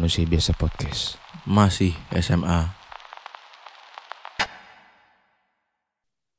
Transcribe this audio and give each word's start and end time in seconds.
Manusia 0.00 0.24
Biasa 0.24 0.56
Podcast. 0.56 1.20
Masih 1.44 1.92
SMA. 2.24 2.72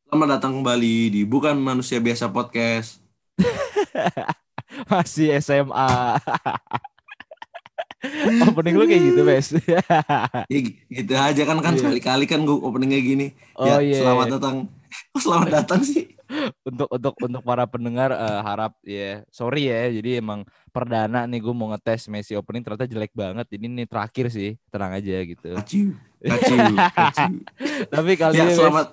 Selamat 0.02 0.28
datang 0.34 0.58
kembali 0.58 1.14
di 1.14 1.22
Bukan 1.30 1.62
Manusia 1.62 2.02
Biasa 2.02 2.34
Podcast. 2.34 3.06
Masih 4.90 5.38
SMA. 5.46 6.18
Opening 8.50 8.82
lu 8.82 8.90
kayak 8.90 9.04
gitu, 9.14 9.22
Bes. 9.30 9.54
Ya 10.50 10.60
gitu 10.90 11.14
aja 11.14 11.42
kan 11.46 11.62
kan 11.62 11.78
Iya. 11.78 11.86
sekali-kali 11.86 12.26
kan 12.26 12.42
gue 12.42 12.58
openingnya 12.58 12.98
gini. 12.98 13.30
Oh, 13.62 13.70
ya, 13.70 13.78
iya. 13.78 14.02
Selamat 14.02 14.42
datang. 14.42 14.74
Kok 15.14 15.22
selamat 15.22 15.50
datang 15.62 15.86
sih? 15.86 16.01
Untuk 16.82 16.92
untuk 16.92 17.14
untuk 17.20 17.42
para 17.42 17.64
pendengar 17.64 18.10
eh, 18.10 18.42
harap 18.42 18.74
ya 18.82 19.22
sorry 19.28 19.68
ya 19.68 19.92
jadi 19.92 20.18
emang 20.18 20.42
perdana 20.70 21.24
nih 21.24 21.38
gue 21.38 21.52
mau 21.52 21.70
ngetes 21.70 22.08
Messi 22.08 22.34
opening 22.34 22.62
ternyata 22.62 22.86
jelek 22.86 23.12
banget 23.12 23.46
ini 23.52 23.84
terakhir 23.84 24.28
sih 24.28 24.58
tenang 24.68 24.94
aja 24.94 25.16
gitu 25.22 25.52
tapi 27.88 28.12
kali 28.16 28.36
Ya 28.36 28.46
ini 28.46 28.56
selamat. 28.56 28.88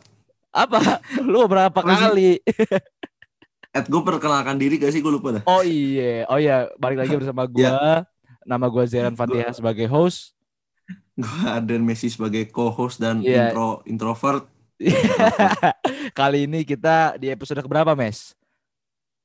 apa 0.51 0.79
lu 1.25 1.45
berapa 1.45 1.77
kali 1.77 2.41
Ed 3.77 3.85
gue 3.85 4.03
perkenalkan 4.03 4.57
diri 4.57 4.77
gak 4.77 4.91
sih 4.91 4.99
gue 4.99 5.11
lupa 5.11 5.29
dah. 5.31 5.43
oh 5.45 5.61
iya 5.61 6.25
oh 6.27 6.37
iya 6.37 6.69
balik 6.75 6.99
lagi 6.99 7.15
bersama 7.15 7.45
gua 7.45 8.05
nama 8.43 8.65
gua 8.67 8.85
Zeran 8.85 9.13
Fatihah 9.13 9.53
sebagai 9.53 9.85
host 9.87 10.33
Gue 11.13 11.29
Aden 11.45 11.83
Messi 11.83 12.09
sebagai 12.09 12.47
co-host 12.47 12.97
dan 12.97 13.19
Iya. 13.19 13.51
intro 13.51 13.83
introvert. 13.85 14.47
kali 16.19 16.47
ini 16.47 16.63
kita 16.63 17.19
di 17.19 17.29
episode 17.29 17.59
keberapa 17.61 17.93
mes 17.93 18.35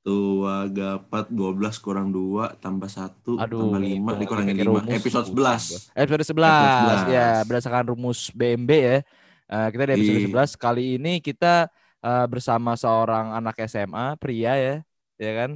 Tua 0.03 0.67
gapat 0.67 1.31
12 1.31 1.55
kurang 1.79 2.11
2 2.11 2.59
tambah 2.59 2.91
1 2.91 3.23
Aduh, 3.39 3.71
tambah 3.71 3.79
5 3.79 3.87
hitung 3.87 4.19
dikurangin 4.19 4.51
pakai 4.51 4.67
5. 4.67 4.67
rumus. 4.67 4.91
Episode 4.91 5.27
11. 5.31 5.95
Episode 5.95 6.23
11, 6.27 6.43
Episode 6.43 6.83
11. 7.07 7.07
ya 7.07 7.27
berdasarkan 7.47 7.85
rumus 7.87 8.19
BMB 8.29 8.71
ya. 8.73 8.97
Eh, 9.47 9.67
kita 9.71 9.83
di 9.85 9.93
episode 9.95 10.19
Iya. 10.19 10.27
11 10.27 10.59
kali 10.59 10.83
ini 10.99 11.13
kita 11.23 11.71
eh, 12.03 12.25
bersama 12.27 12.75
seorang 12.75 13.31
anak 13.31 13.55
SMA 13.63 14.19
pria 14.19 14.53
ya, 14.59 14.75
ya 15.15 15.31
kan? 15.39 15.51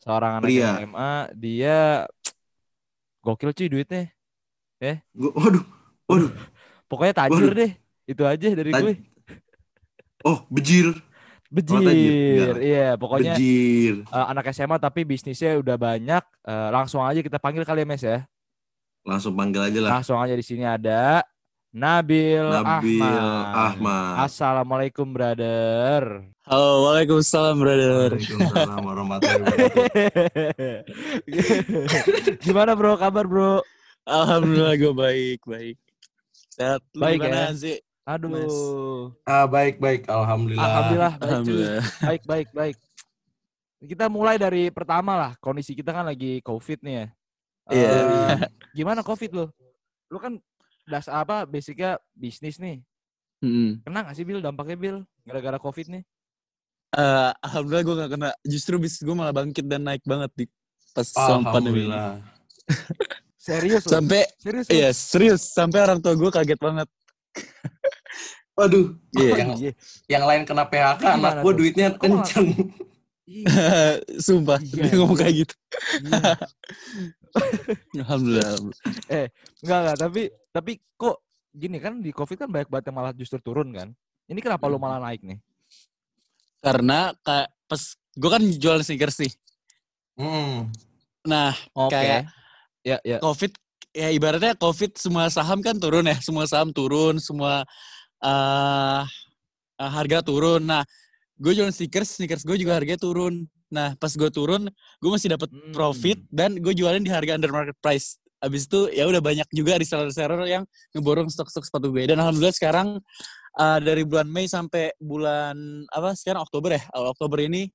Seorang 0.00 0.32
anak 0.40 0.48
Pria. 0.48 0.80
SMA, 0.80 1.12
dia 1.36 1.78
gokil 3.20 3.52
cuy 3.52 3.68
duitnya. 3.68 4.08
Gua, 5.12 5.36
waduh, 5.36 5.64
waduh. 6.08 6.32
Pokoknya 6.88 7.12
tajir 7.12 7.52
Waduh. 7.52 7.60
deh. 7.60 7.72
Itu 8.08 8.22
aja 8.24 8.48
dari 8.48 8.72
Taj- 8.72 8.84
gue. 8.88 8.94
Oh, 10.26 10.42
bejir. 10.50 10.90
Bejir. 11.46 11.78
tajir. 11.78 12.10
Enggak. 12.10 12.58
Iya, 12.58 12.88
pokoknya 12.98 13.38
Bejir. 13.38 13.94
eh, 14.02 14.26
anak 14.26 14.50
SMA 14.50 14.76
tapi 14.82 15.06
bisnisnya 15.06 15.54
udah 15.62 15.78
banyak. 15.78 16.24
Eh, 16.42 16.68
langsung 16.74 16.98
aja 17.06 17.22
kita 17.22 17.38
panggil 17.38 17.62
kali 17.62 17.86
ya 17.86 17.86
Mes 17.86 18.02
ya. 18.02 18.26
Langsung 19.06 19.38
panggil 19.38 19.62
aja 19.70 19.78
lah. 19.78 19.90
Langsung 20.02 20.18
aja 20.18 20.34
di 20.34 20.42
sini 20.42 20.66
ada 20.66 21.22
Nabil, 21.70 22.42
Nabil 22.42 22.98
Ahmad. 22.98 23.54
Ahmad. 23.54 24.26
Assalamualaikum 24.26 25.06
brother. 25.06 26.26
Halo, 26.42 26.90
waalaikumsalam 26.90 27.54
brother. 27.62 28.10
Waalaikumsalam 28.16 28.82
warahmatullahi 28.82 29.46
wabarakatuh. 29.46 29.86
Gimana 32.42 32.74
bro 32.74 32.98
kabar 32.98 33.24
bro? 33.30 33.62
Alhamdulillah 34.02 34.74
gue 34.74 34.94
baik, 34.94 35.40
baik. 35.46 35.76
Sehat. 36.50 36.82
Baik 36.96 37.22
gimana, 37.22 37.52
ya? 37.52 37.54
Zi? 37.54 37.74
Aduh. 38.06 38.30
Mas. 38.30 38.56
Ah 39.26 39.50
baik 39.50 39.82
baik 39.82 40.06
alhamdulillah. 40.06 40.62
Alhamdulillah 40.62 41.12
baik, 41.18 41.20
cuy. 41.20 41.26
Alhamdulillah. 41.26 41.82
baik 42.06 42.22
baik 42.22 42.48
baik. 42.54 42.76
Kita 43.82 44.06
mulai 44.06 44.38
dari 44.38 44.70
pertama 44.70 45.18
lah. 45.18 45.32
Kondisi 45.42 45.74
kita 45.74 45.90
kan 45.90 46.06
lagi 46.06 46.38
covid 46.46 46.78
nih 46.86 46.94
ya. 46.94 47.06
Iya. 47.66 47.88
Eh, 47.90 48.38
gimana 48.78 49.02
covid 49.02 49.30
lo? 49.34 49.46
Lu 50.06 50.22
kan 50.22 50.38
das 50.86 51.10
apa 51.10 51.42
basicnya 51.50 51.98
bisnis 52.14 52.62
nih. 52.62 52.78
Mm. 53.42 53.82
Kena 53.82 54.06
gak 54.06 54.16
sih 54.16 54.24
Bil 54.24 54.38
dampaknya 54.38 54.78
Bil 54.78 54.96
gara-gara 55.26 55.58
covid 55.58 55.90
nih? 55.90 56.02
Eh, 56.94 57.30
Alhamdulillah 57.42 57.84
gue 57.84 57.94
gak 58.06 58.10
kena. 58.14 58.30
Justru 58.46 58.78
bisnis 58.78 59.02
gue 59.02 59.16
malah 59.18 59.34
bangkit 59.34 59.66
dan 59.66 59.82
naik 59.82 60.06
banget 60.06 60.30
di 60.38 60.46
pas 60.94 61.10
sama 61.10 61.50
pandemi. 61.50 61.90
Serius 63.36 63.82
lo? 63.86 63.98
Sampai, 63.98 64.30
Serius 64.38 64.66
lo? 64.66 64.72
iya 64.72 64.90
serius. 64.94 65.42
Sampai 65.50 65.82
orang 65.82 65.98
tua 65.98 66.14
gue 66.14 66.30
kaget 66.30 66.58
banget. 66.62 66.88
Waduh, 68.56 68.96
Iya. 69.12 69.32
yang 69.36 69.50
Iya. 69.54 69.72
yang 70.08 70.24
lain 70.24 70.42
kena 70.42 70.64
PHK, 70.64 71.02
Gimana 71.02 71.20
anak 71.30 71.44
gua 71.44 71.52
tuh? 71.52 71.58
duitnya 71.58 71.86
Kok 71.90 72.00
kenceng. 72.00 72.48
Iya, 73.26 73.52
Sumpah, 74.24 74.58
Iya, 74.58 74.80
dia 74.82 74.92
ngomong 74.96 75.12
iya. 75.12 75.22
kayak 75.22 75.34
gitu. 75.36 75.54
iya. 76.00 76.32
Alhamdulillah. 78.00 78.52
Enggak 79.60 79.78
enggak, 79.78 79.96
tapi 79.98 80.22
tapi 80.50 80.72
kok 80.94 81.16
gini 81.50 81.76
kan 81.76 82.00
di 82.00 82.10
Covid 82.10 82.36
kan 82.38 82.48
banyak 82.48 82.68
banget 82.68 82.84
yang 82.88 82.96
malah 82.96 83.12
justru 83.12 83.36
turun 83.38 83.68
kan. 83.70 83.92
Ini 84.24 84.40
kenapa 84.40 84.66
lu 84.66 84.76
Hmm. 84.76 84.84
malah 84.84 85.00
naik 85.02 85.20
nih? 85.20 85.36
Karena 86.58 87.12
kayak 87.18 87.52
pas 87.66 87.82
gue 87.92 88.30
kan 88.30 88.42
jual 88.42 88.80
sneakers 88.80 89.20
nih. 89.20 89.32
Hmm. 90.16 90.72
Nah, 91.22 91.52
Oke. 91.74 91.92
Kayak- 91.92 92.32
ya 92.80 92.96
ya. 93.02 93.18
COVID 93.20 93.52
ya 93.96 94.08
ibaratnya 94.12 94.52
COVID 94.60 95.00
semua 95.00 95.32
saham 95.32 95.64
kan 95.64 95.80
turun 95.80 96.04
ya, 96.04 96.20
semua 96.20 96.44
saham 96.44 96.68
turun, 96.70 97.16
semua 97.16 97.64
eh 98.20 99.02
eh, 99.76 99.90
harga 99.92 100.20
turun. 100.20 100.60
Nah, 100.64 100.84
gue 101.36 101.52
jualan 101.52 101.72
sneakers, 101.72 102.16
sneakers 102.20 102.44
gue 102.44 102.56
juga 102.56 102.76
harganya 102.76 103.00
turun. 103.00 103.44
Nah, 103.68 103.96
pas 103.96 104.12
gue 104.12 104.30
turun, 104.30 104.68
gue 105.00 105.10
masih 105.10 105.32
dapat 105.32 105.48
Hmm. 105.50 105.72
profit 105.72 106.20
dan 106.28 106.54
gue 106.56 106.72
jualin 106.72 107.02
di 107.02 107.12
harga 107.12 107.34
under 107.36 107.52
market 107.52 107.76
price. 107.80 108.16
Abis 108.40 108.68
itu 108.68 108.92
ya 108.92 109.08
udah 109.08 109.18
banyak 109.20 109.48
juga 109.50 109.80
reseller-reseller 109.80 110.44
yang 110.46 110.62
ngeborong 110.92 111.26
stok-stok 111.32 111.64
sepatu 111.64 111.88
gue. 111.88 112.04
Dan 112.04 112.20
alhamdulillah 112.20 112.52
sekarang 112.56 113.00
eh, 113.56 113.78
dari 113.80 114.04
bulan 114.04 114.28
Mei 114.28 114.44
sampai 114.46 114.92
bulan 115.00 115.56
apa 115.88 116.12
sekarang 116.12 116.44
Oktober 116.44 116.76
ya, 116.76 116.82
awal 116.92 117.16
Oktober 117.16 117.40
ini 117.40 117.68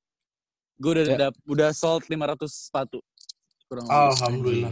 gue 0.82 0.92
udah 0.98 1.06
Ya. 1.06 1.30
udah 1.46 1.70
sold 1.74 2.06
500 2.10 2.50
sepatu. 2.70 2.98
Kurang 3.72 3.88
lebih. 3.88 4.04
Alhamdulillah. 4.12 4.72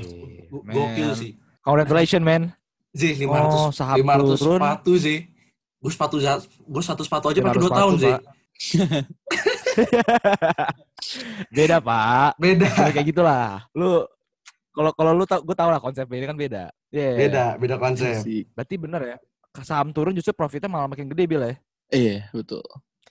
Man. 0.60 0.76
Gokil 0.76 1.10
sih. 1.16 1.32
Congratulations 1.64 2.20
man. 2.20 2.52
Zih 2.92 3.16
500 3.16 3.48
Oh, 3.48 3.72
saham 3.72 3.96
500 3.96 4.36
turun. 4.36 4.60
sepatu 4.60 4.94
sih. 5.00 5.20
Gue 5.80 5.92
sepatu 5.96 6.16
gue 6.44 6.84
satu 6.84 7.02
sepatu 7.08 7.32
aja 7.32 7.40
pakai 7.40 7.64
500 7.64 7.72
2 7.72 7.80
tahun 7.80 7.94
sih. 7.96 8.16
Beda 11.56 11.80
pak. 11.80 12.36
Beda. 12.36 12.68
Kalau 12.68 12.92
kayak 12.92 13.08
gitulah. 13.08 13.64
Lu 13.72 14.04
kalau 14.70 14.92
kalau 14.92 15.12
lu 15.16 15.24
tau, 15.24 15.40
gue 15.40 15.56
tau 15.56 15.72
lah 15.72 15.80
konsepnya 15.80 16.20
ini 16.20 16.28
kan 16.28 16.36
beda. 16.36 16.64
Iya. 16.92 17.12
Beda, 17.16 17.44
beda 17.56 17.76
konsep. 17.80 18.20
Sih. 18.20 18.44
Berarti 18.52 18.76
bener 18.76 19.02
ya. 19.16 19.18
Saham 19.64 19.96
turun 19.96 20.12
justru 20.12 20.36
profitnya 20.36 20.68
malah 20.68 20.92
makin 20.92 21.08
gede 21.08 21.24
bil 21.24 21.40
ya. 21.40 21.56
Iya, 21.90 22.28
betul. 22.36 22.62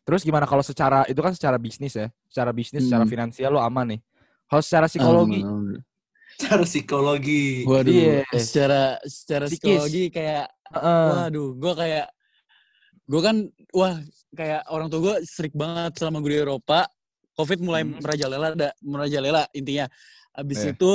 Terus 0.05 0.20
gimana 0.20 0.44
kalau 0.44 0.60
secara 0.60 1.05
itu 1.05 1.19
kan 1.19 1.32
secara 1.32 1.56
bisnis 1.56 1.93
ya, 1.93 2.09
secara 2.28 2.53
bisnis, 2.53 2.84
secara 2.84 3.05
Hmm. 3.05 3.10
finansial 3.10 3.50
lo 3.53 3.60
aman 3.60 3.97
nih. 3.97 4.00
Kalau 4.48 4.62
secara 4.64 4.86
psikologi, 4.86 5.41
Aman, 5.41 5.48
alhamdulillah. 5.48 5.84
Cara 6.38 6.62
psikologi. 6.64 7.44
Waduh, 7.66 7.92
Iya. 7.92 8.22
secara 8.32 8.82
secara 9.04 9.44
Psikis. 9.47 9.59
psikologi 9.60 10.04
kayak 10.09 10.47
Heeh. 10.70 11.06
waduh, 11.10 11.50
gue 11.53 11.72
kayak 11.75 12.06
gue 13.05 13.20
kan 13.20 13.37
wah 13.73 13.94
kayak 14.32 14.62
orang 14.69 14.87
tua 14.87 15.00
gue 15.00 15.17
strict 15.25 15.52
banget 15.52 15.93
selama 15.96 16.20
gue 16.20 16.32
di 16.32 16.40
Eropa. 16.40 16.87
Covid 17.34 17.58
mulai 17.61 17.82
Hmm. 17.82 17.99
merajalela, 17.99 18.46
ada 18.52 18.69
merajalela 18.81 19.43
intinya. 19.52 19.87
Abis 20.32 20.58
Iya. 20.61 20.75
itu 20.75 20.90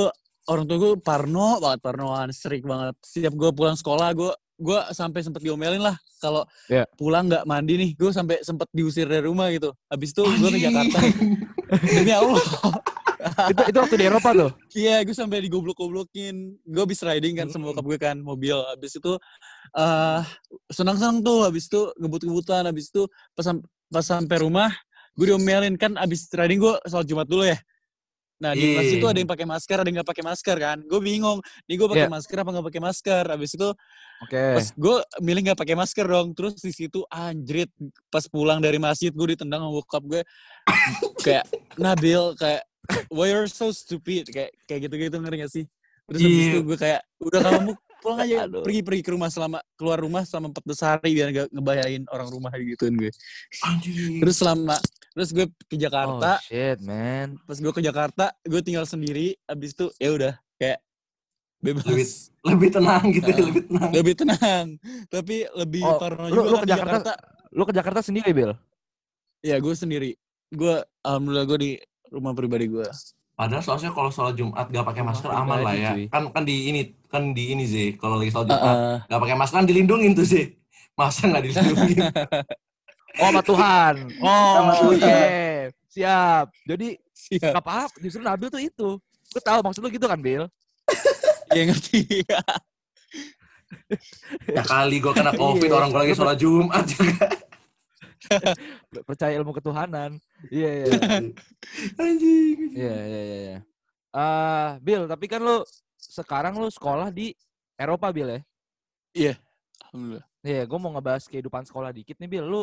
orang 0.46 0.64
tua 0.64 0.76
gue 0.78 0.92
parno 0.98 1.56
banget, 1.58 1.80
parnoan, 1.80 2.28
strict 2.32 2.64
banget. 2.64 2.96
Setiap 3.00 3.32
gue 3.32 3.50
pulang 3.50 3.76
sekolah, 3.76 4.10
gue 4.12 4.32
gue 4.54 4.78
sampai 4.92 5.18
sempet 5.20 5.42
diomelin 5.42 5.82
lah 5.82 5.96
kalau 6.18 6.46
Iya. 6.68 6.86
pulang 6.94 7.26
nggak 7.26 7.44
mandi 7.44 7.74
nih, 7.76 7.90
gue 7.94 8.10
sampai 8.10 8.40
sempet 8.40 8.70
diusir 8.70 9.04
dari 9.04 9.24
rumah 9.24 9.50
gitu. 9.50 9.74
Abis 9.88 10.12
itu 10.12 10.22
gue 10.22 10.48
ke. 10.48 10.58
Jakarta. 10.62 10.98
Demi 11.92 12.12
Allah. 12.12 12.40
Itu 13.24 13.62
itu 13.72 13.78
waktu 13.80 13.96
di 13.96 14.04
Eropa 14.06 14.30
tuh. 14.32 14.50
Iya, 14.84 15.00
gue 15.06 15.14
sampai 15.14 15.38
digoblok-goblokin. 15.46 16.34
Gue 16.66 16.82
habis 16.82 17.00
riding 17.00 17.38
kan 17.38 17.46
sama 17.48 17.70
bokap 17.72 17.84
gue 17.86 17.98
kan, 17.98 18.16
mobil. 18.18 18.54
Habis 18.54 18.98
itu 18.98 19.12
eh 19.74 20.20
senang-senang 20.70 21.22
tuh, 21.22 21.46
habis 21.46 21.66
itu 21.70 21.90
ngebut-ngebutan, 21.98 22.66
habis 22.68 22.90
itu 22.90 23.06
pas, 23.32 23.46
pas 23.90 24.04
sampai 24.04 24.36
rumah, 24.42 24.70
gue 25.14 25.26
diomelin 25.30 25.78
kan 25.78 25.94
abis 25.96 26.26
riding 26.34 26.58
gue 26.58 26.74
sholat 26.86 27.06
Jumat 27.06 27.26
dulu 27.30 27.46
ya. 27.46 27.58
Nah, 28.42 28.50
di 28.52 28.74
kelas 28.74 28.90
Iya. 28.90 28.96
itu 28.98 29.06
ada 29.06 29.18
yang 29.22 29.30
pakai 29.30 29.46
masker, 29.46 29.76
ada 29.78 29.86
yang 29.88 29.96
nggak 30.02 30.10
pakai 30.10 30.24
masker 30.26 30.56
kan. 30.58 30.78
Gue 30.84 31.00
bingung, 31.00 31.38
nih 31.70 31.74
gue 31.78 31.88
pakai 31.88 32.06
Iya. 32.10 32.12
masker 32.12 32.36
apa 32.42 32.50
nggak 32.50 32.66
pakai 32.66 32.82
masker. 32.82 33.24
Habis 33.30 33.50
itu 33.56 33.68
Oke. 34.26 34.42
pas 34.58 34.66
gue 34.74 34.96
milih 35.22 35.40
nggak 35.48 35.58
pakai 35.62 35.76
masker 35.78 36.04
dong. 36.10 36.28
Terus 36.34 36.58
di 36.60 36.74
situ 36.74 37.06
anjrit, 37.08 37.70
pas 38.10 38.26
pulang 38.26 38.58
dari 38.58 38.76
masjid 38.82 39.14
gue 39.14 39.38
ditendang 39.38 39.62
sama 39.64 39.72
bokap 39.72 40.02
gue. 40.04 40.20
kayak 41.24 41.46
Nabil 41.78 42.34
kayak 42.36 42.66
why 43.08 43.26
you're 43.26 43.46
so 43.46 43.70
stupid 43.70 44.28
kayak 44.28 44.52
kayak 44.64 44.80
gitu-gitu 44.84 45.16
ngerti 45.16 45.36
gak 45.38 45.52
sih 45.52 45.64
terus 46.04 46.20
habis 46.20 46.36
Iya. 46.36 46.50
itu 46.50 46.58
gue 46.62 46.76
kayak 46.76 47.00
udah 47.18 47.40
kamu 47.40 47.70
pulang 47.98 48.18
aja 48.20 48.36
Aduh. 48.44 48.60
pergi 48.60 48.80
pergi 48.84 49.00
ke 49.00 49.10
rumah 49.10 49.28
selama 49.28 49.58
keluar 49.74 49.96
rumah 49.96 50.22
selama 50.22 50.52
14 50.52 50.84
hari 50.84 51.10
biar 51.12 51.28
gak 51.30 51.48
ngebayain 51.50 52.02
orang 52.08 52.28
rumah 52.28 52.52
gituin 52.54 52.94
gue 52.94 53.10
terus 54.20 54.36
selama 54.36 54.76
terus 55.12 55.30
gue 55.30 55.46
ke 55.48 55.74
Oh 55.74 55.80
Jakarta 55.80 56.36
shit 56.42 56.78
man. 56.80 57.40
pas 57.42 57.56
gue 57.56 57.72
ke 57.72 57.80
Jakarta 57.80 58.24
gue 58.42 58.60
tinggal 58.60 58.84
sendiri 58.84 59.32
abis 59.44 59.72
itu 59.72 59.88
ya 59.96 60.10
udah 60.12 60.34
kayak 60.56 60.78
bebas. 61.58 61.88
Lebih 61.88 62.04
lebih 62.44 62.68
tenang 62.70 63.04
gitu, 63.08 63.24
Heeh. 63.24 63.40
lebih 63.40 63.62
tenang. 63.64 63.90
Lebih 63.90 64.14
tenang. 64.20 64.66
Tapi 65.08 65.36
lebih 65.56 65.80
Oh, 65.82 65.96
parno 65.96 66.28
lu- 66.28 66.36
juga 66.36 66.44
lu 66.44 66.52
kan 66.52 66.60
ke 66.60 66.68
Jakarta- 66.68 66.92
Jakarta. 67.00 67.12
Lu 67.48 67.62
ke 67.64 67.72
Jakarta 67.72 68.00
sendiri, 68.04 68.30
Bil? 68.36 68.52
Iya, 69.40 69.56
gue 69.56 69.72
sendiri. 69.72 70.10
Gue 70.52 70.76
alhamdulillah 71.00 71.46
gue 71.48 71.58
di 71.58 71.70
rumah 72.14 72.32
pribadi 72.32 72.66
gue. 72.66 72.86
Padahal 73.34 73.60
soalnya 73.60 73.90
kalau 73.90 74.08
sholat 74.08 74.34
Jumat 74.34 74.66
gak 74.66 74.86
pakai 74.86 75.02
masker 75.02 75.26
aman 75.26 75.58
lah 75.60 75.74
ya. 75.74 75.90
cuy. 75.90 76.06
Kan 76.06 76.30
kan 76.30 76.42
di 76.42 76.70
ini 76.70 76.80
kan 77.04 77.22
di 77.30 77.50
ini 77.50 77.64
sih 77.64 77.86
kalau 77.94 78.16
lagi 78.16 78.30
sholat 78.30 78.46
Jumat 78.48 78.62
Heeh. 78.64 78.96
gak 79.04 79.20
pakai 79.20 79.36
masker 79.36 79.56
kan 79.56 79.66
dilindungin 79.66 80.12
tuh 80.12 80.22
sih. 80.24 80.54
Masa 80.94 81.26
nggak 81.26 81.42
dilindungin? 81.44 81.98
Oh, 83.14 83.30
sama 83.30 83.42
Tuhan. 83.42 83.94
Oh, 84.18 84.54
Sama 84.56 84.72
Tuhan. 84.74 84.98
iya. 84.98 85.70
Siap. 85.86 86.46
Jadi 86.64 86.98
Siap. 87.12 87.46
gak 87.48 87.62
apa-apa. 87.62 87.94
Justru 87.98 88.18
Nabil 88.18 88.50
tuh 88.50 88.58
itu. 88.58 88.88
Gue 89.30 89.38
tahu 89.40 89.62
maksud 89.62 89.78
lu 89.78 89.88
gitu 89.88 90.06
kan, 90.06 90.18
Bil? 90.18 90.50
Iya 91.54 91.70
ngerti. 91.70 92.26
ya 94.48 94.62
kali 94.64 94.98
gue 94.98 95.12
kena 95.12 95.30
covid 95.40 95.68
Iya. 95.68 95.76
orang 95.76 95.88
gue 95.90 96.00
lagi 96.02 96.14
sholat 96.14 96.36
Jumat 96.36 96.84
juga. 96.88 97.26
Percaya 99.08 99.32
ilmu 99.36 99.52
ketuhanan. 99.52 100.16
Iya, 100.48 100.70
iya. 100.82 100.86
Anjing. 101.98 102.58
Iya, 102.74 102.94
iya, 102.94 103.20
iya. 103.22 103.38
iya. 103.40 103.58
Eh, 104.14 104.70
Bil, 104.80 105.04
tapi 105.06 105.26
kan 105.26 105.42
lu 105.42 105.62
sekarang 105.98 106.54
lu 106.54 106.68
sekolah 106.68 107.10
di 107.10 107.34
Eropa, 107.74 108.08
Bil 108.10 108.30
ya? 108.30 109.34
Alhamdulillah. 109.90 110.26
Iya, 110.44 110.62
gue 110.68 110.78
mau 110.78 110.92
ngebahas 110.92 111.24
kehidupan 111.26 111.64
sekolah 111.64 111.90
dikit 111.90 112.18
nih, 112.18 112.28
Bil. 112.28 112.44
Lu 112.46 112.62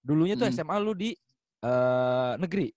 dulunya 0.00 0.34
tuh 0.34 0.48
Hmm. 0.48 0.56
SMA 0.56 0.76
lu 0.80 0.94
di 0.94 1.12
eh 1.60 2.32
negeri. 2.40 2.72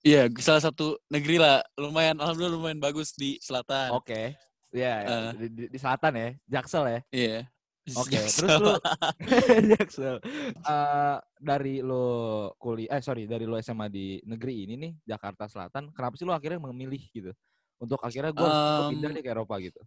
Iya, 0.00 0.30
salah 0.40 0.62
satu 0.62 0.96
negeri 1.10 1.36
lah. 1.36 1.60
Lumayan, 1.76 2.16
alhamdulillah 2.16 2.54
lumayan 2.54 2.80
bagus 2.80 3.12
di 3.12 3.36
selatan. 3.42 3.92
Oke. 3.92 4.38
Iya, 4.72 4.92
ya. 5.02 5.08
Eh. 5.08 5.30
di, 5.36 5.46
di- 5.52 5.68
di 5.74 5.78
selatan 5.78 6.12
ya, 6.14 6.28
Jaksel 6.48 6.84
ya. 6.88 7.00
Iya. 7.10 7.38
Oke, 7.96 8.18
Jaksel. 8.18 8.44
terus 8.44 8.56
lu 8.60 8.72
Jaksel. 9.72 10.16
Eh, 10.58 11.16
dari 11.38 11.80
lu 11.80 12.04
kuliah 12.58 12.98
eh 12.98 13.02
sorry, 13.02 13.24
dari 13.24 13.48
lu 13.48 13.56
SMA 13.56 13.86
di 13.88 14.18
negeri 14.26 14.66
ini 14.66 14.74
nih, 14.76 14.92
Jakarta 15.06 15.48
Selatan, 15.48 15.94
kenapa 15.94 16.18
sih 16.18 16.26
lu 16.26 16.34
akhirnya 16.34 16.60
memilih 16.60 17.00
gitu? 17.14 17.30
Untuk 17.78 18.02
akhirnya 18.02 18.34
gue 18.34 18.48
pindah 18.90 19.10
Em, 19.10 19.14
nih 19.14 19.22
ke 19.22 19.30
Eropa 19.30 19.54
gitu. 19.62 19.80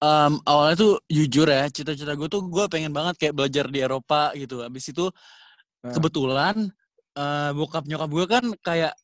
Em, 0.00 0.32
awalnya 0.44 0.76
tuh 0.76 0.92
jujur 1.08 1.46
ya, 1.46 1.68
cita-cita 1.68 2.12
gue 2.12 2.28
tuh 2.28 2.42
gue 2.48 2.64
pengen 2.68 2.92
banget 2.92 3.16
kayak 3.20 3.34
belajar 3.36 3.64
di 3.68 3.78
Eropa 3.80 4.32
gitu. 4.34 4.64
Habis 4.64 4.90
itu 4.90 5.06
Nah. 5.84 5.92
kebetulan 5.92 6.56
eh, 7.14 7.50
bokap 7.52 7.84
nyokap 7.84 8.08
gue 8.08 8.24
kan 8.26 8.44
kayak 8.64 8.96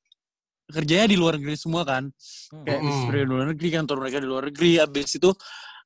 kerjanya 0.71 1.07
di 1.13 1.17
luar 1.21 1.37
negeri 1.37 1.55
semua 1.61 1.85
kan. 1.85 2.09
Hmm. 2.51 2.65
Kayak 2.65 2.81
di 2.81 3.27
luar 3.29 3.47
negeri, 3.53 3.69
kantor 3.75 3.97
mereka 4.01 4.19
di 4.23 4.29
luar 4.31 4.45
negeri. 4.49 4.81
Habis 4.81 5.21
itu 5.21 5.31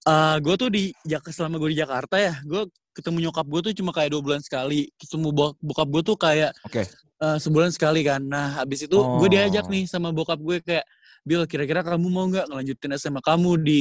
eh 0.04 0.36
gue 0.44 0.54
tuh 0.56 0.68
di 0.68 0.92
selama 1.32 1.56
gue 1.56 1.70
di 1.72 1.78
Jakarta 1.80 2.16
ya, 2.20 2.36
gue 2.44 2.68
ketemu 2.94 3.28
nyokap 3.28 3.46
gue 3.48 3.60
tuh 3.70 3.72
cuma 3.74 3.90
kayak 3.90 4.10
dua 4.14 4.22
bulan 4.22 4.40
sekali. 4.44 4.86
Ketemu 5.00 5.28
bok- 5.32 5.58
bokap 5.58 5.88
gue 5.90 6.02
tuh 6.04 6.16
kayak 6.20 6.52
Oke. 6.62 6.84
eh, 7.24 7.38
sebulan 7.40 7.72
sekali 7.72 8.04
kan. 8.04 8.20
Nah 8.20 8.60
habis 8.62 8.84
itu 8.84 8.94
gue 8.94 9.28
diajak 9.28 9.64
Oh. 9.66 9.72
nih 9.72 9.88
sama 9.88 10.12
bokap 10.12 10.38
gue 10.38 10.60
kayak, 10.60 10.84
Bill 11.24 11.48
kira-kira 11.48 11.80
kamu 11.80 12.06
mau 12.12 12.28
nggak 12.28 12.52
ngelanjutin 12.52 13.00
SMA 13.00 13.24
kamu 13.24 13.56
di 13.64 13.78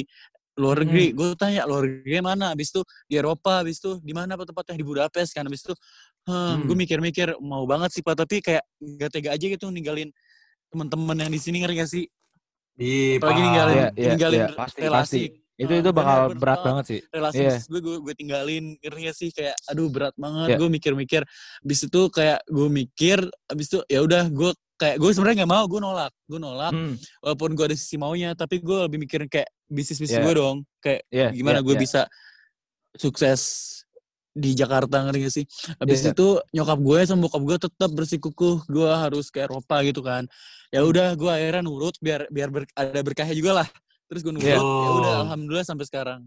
luar 0.55 0.85
negeri? 0.87 1.11
Gue 1.11 1.35
tanya 1.35 1.67
luar 1.67 1.83
negeri 1.83 2.23
mana? 2.23 2.55
Habis 2.55 2.71
itu 2.71 2.81
di 3.05 3.19
Eropa, 3.19 3.59
habis 3.59 3.83
itu 3.83 3.99
di 3.99 4.15
mana 4.15 4.39
apa 4.39 4.47
tempatnya 4.47 4.79
di 4.79 4.85
Budapest 4.87 5.35
kan? 5.35 5.43
Habis 5.43 5.67
itu, 5.67 5.73
hmm, 6.29 6.63
gue 6.63 6.71
Hmm. 6.71 6.81
mikir-mikir 6.87 7.27
mau 7.43 7.67
banget 7.67 7.91
sih 7.91 7.99
pak, 7.99 8.15
tapi 8.15 8.39
kayak 8.39 8.63
gak 8.95 9.11
tega 9.11 9.35
aja 9.35 9.43
gitu 9.43 9.67
ninggalin 9.67 10.07
teman-teman 10.71 11.19
yang 11.19 11.31
di 11.33 11.39
sini 11.41 11.59
ngerti 11.59 11.75
gak 11.75 11.89
sih? 11.91 12.05
Iya, 12.79 13.19
Apalagi 13.19 13.33
paham. 13.35 13.45
ninggalin, 13.45 13.75
Iya, 13.75 13.89
iya, 13.93 14.09
ninggalin 14.15 14.39
iya, 14.39 14.47
pasti, 14.55 14.79
relasi. 14.79 15.21
Itu 15.53 15.69
Ah, 15.69 15.79
itu 15.79 15.89
bakal 15.91 16.19
bener 16.25 16.39
berat 16.39 16.53
banget. 16.55 16.65
banget 16.65 16.85
sih. 16.85 16.99
relasi 17.07 17.35
Iya. 17.35 17.45
bisnis 17.47 17.67
gue 17.67 17.79
gue 17.79 17.95
gue 17.99 18.13
tinggalin 18.15 18.63
ngerti 18.75 18.99
gak 19.03 19.15
sih 19.15 19.29
kayak 19.29 19.55
aduh 19.65 19.87
berat 19.87 20.15
banget 20.15 20.47
Iya. 20.47 20.57
gue 20.57 20.69
mikir-mikir 20.71 21.21
abis 21.61 21.79
itu 21.83 22.01
kayak 22.09 22.39
gue 22.43 22.67
mikir 22.67 23.17
abis 23.45 23.65
itu 23.67 23.79
ya 23.85 23.99
udah 23.99 24.23
gue 24.27 24.49
kayak 24.75 24.97
gue 24.97 25.09
sebenarnya 25.09 25.37
nggak 25.39 25.53
mau 25.53 25.63
gue 25.63 25.79
nolak 25.79 26.11
gue 26.23 26.39
nolak 26.39 26.71
Hmm, 26.71 26.93
walaupun 27.19 27.49
gue 27.51 27.65
ada 27.65 27.75
sisi 27.75 27.95
maunya 27.95 28.33
tapi 28.33 28.57
gue 28.59 28.77
lebih 28.83 28.97
mikirin 28.99 29.27
kayak 29.27 29.45
bisnis 29.67 29.97
bisnis 29.97 30.17
Iya. 30.17 30.23
gue 30.23 30.33
dong 30.35 30.57
kayak 30.79 31.01
iya, 31.07 31.27
gimana 31.29 31.59
iya, 31.59 31.63
gue 31.63 31.75
iya. 31.75 31.81
bisa 31.81 32.01
sukses 32.93 33.41
di 34.33 34.51
Jakarta 34.51 35.05
ngerti 35.05 35.19
gak 35.21 35.33
sih 35.35 35.45
abis 35.77 35.99
Iya. 36.01 36.11
itu 36.11 36.27
nyokap 36.51 36.79
gue 36.79 36.99
sama 37.05 37.21
bokap 37.23 37.41
gue 37.43 37.57
tetap 37.59 37.89
bersikukuh 37.91 38.65
gue 38.65 38.89
harus 38.91 39.29
ke 39.29 39.39
Eropa 39.39 39.85
gitu 39.85 40.01
kan 40.01 40.25
ya 40.67 40.81
Hmm. 40.81 40.89
udah 40.89 41.13
gue 41.13 41.29
akhirnya 41.29 41.61
nurut 41.61 41.93
biar 41.99 42.25
biar 42.27 42.49
ber- 42.49 42.73
ada 42.73 42.99
berkahnya 42.99 43.37
juga 43.37 43.61
lah 43.61 43.67
terus 44.05 44.21
gue 44.21 44.31
nurut 44.31 44.43
Iya. 44.43 44.57
ya 44.57 44.61
udah 44.61 45.11
Oh. 45.11 45.21
alhamdulillah 45.25 45.63
sampai 45.63 45.85
sekarang 45.85 46.21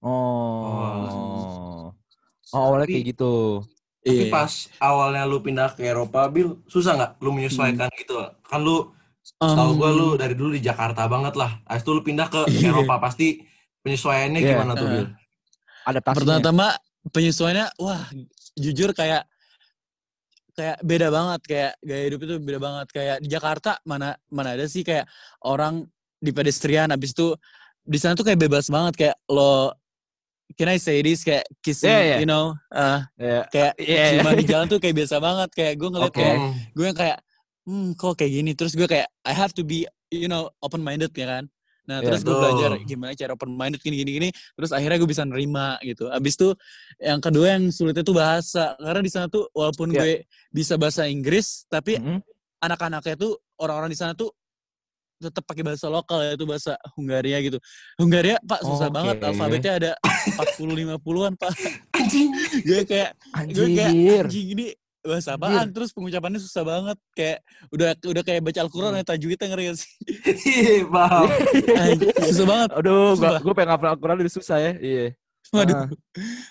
Oh. 0.00 1.92
Oh, 2.50 2.58
awalnya 2.58 2.86
Tapi- 2.88 2.94
kayak 2.96 3.06
gitu. 3.12 3.34
Tapi 4.00 4.16
Iya. 4.16 4.32
pas 4.32 4.52
awalnya 4.80 5.22
lu 5.22 5.38
pindah 5.38 5.68
ke 5.70 5.84
Eropa, 5.84 6.24
Bil, 6.26 6.64
susah 6.66 6.96
nggak 6.96 7.10
lu 7.20 7.30
menyesuaikan 7.30 7.88
gitu? 7.94 8.16
Kan 8.42 8.64
lu, 8.64 8.88
tahu 9.36 9.70
gue 9.76 9.90
lu 9.92 10.08
dari 10.16 10.32
dulu 10.32 10.50
di 10.50 10.64
Jakarta 10.64 11.04
banget 11.04 11.36
lah. 11.36 11.60
Habis 11.62 11.84
itu 11.84 11.90
lu 11.92 12.00
pindah 12.00 12.26
ke 12.26 12.40
Iya. 12.50 12.72
Eropa, 12.72 12.96
pasti 12.98 13.44
penyesuaiannya 13.78 14.40
Iya. 14.40 14.48
gimana 14.50 14.72
tuh. 14.72 14.88
Bil? 14.88 15.06
Adaptasinya. 15.84 16.16
Pertama-tama 16.16 16.66
penyesuaiannya 17.06 17.66
wah 17.76 18.02
jujur 18.54 18.90
kayak 18.92 19.28
kayak 20.50 20.76
beda 20.82 21.08
banget 21.08 21.40
kayak 21.46 21.72
gaya 21.80 22.02
hidup 22.04 22.20
itu 22.20 22.34
beda 22.36 22.58
banget 22.58 22.86
kayak 22.90 23.16
di 23.20 23.28
Jakarta 23.28 23.80
mana 23.82 24.12
mana 24.28 24.52
ada 24.52 24.66
sih 24.66 24.82
kayak 24.82 25.08
orang 25.40 25.88
di 26.20 26.30
pedestrian 26.30 26.88
habis 26.88 27.10
itu 27.10 27.32
di 27.80 27.96
sana 27.96 28.12
tuh 28.12 28.22
kayak 28.22 28.38
bebas 28.38 28.68
banget 28.68 28.94
kayak 28.94 29.16
lo 29.26 29.72
can 30.52 30.68
I 30.68 30.76
say 30.76 31.00
this 31.00 31.24
kayak 31.24 31.48
kissing 31.60 31.88
Yeah, 31.88 32.04
yeah. 32.04 32.18
you 32.20 32.28
know 32.28 32.52
uh, 32.70 33.00
Iya. 33.16 33.40
kayak 33.48 33.72
iya. 33.80 34.04
ciuman 34.14 34.34
di 34.36 34.44
jalan 34.44 34.66
tuh 34.68 34.78
kayak 34.78 34.96
biasa 34.96 35.16
banget 35.18 35.48
kayak 35.50 35.74
gue 35.74 35.88
ngeliat 35.88 36.12
Oke. 36.12 36.20
kayak 36.20 36.36
Hmm. 36.36 36.52
gue 36.70 36.84
yang 36.84 36.98
kayak 36.98 37.18
hmm 37.64 37.88
kok 37.94 38.14
kayak 38.14 38.32
gini 38.32 38.50
terus 38.52 38.72
gue 38.74 38.84
kayak 38.84 39.08
I 39.22 39.32
have 39.32 39.52
to 39.52 39.62
be 39.62 39.88
you 40.10 40.26
know 40.26 40.52
open 40.60 40.80
minded 40.80 41.10
ya 41.12 41.26
kan 41.30 41.44
nah 41.86 41.98
Iya. 41.98 42.06
terus 42.06 42.20
gue 42.22 42.34
belajar 42.34 42.70
gimana 42.84 43.10
cara 43.14 43.32
open 43.32 43.50
minded 43.50 43.80
gini 43.80 43.96
gini 43.96 44.10
gini 44.12 44.28
terus 44.54 44.70
akhirnya 44.70 45.00
gue 45.00 45.08
bisa 45.08 45.24
nerima 45.24 45.80
gitu 45.80 46.06
abis 46.06 46.34
itu 46.36 46.48
yang 46.98 47.18
kedua 47.18 47.56
yang 47.56 47.70
sulitnya 47.70 48.02
tuh 48.02 48.14
bahasa 48.14 48.76
karena 48.76 49.00
di 49.00 49.10
sana 49.10 49.26
tuh 49.26 49.48
walaupun 49.50 49.88
Iya. 49.90 49.98
gue 49.98 50.12
bisa 50.52 50.74
bahasa 50.76 51.06
Inggris 51.06 51.64
tapi 51.66 51.96
Mm-mm. 51.96 52.20
anak-anaknya 52.58 53.16
tuh 53.16 53.32
orang-orang 53.56 53.88
di 53.88 53.98
sana 53.98 54.12
tuh 54.12 54.28
tetap 55.20 55.44
pakai 55.44 55.62
bahasa 55.62 55.86
lokal 55.86 56.24
yaitu 56.24 56.42
bahasa 56.42 56.74
Hungaria 56.94 57.36
gitu 57.40 57.60
Hungaria 57.94 58.40
pak 58.40 58.60
susah 58.60 58.88
banget 58.88 59.16
Oke. 59.16 59.26
alfabetnya 59.28 59.72
ada 59.76 59.90
40 60.56 60.96
50-an 60.96 61.32
pak 61.36 61.52
Anjing. 61.92 62.28
gue 62.58 62.80
kayak 62.82 63.10
gue 63.46 63.66
kayak 63.70 63.92
Anjir. 63.92 64.24
anjing 64.24 64.48
ini 64.50 64.66
bahasa 65.00 65.32
apaan 65.32 65.68
terus 65.70 65.92
pengucapannya 65.92 66.36
susah 66.36 66.60
banget 66.60 66.96
kayak 67.12 67.38
udah 67.70 67.96
udah 68.02 68.20
kayak 68.20 68.40
baca 68.42 68.60
Al-Qur'an 68.60 68.92
Hmm. 68.92 69.00
ya 69.00 69.04
tajwidnya 69.06 69.46
ngeri 69.46 69.64
gak 69.66 69.78
sih 69.78 69.92
Iya, 70.46 70.84
paham. 70.86 71.24
Susah 72.22 72.46
banget 72.46 72.68
Aduh, 72.74 72.92
gua, 73.10 73.16
Sumpah. 73.16 73.40
gua 73.40 73.54
pengen 73.54 73.68
ngapal 73.70 73.88
Al-Quran 73.90 74.16
udah 74.18 74.34
susah 74.34 74.56
ya. 74.58 74.72
Iya. 74.76 75.06
waduh 75.50 75.88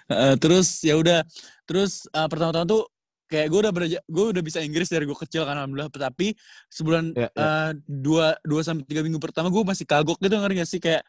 Eh, 0.08 0.36
terus 0.38 0.82
ya 0.82 0.94
udah 0.94 1.22
terus 1.64 2.04
eh, 2.06 2.28
pertama-tama 2.28 2.66
tuh 2.66 2.84
kayak 3.30 3.48
gue 3.48 3.60
udah 3.62 3.72
belajar 3.72 4.02
gue 4.04 4.26
udah 4.34 4.42
bisa 4.42 4.60
Inggris 4.60 4.90
dari 4.90 5.06
gue 5.06 5.14
kecil 5.16 5.46
kan 5.46 5.54
alhamdulillah 5.56 5.94
tapi 5.94 6.34
sebulan 6.68 7.14
Ya, 7.14 7.30
ya. 7.30 7.38
eh, 7.38 7.72
dua 7.86 8.34
dua 8.42 8.62
sampai 8.62 8.84
tiga 8.84 9.00
minggu 9.00 9.18
pertama 9.18 9.48
gue 9.48 9.62
masih 9.62 9.86
kagok 9.86 10.18
gitu 10.18 10.34
ngerti 10.34 10.56
gak 10.58 10.70
sih 10.70 10.82
kayak 10.82 11.06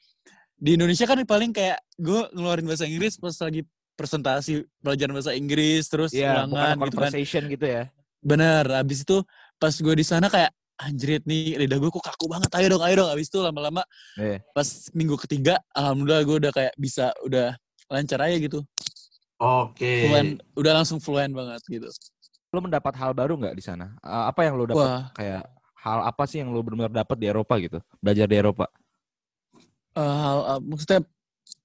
di 0.55 0.77
Indonesia 0.77 1.09
kan 1.09 1.17
paling 1.25 1.51
kayak 1.51 1.81
gue 1.97 2.21
ngeluarin 2.31 2.69
bahasa 2.69 2.85
Inggris 2.85 3.17
pas 3.17 3.33
lagi 3.33 3.65
presentasi 3.97 4.53
pelajaran 4.79 5.13
bahasa 5.13 5.33
Inggris 5.33 5.89
terus 5.89 6.13
bukan 6.13 6.53
ulangan 6.53 6.77
gitu 6.79 6.97
kan 6.97 7.09
conversation 7.09 7.43
gitu 7.49 7.67
ya. 7.67 7.83
Bener, 8.21 8.65
abis 8.77 9.01
itu 9.01 9.25
pas 9.57 9.73
gue 9.73 9.95
di 9.95 10.05
sana 10.05 10.29
kayak 10.29 10.53
anjrit 10.77 11.25
nih 11.25 11.57
lidah 11.57 11.77
gue 11.77 11.89
kok 11.91 12.05
kaku 12.05 12.29
banget, 12.29 12.49
ayo 12.57 12.73
dong, 12.73 12.85
ayo 12.85 13.05
dong. 13.05 13.11
Abis 13.13 13.29
itu 13.29 13.41
lama-lama 13.41 13.81
Iya. 14.17 14.41
pas 14.53 14.69
minggu 14.93 15.17
ketiga, 15.21 15.61
alhamdulillah 15.73 16.25
gue 16.25 16.37
udah 16.41 16.53
kayak 16.53 16.73
bisa, 16.77 17.13
udah 17.25 17.53
lancar 17.89 18.21
aja 18.25 18.37
gitu. 18.37 18.61
Oke. 19.41 20.05
Fluent, 20.05 20.37
udah 20.53 20.73
langsung 20.77 21.01
fluent 21.01 21.33
banget 21.33 21.65
gitu. 21.65 21.89
Lo 22.53 22.61
mendapat 22.61 22.93
hal 23.01 23.17
baru 23.17 23.41
nggak 23.41 23.57
di 23.57 23.65
sana? 23.65 23.97
Apa 24.05 24.45
yang 24.45 24.61
lo 24.61 24.69
dapat 24.69 24.85
Wah, 24.85 25.09
kayak 25.17 25.49
hal 25.81 25.99
apa 26.05 26.23
sih 26.29 26.45
yang 26.45 26.53
lo 26.53 26.61
benar-benar 26.61 26.93
dapat 26.93 27.17
di 27.17 27.27
Eropa 27.33 27.57
gitu? 27.57 27.81
Belajar 28.05 28.29
di 28.29 28.37
Eropa. 28.37 28.69
eh, 29.91 29.99
hal, 29.99 30.39
eh, 30.55 30.61
maksudnya 30.63 31.01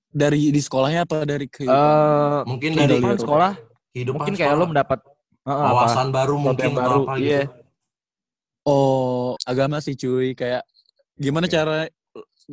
dari 0.09 0.49
di 0.49 0.61
sekolahnya 0.63 1.03
apa 1.03 1.27
dari 1.27 1.45
kehidupan? 1.51 1.93
Eh, 1.93 2.41
Mungkin 2.47 2.71
dari 2.79 2.95
Eropa. 2.95 3.21
sekolah 3.21 3.51
kehidupan 3.91 4.17
mungkin 4.23 4.33
kayak 4.39 4.55
lo 4.55 4.65
mendapat 4.71 4.99
eh, 5.45 5.51
apa? 5.51 5.61
wawasan 5.69 6.07
baru 6.15 6.33
Sesuatu 6.39 6.45
mungkin 6.47 6.69
atau 6.71 6.79
baru, 6.79 6.99
apa 7.03 7.13
iya. 7.19 7.41
gitu. 7.43 7.53
Oh, 8.65 9.37
agama 9.45 9.77
sih 9.83 9.93
cuy, 9.93 10.33
kayak 10.33 10.65
gimana 11.19 11.45
Oke. 11.45 11.53
cara 11.53 11.85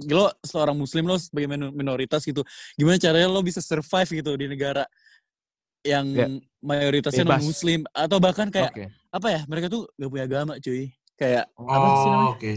lo 0.09 0.29
seorang 0.45 0.77
muslim 0.77 1.05
lo 1.09 1.17
sebagai 1.17 1.49
minor- 1.49 1.73
minoritas 1.73 2.25
gitu, 2.25 2.45
gimana 2.77 3.01
caranya 3.01 3.29
lo 3.33 3.41
bisa 3.41 3.61
survive 3.65 4.21
gitu 4.21 4.37
di 4.37 4.45
negara 4.51 4.85
yang 5.83 6.07
Ya. 6.11 6.27
mayoritasnya 6.63 7.27
non 7.27 7.43
muslim 7.43 7.83
atau 7.91 8.19
bahkan 8.19 8.47
kayak 8.49 8.71
Oke. 8.71 8.85
apa 9.11 9.29
ya 9.29 9.41
mereka 9.51 9.67
tuh 9.67 9.91
gak 9.99 10.11
punya 10.11 10.25
agama 10.25 10.55
cuy 10.59 10.95
kayak 11.19 11.45
Oh, 11.59 11.67
apa 11.67 11.87
sih 11.99 12.09
namanya 12.09 12.31
oke. 12.33 12.53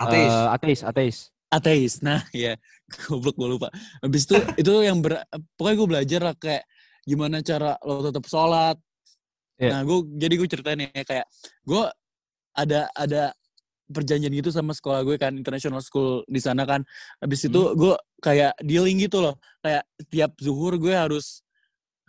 Ateis. 0.00 0.32
Eh, 0.32 0.48
ateis, 0.48 0.80
ateis. 0.80 1.16
ateis. 1.50 1.92
Nah, 2.00 2.24
ya 2.32 2.56
goblok 3.04 3.36
gue 3.36 3.48
lupa. 3.50 3.68
Habis 4.00 4.24
itu 4.24 4.34
itu 4.64 4.72
yang 4.80 5.02
ber, 5.02 5.20
pokoknya 5.58 5.76
gue 5.76 5.88
belajar 5.90 6.20
lah 6.24 6.34
kayak 6.34 6.64
gimana 7.04 7.42
cara 7.42 7.76
lo 7.82 8.00
tetap 8.00 8.24
sholat. 8.24 8.78
Iya. 9.60 9.70
Nah, 9.76 9.80
gue 9.84 9.98
jadi 10.16 10.34
gue 10.40 10.48
ceritain 10.48 10.80
ya 10.80 11.04
kayak 11.04 11.26
gue 11.66 11.82
ada 12.56 12.88
ada 12.96 13.34
perjanjian 13.90 14.30
gitu 14.30 14.54
sama 14.54 14.70
sekolah 14.72 15.02
gue 15.02 15.18
kan 15.18 15.34
international 15.34 15.82
school 15.82 16.22
di 16.24 16.40
sana 16.40 16.64
kan. 16.64 16.80
Habis 17.20 17.50
itu 17.50 17.60
gue 17.76 17.94
kayak 18.22 18.56
dealing 18.62 19.02
gitu 19.04 19.20
loh. 19.20 19.36
Kayak 19.60 19.84
tiap 20.08 20.32
zuhur 20.40 20.80
gue 20.80 20.94
harus 20.96 21.44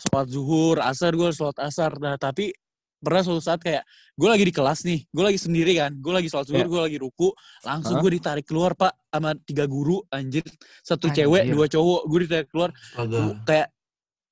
sholat 0.02 0.28
zuhur, 0.28 0.78
asar 0.82 1.14
gue 1.14 1.30
sholat 1.30 1.58
asar. 1.62 1.94
Nah, 1.98 2.18
tapi 2.18 2.50
pernah 2.98 3.22
suatu 3.22 3.42
saat 3.42 3.58
kayak 3.58 3.82
gue 4.14 4.30
lagi 4.30 4.46
di 4.46 4.54
kelas 4.54 4.80
nih, 4.86 5.00
gue 5.10 5.24
lagi 5.24 5.40
sendiri 5.42 5.74
kan, 5.74 5.92
gue 5.94 6.14
lagi 6.14 6.30
sholat 6.30 6.46
zuhur, 6.46 6.62
Iya. 6.62 6.70
gue 6.70 6.82
lagi 6.86 6.98
ruku, 6.98 7.30
langsung 7.62 7.98
Hah? 7.98 8.02
gue 8.02 8.12
ditarik 8.14 8.46
keluar 8.46 8.72
pak 8.74 8.94
sama 9.10 9.34
tiga 9.42 9.66
guru 9.66 10.02
anjir, 10.10 10.46
satu 10.82 11.10
Anjir. 11.10 11.26
cewek, 11.26 11.44
dua 11.50 11.66
cowok, 11.66 12.02
gue 12.06 12.20
ditarik 12.26 12.48
keluar, 12.50 12.70
Astaga. 12.94 13.22
Kayak 13.44 13.68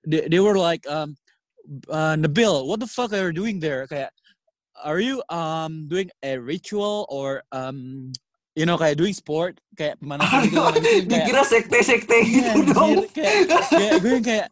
they, 0.05 0.21
they 0.29 0.37
were 0.39 0.53
like 0.53 0.85
um, 0.85 1.17
uh, 1.89 2.13
Nabil, 2.13 2.65
what 2.65 2.77
the 2.77 2.85
fuck 2.85 3.09
are 3.09 3.29
you 3.29 3.35
doing 3.35 3.57
there? 3.57 3.85
Kayak 3.85 4.13
are 4.79 5.01
you 5.01 5.19
um 5.27 5.89
doing 5.89 6.07
a 6.23 6.37
ritual 6.37 7.03
or 7.11 7.43
um 7.51 8.09
you 8.55 8.63
know 8.63 8.77
kayak 8.77 8.95
doing 8.95 9.11
sport 9.11 9.57
kayak 9.75 9.97
pemanasan 9.99 10.45
gitu. 10.45 10.55
Habis 10.55 10.77
itu 10.77 10.87
kayak 10.87 11.03
Dikira 11.09 11.41
sekte-sekte 11.43 12.15
Iya, 12.15 12.53
gitu 12.53 12.61
dong. 12.71 12.91
kayak, 13.11 13.39
kayak 13.67 13.93
gue 13.99 14.17
kayak 14.21 14.47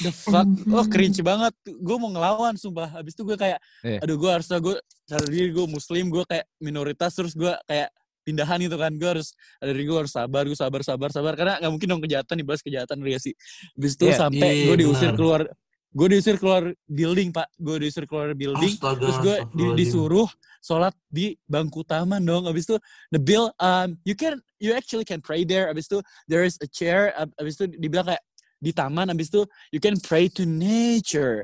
the 0.00 0.10
fuck? 0.10 0.46
oh 0.68 0.84
cringe 0.84 1.20
banget. 1.20 1.54
Gue 1.64 1.96
mau 1.96 2.08
ngelawan 2.08 2.54
sumpah. 2.54 2.88
Habis 2.90 3.14
itu 3.14 3.22
gue 3.22 3.36
kayak 3.36 3.58
Iya. 3.82 3.98
aduh 4.02 4.16
gue 4.16 4.30
harus 4.30 4.46
gue 4.46 4.76
sadar 5.04 5.28
diri 5.28 5.50
gue 5.50 5.66
muslim 5.66 6.08
gue 6.08 6.24
kayak 6.26 6.46
minoritas. 6.58 7.14
Terus 7.14 7.32
gue 7.32 7.52
kayak 7.64 7.88
pindahan 8.26 8.58
gitu 8.60 8.76
kan. 8.76 8.92
Gue 8.92 9.08
harus 9.16 9.32
ada 9.56 9.70
diri 9.70 9.86
gue 9.86 9.98
harus 9.98 10.12
sabar 10.12 10.42
gue 10.44 10.58
sabar 10.58 10.80
sabar 10.82 11.10
sabar. 11.10 11.32
Karena 11.34 11.62
nggak 11.62 11.72
mungkin 11.72 11.88
dong 11.88 12.02
kejahatan 12.02 12.34
dibalas 12.36 12.60
kejahatan 12.60 12.96
ya 13.02 13.18
sih. 13.18 13.34
Habis 13.74 13.92
itu 13.94 14.04
Iya, 14.06 14.16
sampai 14.18 14.50
iya, 14.52 14.64
gue 14.68 14.76
diusir 14.82 15.10
benar. 15.10 15.18
keluar 15.18 15.42
gue 15.88 16.08
diusir 16.12 16.36
keluar 16.36 16.62
building 16.84 17.32
pak. 17.32 17.48
Gue 17.56 17.76
diusir 17.80 18.04
keluar 18.04 18.36
building. 18.36 18.76
Astaga, 18.76 19.00
terus 19.00 19.16
gue 19.18 19.36
di- 19.56 19.74
disuruh 19.78 20.28
sholat 20.60 20.92
di 21.08 21.32
bangku 21.46 21.80
taman 21.80 22.20
dong. 22.20 22.44
Abis 22.44 22.68
itu 22.68 22.76
the 23.08 23.16
bill 23.16 23.48
um 23.56 23.96
you 24.04 24.12
can 24.12 24.36
you 24.60 24.76
actually 24.76 25.06
can 25.06 25.22
pray 25.22 25.46
there. 25.48 25.70
Abis 25.72 25.88
itu 25.88 25.98
there 26.28 26.44
is 26.44 26.60
a 26.60 26.68
chair 26.68 27.14
ab- 27.16 27.32
abis 27.40 27.56
itu 27.56 27.72
dibilang 27.72 28.04
kayak 28.04 28.20
di 28.58 28.70
taman 28.74 29.10
abis 29.10 29.30
itu 29.30 29.42
you 29.70 29.80
can 29.82 29.94
pray 30.02 30.26
to 30.30 30.44
nature 30.46 31.42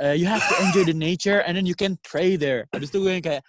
Uh, 0.00 0.16
you 0.16 0.24
have 0.24 0.40
to 0.48 0.56
enjoy 0.64 0.80
the 0.80 0.96
nature 0.96 1.44
and 1.44 1.60
then 1.60 1.68
you 1.68 1.76
can 1.76 1.92
pray 2.00 2.32
there 2.32 2.64
abis 2.72 2.88
itu 2.88 3.04
gue 3.04 3.20
yang 3.20 3.20
kayak 3.20 3.44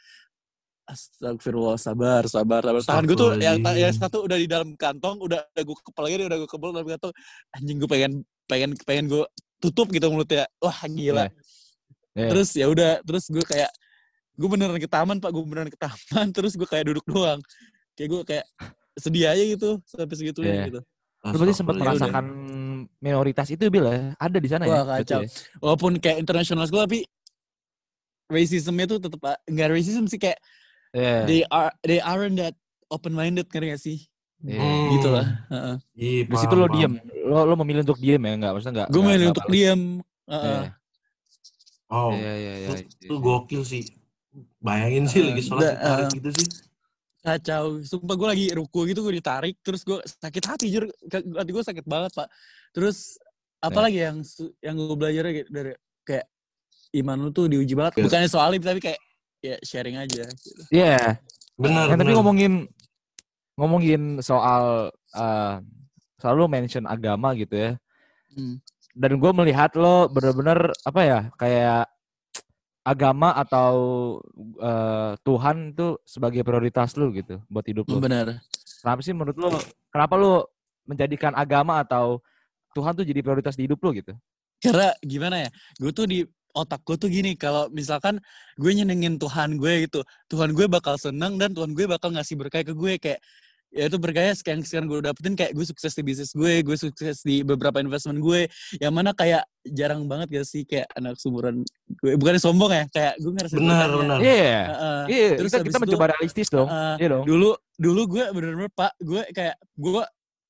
Astagfirullah, 0.83 1.79
sabar, 1.79 2.27
sabar, 2.27 2.59
sabar. 2.59 2.81
Tangan 2.83 3.05
gue 3.07 3.15
tuh 3.15 3.31
yang, 3.39 3.63
yang 3.63 3.95
satu 3.95 4.27
udah 4.27 4.35
di 4.35 4.49
dalam 4.49 4.75
kantong, 4.75 5.23
udah, 5.23 5.39
udah 5.39 5.63
gue 5.63 5.75
kepala 5.87 6.05
gini, 6.11 6.27
udah 6.27 6.37
gue 6.43 6.49
kebel 6.51 6.75
dalam 6.75 6.87
kantong. 6.91 7.13
Anjing 7.55 7.77
gue 7.79 7.87
pengen 7.87 8.11
pengen 8.51 8.69
pengen 8.83 9.05
gue 9.07 9.23
tutup 9.63 9.87
gitu 9.95 10.11
mulutnya. 10.11 10.43
Wah 10.59 10.75
gila. 10.83 11.31
Iya. 12.11 12.27
Terus 12.35 12.49
ya 12.59 12.67
udah, 12.67 12.99
terus 13.07 13.31
gue 13.31 13.39
kayak 13.39 13.71
gue 14.35 14.49
beneran 14.51 14.75
ke 14.75 14.89
taman 14.91 15.23
pak, 15.23 15.31
gue 15.31 15.43
beneran 15.47 15.71
ke 15.71 15.79
taman, 15.79 16.27
terus 16.35 16.59
gue 16.59 16.67
kayak 16.67 16.91
duduk 16.91 17.05
doang. 17.07 17.39
Kayak 17.95 18.09
gue 18.11 18.21
kayak 18.27 18.45
sedih 18.99 19.31
aja 19.31 19.43
gitu 19.47 19.69
sampai 19.87 20.15
segitunya 20.19 20.51
Iya. 20.51 20.63
gitu. 20.75 20.79
Lu 21.23 21.37
berarti 21.39 21.55
sempat 21.55 21.75
Astagfirullah. 21.79 22.11
Minoritas 22.97 23.47
itu 23.47 23.67
Bil 23.67 23.85
ya? 23.85 24.13
Ada 24.15 24.38
di 24.38 24.50
sana 24.50 24.63
Wah, 24.65 24.81
ya? 24.97 25.01
kacau. 25.01 25.19
ya? 25.21 25.29
Walaupun 25.59 25.91
kayak 25.97 26.21
international 26.21 26.65
school 26.65 26.81
tapi 26.81 27.05
racismnya 28.27 28.85
tuh 28.88 29.00
tetap 29.00 29.19
enggak 29.43 29.69
racism 29.69 30.07
sih 30.07 30.17
kayak 30.17 30.39
Iya. 30.91 31.23
they 31.23 31.41
are 31.47 31.71
they 31.83 32.00
aren't 32.00 32.35
that 32.35 32.51
open 32.91 33.15
minded 33.15 33.47
ngerti 33.47 33.67
gak 33.71 33.79
sih? 33.81 33.97
Iya. 34.43 34.59
Hmm. 34.59 34.88
Gitu 34.91 35.07
lah. 35.07 35.27
Heeh. 35.47 35.75
Iya, 35.95 36.21
situ 36.35 36.51
paham, 36.51 36.61
lo 36.61 36.67
diem. 36.67 36.93
Lo 37.23 37.38
lo 37.45 37.53
memilih 37.55 37.81
untuk 37.83 37.95
diem 37.95 38.19
ya? 38.19 38.31
Enggak, 38.35 38.51
maksudnya 38.51 38.73
enggak. 38.75 38.88
Gue 38.88 39.00
enggak- 39.00 39.07
milih 39.07 39.23
enggak 39.23 39.35
untuk 39.38 39.47
diam. 39.47 39.81
Iya. 40.27 40.35
Heeh. 40.35 40.63
Oh, 41.91 42.11
Iya, 42.15 42.33
iya, 42.33 42.53
iya. 42.55 42.69
itu, 42.88 43.15
gokil 43.19 43.61
sih. 43.63 43.83
Bayangin 44.63 45.11
sih 45.11 45.27
lagi 45.27 45.43
sholat 45.43 45.75
eh. 45.75 46.07
gitu 46.15 46.29
sih. 46.31 46.47
Kacau. 47.21 47.79
Sumpah 47.85 48.15
gue 48.17 48.27
lagi 48.27 48.45
ruku 48.57 48.89
gitu 48.89 49.05
gue 49.05 49.21
ditarik 49.21 49.55
terus 49.61 49.85
gue 49.85 50.01
sakit 50.01 50.43
hati 50.45 50.65
jujur 50.73 50.89
hati 51.09 51.49
gue 51.53 51.63
sakit 51.63 51.85
banget 51.85 52.11
pak. 52.17 52.27
Terus 52.73 53.21
apalagi 53.61 54.01
yang 54.01 54.17
su- 54.25 54.53
yang 54.57 54.73
gue 54.73 54.97
belajar 54.97 55.29
dari 55.49 55.77
kayak 56.01 56.25
iman 56.97 57.17
lu 57.21 57.29
tuh 57.29 57.45
diuji 57.45 57.77
banget. 57.77 58.01
Iya. 58.01 58.03
Bukannya 58.09 58.29
soal 58.29 58.49
tapi 58.57 58.81
kayak 58.81 58.99
ya 59.41 59.55
sharing 59.61 60.01
aja. 60.01 60.25
Gitu. 60.25 60.61
Iya. 60.73 61.21
Benar, 61.61 61.93
Yang 61.93 61.99
tapi 62.01 62.11
ngomongin 62.17 62.53
ngomongin 63.53 64.01
soal 64.25 64.89
eh 65.13 65.55
selalu 66.17 66.43
mention 66.49 66.85
agama 66.89 67.33
gitu 67.37 67.53
ya. 67.53 67.71
Hmm. 68.33 68.57
Dan 68.97 69.21
gue 69.21 69.31
melihat 69.33 69.71
lo 69.77 70.09
bener-bener 70.09 70.73
apa 70.83 71.01
ya 71.05 71.19
kayak 71.37 71.85
agama 72.81 73.38
atau 73.38 73.73
eh, 74.57 75.13
Tuhan 75.21 75.77
itu 75.77 76.01
sebagai 76.05 76.41
prioritas 76.41 76.97
lu 76.97 77.13
gitu 77.13 77.38
buat 77.45 77.65
hidup 77.65 77.85
lu. 77.89 78.01
Benar. 78.01 78.41
Kenapa 78.81 79.00
sih 79.05 79.13
menurut 79.13 79.38
lo? 79.38 79.50
Kenapa 79.93 80.13
lo 80.17 80.50
menjadikan 80.89 81.38
agama 81.38 81.85
atau 81.85 82.19
Tuhan 82.73 82.97
tuh 82.97 83.05
jadi 83.05 83.21
prioritas 83.21 83.53
di 83.53 83.69
hidup 83.69 83.77
lo 83.85 83.93
gitu? 83.93 84.13
Karena 84.61 84.93
gimana 85.01 85.45
ya? 85.45 85.50
Gue 85.77 85.93
tuh 85.93 86.05
di 86.09 86.25
otak 86.51 86.83
gue 86.83 86.97
tuh 87.00 87.09
gini, 87.09 87.33
kalau 87.39 87.71
misalkan 87.71 88.19
gue 88.59 88.71
nyenengin 88.75 89.15
Tuhan 89.15 89.55
gue 89.55 89.88
gitu, 89.88 90.03
Tuhan 90.27 90.51
gue 90.51 90.67
bakal 90.67 91.00
seneng 91.00 91.39
dan 91.39 91.55
Tuhan 91.55 91.71
gue 91.71 91.85
bakal 91.88 92.11
ngasih 92.11 92.35
berkah 92.35 92.61
ke 92.61 92.75
gue 92.75 93.00
kayak 93.00 93.19
ya 93.71 93.87
itu 93.87 93.95
berkahnya 93.95 94.35
sekian 94.35 94.59
sekian 94.59 94.83
gue 94.83 94.99
dapetin 94.99 95.31
kayak 95.31 95.51
gue 95.51 95.63
sukses 95.63 95.91
di 95.91 96.03
bisnis 96.03 96.31
gue, 96.31 96.59
gue 96.59 96.75
sukses 96.75 97.23
di 97.23 97.39
beberapa 97.41 97.79
investment 97.79 98.19
gue, 98.19 98.51
yang 98.77 98.91
mana 98.91 99.11
kayak 99.11 99.41
jarang 99.63 100.05
banget 100.05 100.27
gak 100.29 100.45
sih 100.45 100.61
kayak 100.61 100.91
anak 100.91 101.15
sumuran 101.15 101.63
gue, 101.97 102.13
bukan 102.15 102.35
sombong 102.35 102.69
ya, 102.69 102.83
kayak 102.89 103.13
gue 103.17 103.31
ngerasa 103.31 103.55
Benar, 103.55 103.71
berkahnya. 103.87 103.97
benar. 103.97 104.19
Iya. 104.19 104.61
Heeh. 104.61 105.01
Iya, 105.07 105.29
Terus 105.39 105.49
kita, 105.49 105.59
kita 105.63 105.71
itu, 105.71 105.83
mencoba 105.87 106.05
realistis 106.11 106.47
dong. 106.47 106.67
eh, 106.67 106.95
Iya 106.99 107.07
dong. 107.09 107.23
dulu 107.25 107.49
dulu 107.75 108.01
gue 108.11 108.23
bener-bener 108.29 108.69
pak 108.69 108.91
gue 108.99 109.23
kayak 109.31 109.55
gue 109.73 110.03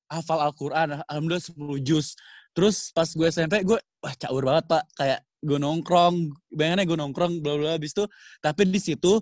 hafal 0.06 0.38
Al-Quran 0.42 1.00
alhamdulillah 1.00 1.40
10 1.40 1.56
juz 1.80 2.12
terus 2.52 2.90
pas 2.90 3.08
gue 3.08 3.24
SMP 3.24 3.64
gue 3.64 3.80
wah 3.80 4.14
caur 4.14 4.42
banget 4.44 4.68
pak 4.68 4.84
kayak 4.92 5.20
gue 5.40 5.56
nongkrong 5.56 6.14
bayangannya 6.50 6.84
gue 6.84 6.98
nongkrong 6.98 7.32
bla 7.40 7.56
bla 7.56 7.70
habis 7.72 7.90
itu 7.90 8.04
tapi 8.38 8.68
di 8.68 8.76
situ 8.76 9.16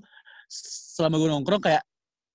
selama 0.50 1.14
gue 1.16 1.30
nongkrong 1.30 1.62
kayak 1.62 1.82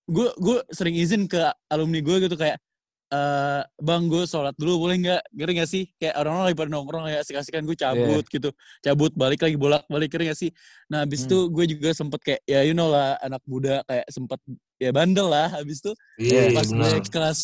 gue 0.06 0.30
gue 0.38 0.58
sering 0.70 0.96
izin 0.96 1.26
ke 1.26 1.40
alumni 1.68 2.00
gue 2.00 2.18
gitu 2.24 2.36
kayak 2.36 2.58
eh 3.06 3.62
bang 3.78 4.10
gue 4.10 4.26
sholat 4.26 4.58
dulu 4.58 4.90
boleh 4.90 4.98
nggak 4.98 5.22
ngerti 5.30 5.52
nggak 5.54 5.70
sih 5.70 5.84
kayak 5.96 6.18
orang-orang 6.18 6.46
lagi 6.50 6.58
pada 6.58 6.70
nongkrong 6.74 7.04
kayak 7.06 7.20
asik-asikan 7.22 7.62
gue 7.62 7.78
cabut 7.78 8.26
gitu 8.26 8.50
cabut 8.82 9.12
balik 9.14 9.46
lagi 9.46 9.54
bolak 9.56 9.86
balik 9.86 10.10
ngerti 10.10 10.26
nggak 10.26 10.40
sih 10.42 10.52
nah 10.90 11.06
habis 11.06 11.22
Hmm. 11.22 11.30
itu 11.30 11.38
gue 11.50 11.66
juga 11.70 11.90
sempet 11.94 12.20
kayak 12.22 12.42
ya 12.44 12.66
you 12.66 12.74
know 12.74 12.90
lah 12.90 13.14
anak 13.22 13.46
muda 13.46 13.86
kayak 13.86 14.06
sempet 14.10 14.42
ya 14.78 14.90
bandel 14.90 15.30
lah 15.30 15.54
habis 15.54 15.86
itu 15.86 15.94
Iya, 16.18 16.50
pas 16.52 16.66
benar. 16.66 16.98
gue 16.98 17.02
kelas 17.08 17.40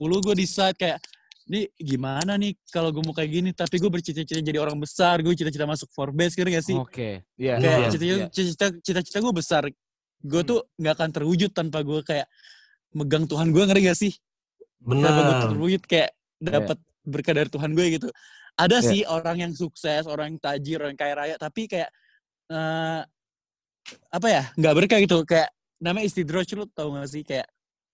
10 0.00 0.24
gue 0.24 0.34
decide 0.34 0.76
kayak 0.80 0.98
ini 1.46 1.68
gimana 1.78 2.34
nih 2.34 2.56
kalau 2.72 2.88
gue 2.90 3.04
mau 3.04 3.14
kayak 3.14 3.30
gini 3.30 3.50
tapi 3.52 3.76
gue 3.78 3.86
bercita-cita 3.86 4.40
jadi 4.42 4.58
orang 4.58 4.80
besar 4.80 5.20
gue 5.20 5.30
cita-cita 5.30 5.62
masuk 5.62 5.86
Forbes 5.92 6.32
ngerti 6.34 6.50
gak 6.56 6.64
sih 6.66 6.74
Oke. 6.74 7.22
Iya. 7.36 7.60
kayak 7.60 7.76
iya, 7.78 7.88
cita-cita 7.92 8.16
iya. 8.16 8.26
cita-cita 8.32 8.66
cita-cita 8.82 9.18
gue 9.22 9.34
besar 9.36 9.62
gue 10.26 10.42
Hmm. 10.42 10.48
tuh 10.48 10.60
nggak 10.76 10.94
akan 10.94 11.10
terwujud 11.12 11.50
tanpa 11.50 11.80
gue 11.80 12.00
kayak 12.02 12.26
megang 12.92 13.24
Tuhan 13.24 13.48
gue 13.48 13.62
ngerti 13.62 13.82
gak 13.84 13.98
sih 13.98 14.12
tanpa 14.78 15.10
gue 15.14 15.24
Benar. 15.24 15.42
terwujud 15.48 15.82
kayak 15.84 16.10
dapat 16.36 16.78
berkah 17.02 17.34
dari 17.34 17.48
Tuhan 17.48 17.70
gue 17.72 17.86
gitu 17.94 18.08
ada 18.54 18.78
Iya. 18.78 18.84
sih 18.84 19.00
orang 19.04 19.36
yang 19.38 19.52
sukses 19.52 20.04
orang 20.04 20.32
yang 20.32 20.40
tajir 20.40 20.78
orang 20.78 20.92
yang 20.92 21.00
kaya 21.00 21.14
raya 21.14 21.34
tapi 21.36 21.64
kayak 21.64 21.90
eh 22.46 23.02
apa 24.10 24.26
ya 24.26 24.42
nggak 24.52 24.74
berkah 24.74 24.98
gitu 24.98 25.22
kayak 25.22 25.50
namanya 25.78 26.06
istidroj 26.06 26.46
lu 26.54 26.64
tau 26.68 26.90
gak 26.90 27.06
sih 27.06 27.22
kayak 27.22 27.46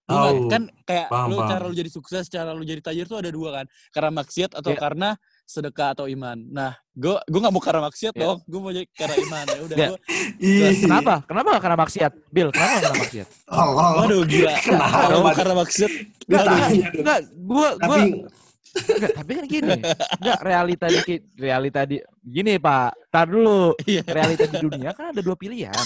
lu 0.04 0.16
Tahu. 0.16 0.48
kan 0.48 0.62
kayak 0.82 1.06
Paham, 1.08 1.28
lu 1.28 1.36
paham. 1.36 1.48
cara 1.48 1.62
lu 1.68 1.74
jadi 1.74 1.90
sukses 1.90 2.24
cara 2.26 2.50
lu 2.52 2.62
jadi 2.62 2.80
tajir 2.80 3.06
tuh 3.06 3.20
ada 3.20 3.28
dua 3.28 3.50
kan 3.54 3.66
karena 3.90 4.10
maksiat 4.14 4.50
atau 4.52 4.72
Iya. 4.72 4.80
karena 4.80 5.08
sedekah 5.52 5.92
atau 5.92 6.06
iman 6.06 6.34
nah 6.48 6.72
gue 6.90 7.12
gue 7.22 7.38
nggak 7.38 7.52
mau 7.52 7.60
karena 7.60 7.84
maksiat 7.84 8.12
Iya. 8.12 8.22
dong 8.24 8.38
gue 8.42 8.58
mau 8.58 8.70
jadi 8.70 8.86
karena 8.90 9.14
iman 9.20 9.44
ya 9.46 9.60
udah 9.62 9.76
gue 9.76 9.98
Ih, 10.40 10.74
Kenapa? 10.80 11.14
Kenapa 11.22 11.48
gak 11.52 11.62
kena 11.62 11.76
maksiat? 11.78 12.12
Bill, 12.28 12.48
kenapa 12.50 12.72
gak 12.72 12.82
kena 12.82 12.96
maksiat? 12.98 13.28
Allah. 13.46 13.88
waduh 14.00 14.22
gila 14.24 14.52
Kenapa, 14.58 14.96
kalau 14.98 15.18
mau 15.20 15.32
karena 15.32 15.54
maksiat 15.54 15.90
Enggak, 16.22 16.42
Tanya 16.42 16.56
dong. 16.56 16.72
enggak, 16.96 17.18
gua 17.38 17.68
gua 17.76 17.96
Tapi 17.98 18.08
enggak, 18.72 19.12
tapi 19.12 19.30
kan 19.34 19.44
gini. 19.46 19.72
Enggak, 20.16 20.38
realita 20.40 20.86
di 20.88 21.00
realita 21.36 21.80
di 21.84 21.96
gini, 22.24 22.56
Pak. 22.56 22.90
Tar 23.06 23.28
dulu. 23.28 23.76
Iya. 23.84 24.00
Realita 24.02 24.48
di 24.48 24.56
dunia 24.58 24.90
kan 24.90 25.12
ada 25.12 25.20
dua 25.20 25.36
pilihan. 25.36 25.76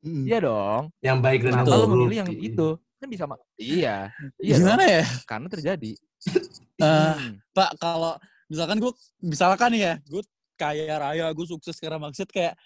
Mm. 0.00 0.24
Iya 0.24 0.38
dong. 0.40 0.82
yang 1.02 1.18
baik 1.18 1.42
dan 1.42 1.60
buruk. 1.60 1.90
memilih 1.90 2.16
yang 2.22 2.30
itu? 2.30 2.68
Kan 2.96 3.08
bisa 3.08 3.24
ma- 3.26 3.40
Iya. 3.56 4.14
Iya. 4.38 4.54
gimana 4.56 4.78
dong. 4.78 4.94
ya 4.94 5.04
Karena 5.26 5.46
terjadi. 5.48 5.92
Eh, 5.92 6.86
Hmm. 7.12 7.42
Pak, 7.50 7.70
kalau 7.76 8.14
misalkan 8.50 8.82
gue, 8.82 8.92
misalkan 9.22 9.68
nih 9.72 9.82
ya, 9.82 9.94
gue 10.04 10.22
kaya 10.58 10.98
raya, 10.98 11.26
gue 11.30 11.46
sukses 11.46 11.78
karena 11.78 11.96
maksud 11.96 12.26
kayak 12.28 12.58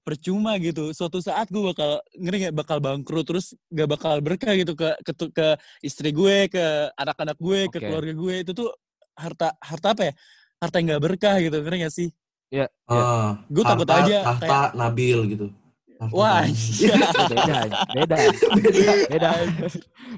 percuma 0.00 0.56
gitu. 0.56 0.94
Suatu 0.96 1.20
saat 1.20 1.50
gue 1.52 1.60
bakal 1.60 2.00
ngeri 2.16 2.48
gak 2.48 2.56
bakal 2.56 2.78
bangkrut 2.80 3.28
terus 3.28 3.52
gak 3.68 3.90
bakal 3.90 4.16
berkah 4.24 4.56
gitu 4.56 4.72
ke 4.72 4.96
ke, 5.04 5.12
ke 5.28 5.46
istri 5.84 6.14
gue, 6.14 6.48
ke 6.48 6.64
anak-anak 6.96 7.36
gue, 7.36 7.68
ke 7.68 7.76
Oke. 7.76 7.84
keluarga 7.84 8.12
gue. 8.16 8.34
Itu 8.40 8.52
tuh 8.56 8.70
harta 9.12 9.52
harta 9.60 9.92
apa 9.92 10.02
ya? 10.08 10.12
Harta 10.58 10.74
yang 10.80 10.96
gak 10.96 11.04
berkah 11.04 11.36
gitu, 11.42 11.56
ngerti 11.60 11.78
gak 11.84 11.94
sih? 11.94 12.08
Iya. 12.48 12.66
Ah, 12.88 13.44
Gue 13.52 13.60
takut 13.60 13.84
harta- 13.84 14.08
aja 14.08 14.16
Tahta 14.24 14.60
Nabil 14.72 15.18
gitu. 15.36 15.46
Harta 16.00 16.14
Wah, 16.14 16.46
beda, 17.92 18.16
beda, 18.16 18.16
beda, 19.10 19.30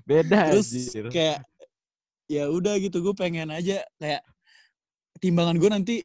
beda. 0.04 0.40
Terus 0.54 0.68
anjir. 0.70 1.04
kayak 1.08 1.38
ya 2.30 2.46
udah 2.46 2.78
gitu 2.78 3.02
gue 3.02 3.14
pengen 3.16 3.50
aja 3.50 3.82
kayak 3.98 4.22
timbangan 5.18 5.56
gue 5.58 5.70
nanti 5.70 5.96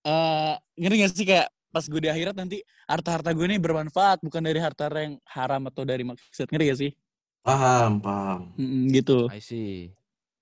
eh 0.00 0.54
ngerti 0.74 0.96
gak 0.96 1.10
sih 1.12 1.26
kayak 1.28 1.48
pas 1.70 1.84
gue 1.84 2.00
di 2.00 2.08
akhirat 2.08 2.34
nanti 2.34 2.58
harta-harta 2.88 3.30
gue 3.30 3.44
ini 3.44 3.60
bermanfaat 3.60 4.24
bukan 4.24 4.40
dari 4.40 4.58
harta 4.58 4.88
yang 4.90 5.20
haram 5.28 5.68
atau 5.68 5.84
dari 5.84 6.02
maksud 6.02 6.48
ngerti 6.48 6.66
gak 6.66 6.80
sih 6.80 6.92
Paham, 7.40 8.04
paham. 8.04 8.52
Mm, 8.52 8.92
gitu 8.92 9.24
I 9.32 9.40
see. 9.40 9.88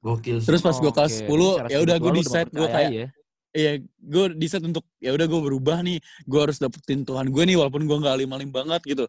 Gokil 0.03 0.43
terus 0.43 0.59
pas 0.59 0.75
gue 0.75 0.91
kelas 0.91 1.15
oke. 1.23 1.31
10 1.31 1.31
Secara 1.31 1.69
ya 1.71 1.79
udah 1.81 1.97
gue 1.97 2.11
decide 2.13 2.51
gue 2.51 2.69
kayak 2.69 2.91
ya. 2.91 3.07
iya 3.51 3.73
gue 3.99 4.25
decide 4.35 4.63
untuk 4.63 4.83
ya 4.99 5.11
udah 5.11 5.27
gue 5.27 5.41
berubah 5.43 5.79
nih 5.83 5.99
gue 6.23 6.41
harus 6.41 6.59
dapetin 6.59 7.03
Tuhan 7.03 7.27
gue 7.27 7.43
nih 7.45 7.55
walaupun 7.55 7.83
gue 7.83 7.97
nggak 7.99 8.15
alim-alim 8.15 8.51
banget 8.51 8.83
gitu 8.85 9.05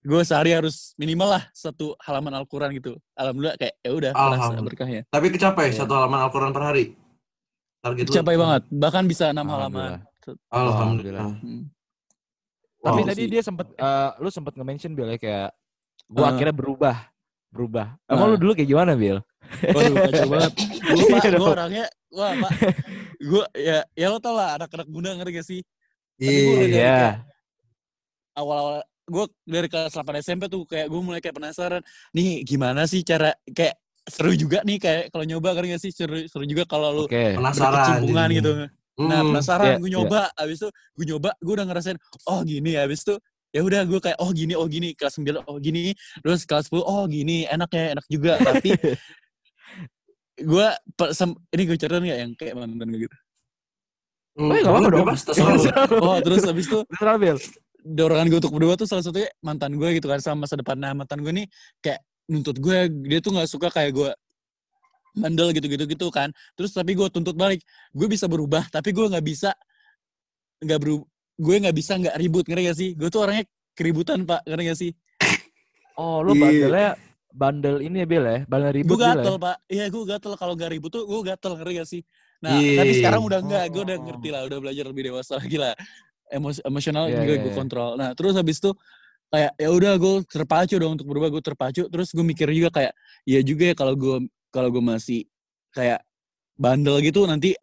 gue 0.00 0.22
sehari 0.22 0.50
harus 0.50 0.94
minimal 0.96 1.34
lah 1.34 1.42
satu 1.50 1.92
halaman 2.00 2.32
Al-Quran 2.32 2.72
gitu 2.74 2.94
alhamdulillah 3.12 3.58
kayak 3.58 3.74
ya 3.82 3.90
udah 3.90 4.10
berkahnya 4.62 5.02
Tapi 5.06 5.26
kecapai 5.28 5.70
Iya. 5.70 5.82
satu 5.82 5.92
halaman 5.94 6.20
Al-Quran 6.26 6.50
per 6.50 6.62
hari. 6.62 6.84
Target 7.80 8.04
lu. 8.06 8.12
Capai 8.12 8.36
banget 8.36 8.62
bahkan 8.68 9.04
bisa 9.04 9.32
enam 9.32 9.48
halaman 9.48 10.04
Alhamdulillah. 10.52 11.32
Hmm. 11.40 11.66
Tapi 12.80 13.00
Wow. 13.02 13.08
tadi 13.12 13.22
dia 13.28 13.42
sempet, 13.42 13.66
eh, 13.72 14.10
lu 14.20 14.28
sempet 14.28 14.56
nge-mention 14.56 14.92
Bill 14.96 15.12
ya 15.12 15.18
kayak, 15.18 15.50
gua 16.08 16.24
Ah. 16.24 16.32
akhirnya 16.32 16.54
berubah, 16.54 16.96
berubah. 17.48 17.86
Emang 18.08 18.24
Ah. 18.24 18.30
lu 18.32 18.36
dulu 18.40 18.52
kayak 18.56 18.68
gimana 18.68 18.92
Bill? 18.96 19.20
Waduh 19.68 19.94
kacau 20.00 20.28
banget. 20.30 20.52
Gue 20.80 21.06
pak, 21.08 21.20
Iya 21.20 21.36
gue 21.36 21.50
orangnya, 21.50 21.86
wah 22.08 22.32
pak, 22.36 22.50
gue 23.20 23.44
ya 23.58 23.78
ya 23.92 24.06
lo 24.08 24.16
tau 24.16 24.32
lah 24.32 24.56
anak-anak 24.56 24.88
muda 24.88 25.12
ngerti 25.12 25.32
gak 25.34 25.46
sih? 25.46 25.60
Tapi 26.16 26.40
gua 26.40 26.56
Iya. 26.68 27.00
Awal-awal 28.32 28.76
gue 29.10 29.24
dari 29.42 29.66
kelas 29.66 29.92
8 29.92 30.22
SMP 30.22 30.46
tuh 30.46 30.62
kayak 30.64 30.86
gue 30.86 31.00
mulai 31.02 31.18
kayak 31.18 31.36
penasaran, 31.36 31.82
nih 32.14 32.46
gimana 32.46 32.86
sih 32.86 33.02
cara 33.02 33.34
kayak 33.44 33.74
seru 34.10 34.34
juga 34.34 34.58
nih 34.66 34.76
kayak 34.76 35.02
kalau 35.14 35.24
nyoba 35.24 35.48
ngerti 35.54 35.68
gak 35.72 35.82
sih 35.86 35.92
seru, 35.94 36.18
seru 36.26 36.44
juga 36.44 36.66
kalau 36.66 36.88
lu 36.92 37.04
Oke. 37.06 37.38
Penasaran. 37.38 38.02
jadinya. 38.04 38.24
gitu. 38.28 38.52
Nah 39.00 39.20
Hmm. 39.24 39.32
penasaran 39.32 39.64
Iya, 39.64 39.76
gue 39.80 39.88
iya. 39.88 39.94
nyoba, 39.96 40.20
abis 40.36 40.56
itu 40.60 40.68
gue 40.68 41.06
nyoba, 41.08 41.30
gue 41.40 41.52
udah 41.56 41.66
ngerasain, 41.72 41.98
oh 42.28 42.40
gini, 42.44 42.76
abis 42.76 43.00
itu 43.08 43.14
ya 43.50 43.60
udah 43.64 43.82
gue 43.88 43.96
kayak 43.96 44.18
oh 44.20 44.30
gini, 44.30 44.52
oh 44.52 44.66
gini, 44.68 44.92
kelas 44.92 45.16
9 45.16 45.40
oh 45.48 45.56
gini, 45.56 45.96
terus 46.20 46.44
kelas 46.44 46.68
10 46.68 46.84
oh 46.84 47.08
gini, 47.08 47.48
enak 47.48 47.70
ya, 47.72 47.96
enak 47.96 48.06
juga, 48.12 48.36
tapi 48.36 48.76
gue 50.50 50.66
ini 51.52 51.62
gue 51.64 51.76
ceritain 51.80 52.04
nggak 52.04 52.18
yang 52.18 52.32
kayak 52.36 52.54
mantan 52.60 52.88
gue 52.92 53.08
gitu. 53.08 53.16
Hmm, 54.36 54.46
Oh, 54.46 54.54
iya, 54.54 54.62
nggak 54.62 54.72
apa-apa 54.72 54.88
dong. 54.88 55.00
bebas. 55.04 55.20
Oh 56.04 56.16
terus 56.22 56.42
abis 56.46 56.66
itu 56.70 56.78
dorongan 57.80 58.26
gue 58.28 58.38
untuk 58.44 58.52
berdua 58.52 58.76
tuh 58.76 58.84
salah 58.84 59.00
satunya 59.00 59.28
mantan 59.40 59.74
gue 59.80 59.88
gitu 59.96 60.06
kan 60.06 60.20
sama 60.20 60.44
masa 60.44 60.60
depan. 60.60 60.76
Nah 60.76 60.92
mantan 60.92 61.24
gue 61.24 61.32
nih 61.32 61.46
kayak 61.80 62.00
nuntut 62.30 62.56
gue, 62.56 62.78
dia 63.10 63.18
tuh 63.18 63.34
nggak 63.34 63.50
suka 63.50 63.68
kayak 63.68 63.90
gue 63.90 64.10
bandel 65.10 65.50
gitu-gitu 65.50 65.84
gitu 65.90 66.06
kan. 66.14 66.30
Terus 66.54 66.70
tapi 66.70 66.94
gue 66.94 67.10
tuntut 67.10 67.34
balik, 67.34 67.60
gue 67.90 68.06
bisa 68.06 68.30
berubah, 68.30 68.70
tapi 68.70 68.94
gue 68.94 69.10
nggak 69.10 69.26
bisa 69.26 69.50
nggak 70.62 70.78
berubah, 70.78 71.06
gue 71.36 71.54
nggak 71.66 71.76
bisa 71.76 71.92
nggak 71.98 72.14
ribut 72.14 72.44
ngerti 72.46 72.62
gak 72.70 72.78
sih? 72.78 72.90
Gue 72.94 73.08
tuh 73.10 73.26
orangnya 73.26 73.44
keributan 73.74 74.22
pak, 74.22 74.46
ngerti 74.46 74.62
gak 74.70 74.78
sih? 74.78 74.92
Oh, 75.98 76.22
lu 76.22 76.32
Iya. 76.32 76.40
bandelnya 76.40 76.88
bandel 77.30 77.76
ini 77.82 77.96
ya 78.02 78.06
Bill 78.06 78.24
ya? 78.24 78.38
Bandel 78.46 78.70
Gue 78.70 78.78
ribut 78.78 78.96
Bill 78.96 79.02
ya? 79.02 79.10
gatel 79.18 79.36
pak, 79.36 79.56
iya 79.66 79.84
gue 79.90 80.02
gatel 80.06 80.32
kalau 80.38 80.54
nggak 80.54 80.70
ribut 80.70 80.90
tuh 80.94 81.02
gue 81.04 81.20
gatel 81.26 81.52
ngerti 81.58 81.72
gak 81.76 81.88
sih? 81.90 82.02
Nah 82.40 82.56
Iya. 82.56 82.78
tapi 82.80 82.92
sekarang 82.96 83.22
udah 83.26 83.38
enggak, 83.42 83.64
gue 83.68 83.82
udah 83.82 83.96
Oh. 83.98 84.04
ngerti 84.06 84.28
lah, 84.30 84.40
udah 84.46 84.58
belajar 84.62 84.84
lebih 84.86 85.02
dewasa 85.10 85.32
lagi 85.42 85.58
lah. 85.58 85.74
Emos 86.30 86.62
emosional 86.62 87.10
Iya, 87.10 87.18
juga 87.18 87.32
iya, 87.34 87.42
gue 87.42 87.50
iya. 87.50 87.58
kontrol. 87.58 87.90
Nah 87.98 88.14
terus 88.14 88.38
habis 88.38 88.62
itu 88.62 88.70
kayak 89.30 89.52
ya 89.56 89.68
udah 89.70 89.92
gue 89.96 90.14
terpacu 90.26 90.74
dong 90.76 90.98
untuk 90.98 91.06
berubah, 91.06 91.30
gue 91.30 91.42
terpacu. 91.42 91.86
Terus 91.86 92.08
gue 92.10 92.24
mikir 92.26 92.50
juga 92.50 92.70
kayak 92.74 92.92
ya 93.24 93.40
juga 93.46 93.70
ya 93.70 93.74
kalau 93.78 93.94
gue 93.94 94.26
kalau 94.50 94.68
gue 94.68 94.82
masih 94.82 95.30
kayak 95.70 96.02
bandel 96.58 96.98
gitu 97.00 97.24
nanti 97.24 97.54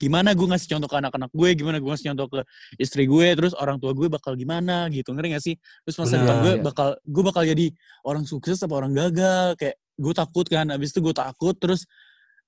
gimana 0.00 0.32
gue 0.32 0.48
ngasih 0.48 0.68
contoh 0.76 0.88
ke 0.88 0.96
anak-anak 0.96 1.30
gue, 1.36 1.48
gimana 1.52 1.76
gue 1.76 1.90
ngasih 1.92 2.08
contoh 2.16 2.26
ke 2.32 2.40
istri 2.80 3.04
gue, 3.04 3.36
terus 3.36 3.52
orang 3.52 3.76
tua 3.76 3.92
gue 3.92 4.08
bakal 4.08 4.32
gimana 4.32 4.88
gitu, 4.88 5.12
ngerti 5.12 5.28
gak 5.36 5.44
sih? 5.44 5.54
Terus 5.84 5.96
masa 6.00 6.14
depan 6.16 6.36
gue 6.40 6.54
iya. 6.56 6.64
bakal, 6.64 6.88
gue 7.04 7.22
bakal 7.28 7.42
jadi 7.44 7.66
orang 8.08 8.24
sukses 8.24 8.56
apa 8.64 8.72
orang 8.80 8.96
gagal, 8.96 9.60
kayak 9.60 9.76
gue 9.76 10.14
takut 10.16 10.46
kan, 10.48 10.72
abis 10.72 10.96
itu 10.96 11.04
gue 11.04 11.12
takut, 11.12 11.52
terus 11.52 11.84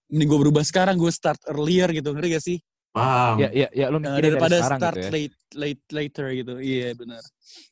ini 0.08 0.24
gue 0.24 0.38
berubah 0.40 0.64
sekarang, 0.64 0.96
gue 0.96 1.12
start 1.12 1.44
earlier 1.52 1.92
gitu, 1.92 2.16
ngerti 2.16 2.28
gak 2.32 2.44
sih? 2.44 2.58
Paham. 2.92 3.34
Ya, 3.40 3.48
ya, 3.50 3.68
ya, 3.72 3.86
lu 3.88 3.96
Eh, 3.96 4.04
mikirin 4.04 4.20
dari 4.20 4.32
daripada 4.36 4.56
sekarang 4.60 4.78
start 4.78 4.94
gitu 4.94 5.00
ya? 5.00 5.10
late, 5.10 5.36
late, 5.56 5.82
later 5.90 6.26
gitu, 6.36 6.52
iya 6.60 6.88
benar. 6.92 7.22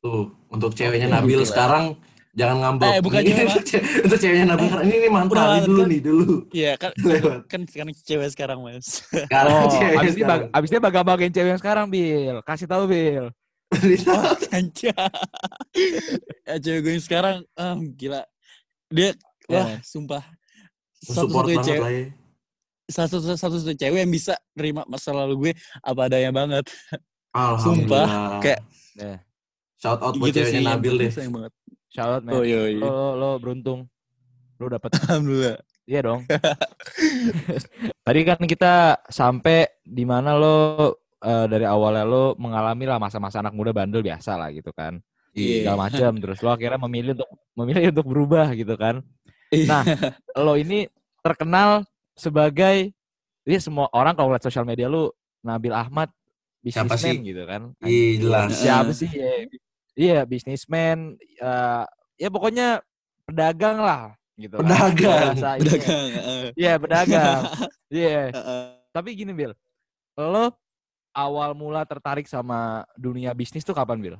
Tuh, 0.00 0.22
untuk 0.48 0.70
ceweknya 0.72 1.06
Oke, 1.06 1.14
Nabil 1.20 1.28
gitu 1.30 1.40
lah. 1.44 1.48
sekarang 1.52 1.84
jangan 2.32 2.56
ngambek. 2.64 2.88
Eh, 2.88 3.00
bukan 3.04 3.20
Ini 3.20 3.28
cewek, 3.28 3.36
Pak. 3.36 3.52
untuk 3.52 3.64
ce- 3.70 3.84
untuk 4.00 4.18
ceweknya 4.18 4.46
Nabil 4.48 4.64
sekarang 4.64 4.86
ini 4.88 4.96
nih 4.96 5.10
mantan 5.12 5.30
Udah, 5.36 5.44
ini 5.52 5.60
dulu 5.62 5.76
kan? 5.76 5.86
nih 5.92 6.00
dulu. 6.00 6.26
Iya 6.50 6.72
kan, 6.80 6.90
Lewat. 7.12 7.38
kan 7.52 7.60
sekarang 7.68 7.92
cewek 8.00 8.28
sekarang 8.32 8.58
mas. 8.64 8.86
Sekarang 9.04 9.52
Oh, 9.52 9.68
ceweknya 9.68 10.00
abis 10.00 10.14
ini, 10.16 10.22
bag, 10.24 10.40
sekarang. 10.40 10.56
abis 10.56 10.68
ini 10.72 10.78
baga-bagain 10.80 11.32
cewek 11.36 11.50
yang 11.52 11.60
sekarang, 11.60 11.86
Bill. 11.86 12.36
Kasih 12.40 12.64
tahu, 12.66 12.84
Bill. 12.88 13.26
Oh, 14.10 14.34
anjay. 14.50 14.90
ya, 16.42 16.54
cewek 16.58 16.80
gue 16.80 16.92
yang 16.96 17.04
sekarang, 17.04 17.36
ah, 17.54 17.76
gila. 17.94 18.24
Dia, 18.90 19.14
wah, 19.46 19.76
Ya. 19.76 19.84
sumpah. 19.84 20.24
Support 21.00 21.46
Satu-satunya 21.46 21.54
banget 21.54 21.68
cewek, 21.68 21.80
lah 21.80 21.92
ya. 21.92 22.06
Satu 22.90 23.16
satu 23.22 23.56
satu 23.56 23.72
cewek 23.72 24.02
yang 24.02 24.10
bisa 24.10 24.34
nerima 24.52 24.82
masa 24.84 25.14
lalu 25.14 25.48
gue 25.48 25.52
apa 25.80 26.00
adanya 26.06 26.30
banget. 26.30 26.66
Alhamdulillah. 27.30 28.42
kayak- 28.42 28.62
Ya. 28.92 29.22
shout 29.78 30.02
out 30.02 30.12
buat 30.14 30.28
gitu 30.28 30.42
ceweknya 30.42 30.74
Nabil 30.74 30.94
deh. 30.98 31.10
sayang 31.10 31.32
banget. 31.32 31.52
Shout 31.88 32.10
out, 32.10 32.22
man. 32.22 32.32
Oh 32.34 32.42
iya, 32.42 32.68
iya. 32.68 32.82
Lo, 32.82 32.90
lo, 32.90 33.08
lo 33.16 33.28
beruntung. 33.38 33.86
Lo 34.58 34.66
dapet. 34.66 34.92
Alhamdulillah. 35.00 35.56
Iya 35.86 36.00
dong. 36.04 36.20
Tadi 38.06 38.20
kan 38.22 38.40
kita 38.42 38.74
sampai 39.06 39.66
di 39.82 40.04
mana 40.04 40.34
lo 40.34 40.56
eh, 41.18 41.46
dari 41.46 41.64
awalnya 41.64 42.04
lo 42.04 42.24
mengalami 42.36 42.84
lah 42.86 42.98
masa-masa 42.98 43.40
anak 43.40 43.54
muda 43.54 43.70
bandel 43.70 44.02
biasa 44.02 44.36
lah 44.36 44.50
gitu 44.50 44.70
kan. 44.70 44.98
Iya. 45.32 45.62
Segala 45.66 45.78
macam 45.88 46.10
terus 46.18 46.38
lo 46.42 46.50
akhirnya 46.50 46.78
memilih 46.80 47.14
untuk 47.14 47.30
memilih 47.54 47.82
untuk 47.90 48.06
berubah 48.06 48.46
gitu 48.52 48.74
kan. 48.74 49.02
Iya. 49.50 49.66
Nah, 49.66 49.82
lo 50.38 50.54
ini 50.54 50.86
terkenal 51.22 51.82
sebagai 52.20 52.92
ya 53.42 53.58
semua 53.58 53.88
orang 53.90 54.12
kalau 54.12 54.30
lihat 54.30 54.44
sosial 54.44 54.68
media 54.68 54.86
lo 54.86 55.16
Nabil 55.40 55.72
Ahmad 55.72 56.12
bisnismen 56.60 57.00
sih? 57.00 57.32
gitu 57.32 57.42
kan. 57.48 57.72
Iya, 57.80 58.08
jelas. 58.20 58.48
Siapa 58.54 58.92
sih? 58.92 59.08
Iya, 59.08 59.32
Iya, 59.96 60.18
bisnismen 60.24 61.16
eh, 61.18 61.84
ya 62.16 62.28
pokoknya 62.28 62.84
pedagang 63.24 63.80
lah 63.80 64.12
gitu. 64.36 64.56
kan. 64.56 64.64
Pedagang. 64.64 65.32
Ini 65.32 65.40
ya. 65.40 65.56
Pedagang. 65.58 66.06
heeh. 66.12 66.44
Iya, 66.54 66.72
pedagang. 66.76 67.40
Iya. 67.90 68.22
Heeh. 68.30 68.62
Tapi 68.92 69.08
gini, 69.12 69.32
Bill. 69.34 69.52
Lo 70.14 70.54
awal 71.10 71.52
mula 71.52 71.82
tertarik 71.82 72.24
sama 72.24 72.86
dunia 72.94 73.34
bisnis 73.34 73.66
tuh 73.66 73.74
kapan, 73.74 73.98
Bill? 73.98 74.16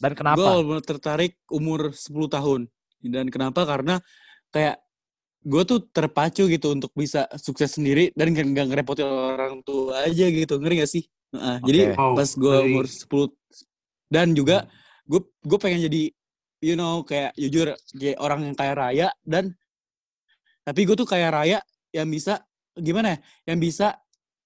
Dan 0.00 0.12
Gue 0.12 0.18
kenapa? 0.18 0.46
awal 0.48 0.80
tertarik 0.80 1.36
umur 1.52 1.92
10 1.92 2.08
tahun. 2.26 2.60
Dan 3.04 3.28
kenapa? 3.28 3.66
Karena 3.68 4.00
kayak 4.48 4.80
gue 5.42 5.62
tuh 5.66 5.78
terpacu 5.90 6.46
gitu 6.46 6.70
untuk 6.70 6.94
bisa 6.94 7.26
sukses 7.36 7.74
sendiri 7.74 8.14
dan 8.14 8.30
gak, 8.30 8.46
gak 8.54 8.66
ngerepotin 8.70 9.06
orang 9.06 9.58
tua 9.60 10.06
aja 10.06 10.26
gitu. 10.26 10.58
Ngeri 10.58 10.82
gak 10.82 10.90
sih? 10.90 11.04
Heeh, 11.34 11.56
Jadi 11.64 11.80
Oke. 11.90 11.98
Wow, 11.98 12.14
pas 12.14 12.30
gue 12.30 12.54
ngeri. 12.54 12.68
umur 12.70 12.86
10 12.86 13.28
dan 14.12 14.26
juga 14.32 14.56
gue 15.08 15.20
gue 15.24 15.58
pengen 15.58 15.80
jadi 15.82 16.02
you 16.60 16.76
know 16.76 17.02
kayak 17.02 17.32
jujur 17.34 17.72
kayak 17.90 18.20
orang 18.20 18.46
yang 18.46 18.54
kaya 18.54 18.72
raya 18.76 19.08
dan 19.24 19.50
tapi 20.62 20.86
gue 20.86 20.94
tuh 20.94 21.08
kaya 21.08 21.32
raya 21.32 21.58
yang 21.90 22.06
bisa 22.06 22.38
gimana 22.76 23.16
ya 23.16 23.18
yang 23.50 23.58
bisa 23.58 23.98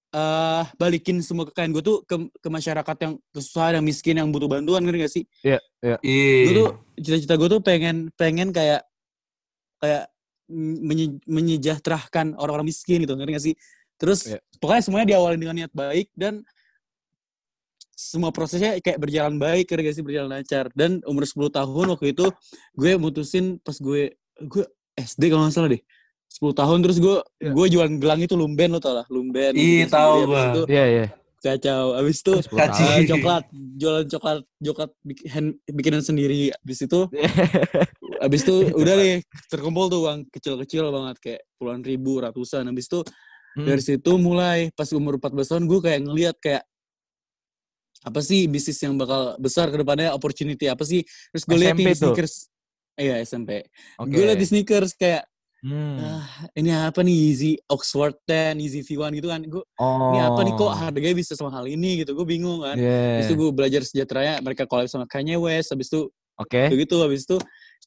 eh 0.07 0.63
balikin 0.79 1.19
semua 1.19 1.43
kekayaan 1.45 1.75
gue 1.75 1.83
tuh 1.83 1.97
ke, 2.07 2.15
ke 2.39 2.47
masyarakat 2.47 2.95
yang 3.03 3.13
kesusahan 3.29 3.77
yang 3.77 3.85
miskin 3.85 4.15
yang 4.17 4.31
butuh 4.31 4.47
bantuan 4.47 4.81
ngerti 4.81 4.99
gak 5.03 5.13
sih 5.13 5.23
gue 5.43 5.59
Iya. 6.01 6.57
tuh 6.57 6.67
cita-cita 6.97 7.35
gue 7.35 7.49
tuh 7.51 7.61
pengen 7.61 8.07
pengen 8.15 8.49
kayak 8.49 8.81
kayak 9.77 10.07
menye- 10.49 11.19
menyejahterakan 11.27 12.35
orang-orang 12.35 12.67
miskin 12.67 13.03
gitu 13.03 13.13
ngerti 13.13 13.31
gak 13.31 13.45
sih 13.45 13.55
terus 13.97 14.19
Iya. 14.25 14.39
pokoknya 14.57 14.83
semuanya 14.83 15.07
diawali 15.11 15.35
dengan 15.35 15.55
niat 15.57 15.73
baik 15.73 16.07
dan 16.15 16.43
semua 17.97 18.29
prosesnya 18.29 18.77
kayak 18.77 19.01
berjalan 19.01 19.35
baik 19.35 19.65
ngerti 19.65 19.83
gak 19.83 19.95
sih 19.95 20.05
berjalan 20.05 20.29
lancar 20.31 20.69
dan 20.71 21.01
umur 21.03 21.25
10 21.25 21.49
tahun 21.49 21.85
waktu 21.91 22.13
itu 22.13 22.25
gue 22.73 22.91
mutusin 22.95 23.57
pas 23.57 23.73
gue 23.73 24.13
gue 24.39 24.63
SD 24.95 25.29
kalau 25.29 25.43
nggak 25.43 25.53
salah 25.53 25.69
deh 25.69 25.81
10 26.29 26.53
tahun 26.53 26.77
terus 26.79 26.97
gue 26.97 27.17
Iya. 27.41 27.51
gue 27.51 27.65
jualan 27.67 27.93
gelang 27.97 28.21
itu 28.21 28.33
lumben 28.33 28.69
lo 28.69 28.77
tau 28.77 29.01
lah 29.01 29.05
lumben 29.09 29.51
Iya, 29.51 29.83
gitu 29.83 29.91
tahu 29.91 30.15
itu 30.23 30.61
Iya, 30.69 30.85
iya. 30.85 31.05
Kacau. 31.39 31.93
Abis 31.95 32.21
itu 32.21 32.33
eh, 32.39 33.05
coklat, 33.05 33.43
jualan 33.51 34.05
coklat, 34.05 34.37
coklat 34.57 34.91
bik- 35.01 35.27
hand, 35.27 35.57
bikinan 35.65 36.01
sendiri. 36.01 36.49
Abis 36.53 36.83
itu, 36.83 36.99
abis 38.25 38.41
itu 38.43 38.55
udah 38.73 38.93
deh 38.95 39.19
terkumpul 39.47 39.87
tuh 39.87 40.05
uang 40.05 40.25
kecil-kecil 40.29 40.89
banget 40.89 41.15
kayak 41.19 41.41
puluhan 41.55 41.81
ribu, 41.81 42.19
ratusan. 42.19 42.65
Abis 42.67 42.87
itu 42.87 43.01
Hmm. 43.57 43.65
dari 43.65 43.81
situ 43.81 44.21
mulai 44.21 44.69
pas 44.77 44.85
umur 44.93 45.17
14 45.17 45.49
tahun 45.49 45.65
gue 45.65 45.79
kayak 45.81 46.01
ngeliat 46.05 46.37
kayak 46.37 46.61
apa 48.05 48.21
sih 48.21 48.45
bisnis 48.45 48.77
yang 48.77 48.93
bakal 48.93 49.33
besar 49.41 49.73
ke 49.73 49.81
depannya 49.81 50.13
opportunity 50.13 50.69
apa 50.69 50.85
sih 50.85 51.01
terus 51.33 51.41
gue 51.41 51.57
lihat 51.57 51.73
SMP 51.73 51.89
di 51.89 51.97
sneakers 51.97 52.33
iya 52.95 53.15
SMP 53.25 53.65
Oke. 53.97 54.13
gue 54.13 54.23
lihat 54.29 54.37
di 54.37 54.45
sneakers 54.45 54.93
kayak 54.93 55.25
Hmm. 55.67 55.99
ah, 55.99 56.23
ini 56.55 56.71
apa 56.71 57.03
nih 57.03 57.11
Yeezy 57.13 57.51
Oxford 57.67 58.15
10 58.23 58.55
Yeezy 58.55 58.81
V1 58.81 59.11
gitu 59.13 59.27
kan 59.27 59.43
gue 59.43 59.63
Oh. 59.75 60.15
ini 60.15 60.19
apa 60.21 60.39
nih 60.41 60.53
kok 60.53 60.71
harganya 60.71 61.11
bisa 61.13 61.35
semahal 61.35 61.67
ini 61.67 62.01
gitu 62.01 62.15
gue 62.15 62.23
bingung 62.23 62.63
kan 62.63 62.73
Yeah. 62.73 63.19
habis 63.19 63.27
itu 63.27 63.35
gue 63.35 63.49
belajar 63.51 63.81
sejahteranya 63.83 64.39
mereka 64.39 64.63
collab 64.63 64.87
sama 64.87 65.03
Kanye 65.03 65.35
West 65.35 65.69
habis 65.69 65.91
itu 65.91 66.07
Oke. 66.37 66.71
gitu 66.71 67.01
habis 67.01 67.27
itu 67.27 67.35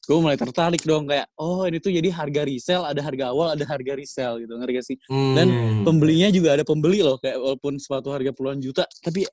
gue 0.01 0.17
mulai 0.17 0.35
tertarik 0.35 0.81
dong 0.81 1.05
kayak 1.05 1.25
oh 1.35 1.63
ini 1.63 1.77
tuh 1.77 1.89
jadi 1.89 2.09
harga 2.09 2.41
resell 2.43 2.83
ada 2.83 2.99
harga 2.99 3.25
awal 3.29 3.51
ada 3.51 3.63
harga 3.63 3.93
resell 3.93 4.37
gitu 4.37 4.53
ngerti 4.53 4.73
gak 4.73 4.85
sih 4.85 4.97
Dan 5.09 5.47
Hmm. 5.47 5.81
pembelinya 5.81 6.29
juga 6.29 6.53
ada 6.53 6.61
pembeli 6.61 7.01
loh 7.01 7.17
kayak 7.17 7.35
walaupun 7.35 7.77
sepatu 7.77 8.09
harga 8.09 8.29
puluhan 8.29 8.57
juta 8.57 8.85
tapi 8.99 9.25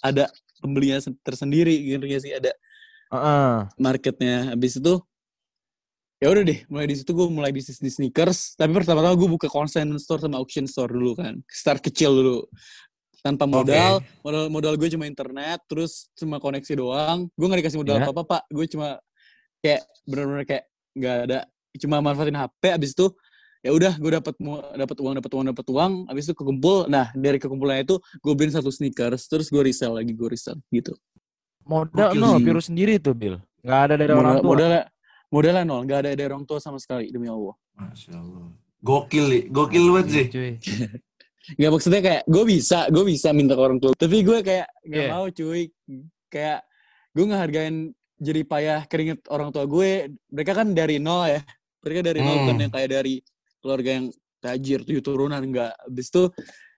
ada 0.00 0.32
pembelinya 0.58 0.96
sen- 0.96 1.18
tersendiri 1.20 1.74
gitu 1.76 2.06
ya 2.06 2.18
sih 2.18 2.32
ada 2.32 2.54
Heeh. 3.10 3.52
marketnya 3.76 4.54
habis 4.54 4.78
itu 4.78 4.96
ya 6.22 6.30
udah 6.30 6.42
deh 6.46 6.62
mulai 6.70 6.86
di 6.86 6.94
situ 6.94 7.10
gue 7.10 7.26
mulai 7.26 7.50
bisnis 7.50 7.82
di 7.82 7.90
sneakers. 7.90 8.54
Tapi 8.54 8.70
pertama-tama 8.70 9.18
gue 9.18 9.26
buka 9.26 9.50
consignment 9.50 9.98
store 9.98 10.22
sama 10.22 10.38
auction 10.38 10.70
store 10.70 10.94
dulu 10.94 11.18
kan. 11.18 11.42
Start 11.50 11.82
kecil 11.82 12.14
dulu. 12.14 12.38
Tanpa 13.26 13.46
modal 13.50 13.98
modal 14.22 14.46
modal 14.46 14.74
gue 14.78 14.86
cuma 14.86 15.10
internet 15.10 15.58
terus 15.66 16.06
cuma 16.14 16.38
koneksi 16.38 16.78
doang. 16.78 17.26
Gue 17.34 17.46
nggak 17.50 17.66
dikasih 17.66 17.78
modal 17.82 17.98
Iya. 17.98 18.06
apa 18.06 18.12
apa 18.14 18.22
pak. 18.22 18.42
Gue 18.54 18.66
cuma 18.70 19.02
kayak 19.58 19.82
bener-bener 20.06 20.44
kayak 20.46 20.64
nggak 20.94 21.16
ada 21.26 21.38
cuma 21.82 21.96
manfaatin 21.98 22.38
HP 22.38 22.62
abis 22.70 22.92
itu 22.94 23.06
ya 23.62 23.70
udah 23.74 23.94
gue 23.98 24.10
dapat 24.18 24.34
dapat 24.78 24.96
uang 25.02 25.14
dapat 25.18 25.30
uang 25.34 25.46
dapat 25.50 25.66
uang 25.74 25.92
abis 26.06 26.22
itu 26.30 26.34
kekumpul. 26.38 26.86
Nah 26.86 27.10
dari 27.18 27.42
kekumpulannya 27.42 27.82
itu 27.82 27.98
gue 27.98 28.32
beliin 28.38 28.54
satu 28.54 28.70
sneakers 28.70 29.26
terus 29.26 29.50
gue 29.50 29.58
resell 29.58 29.98
lagi 29.98 30.14
gue 30.14 30.28
resell 30.30 30.54
gitu. 30.70 30.94
Modal 31.66 32.14
no, 32.18 32.42
biru 32.42 32.58
sendiri 32.58 32.98
tuh, 32.98 33.14
Bil. 33.14 33.38
Nggak 33.62 33.80
ada 33.86 33.94
dari 33.94 34.10
orang 34.10 34.34
modal 34.34 34.42
tua. 34.42 34.50
modalnya 34.50 34.82
modalnya 35.32 35.64
nol 35.64 35.82
nggak 35.82 35.98
ada 35.98 36.10
dari 36.12 36.28
orang 36.28 36.44
tua 36.44 36.60
sama 36.60 36.76
sekali 36.76 37.08
demi 37.08 37.26
allah 37.26 37.56
Masya 37.72 38.12
Allah. 38.14 38.52
Gokil 38.82 39.24
nih, 39.30 39.42
gokil 39.48 39.84
banget 39.94 40.08
sih. 40.10 40.26
Cuy. 40.28 40.50
nggak 41.58 41.70
maksudnya 41.70 42.00
kayak 42.00 42.22
gue 42.24 42.44
bisa 42.46 42.78
gue 42.86 43.02
bisa 43.02 43.28
minta 43.34 43.58
ke 43.58 43.62
orang 43.62 43.78
tua 43.78 43.90
tapi 43.96 44.22
gue 44.22 44.38
kayak 44.42 44.66
nggak 44.86 45.02
Iya. 45.02 45.10
mau 45.10 45.26
cuy 45.26 45.62
kayak 46.30 46.60
gue 47.10 47.24
ngehargain 47.26 47.76
jadi 48.22 48.40
payah 48.46 48.80
keringet 48.86 49.26
orang 49.26 49.50
tua 49.50 49.66
gue 49.66 49.90
mereka 50.30 50.52
kan 50.54 50.70
dari 50.70 51.02
nol 51.02 51.26
ya 51.26 51.42
mereka 51.82 52.00
dari 52.06 52.20
nol 52.22 52.36
Hmm. 52.38 52.46
kan 52.46 52.56
yang 52.62 52.70
kayak 52.70 52.90
dari 52.94 53.14
keluarga 53.58 53.90
yang 53.90 54.06
tajir 54.38 54.80
tujuh 54.86 55.02
turunan 55.02 55.42
enggak 55.42 55.74
habis 55.74 56.06
itu 56.14 56.22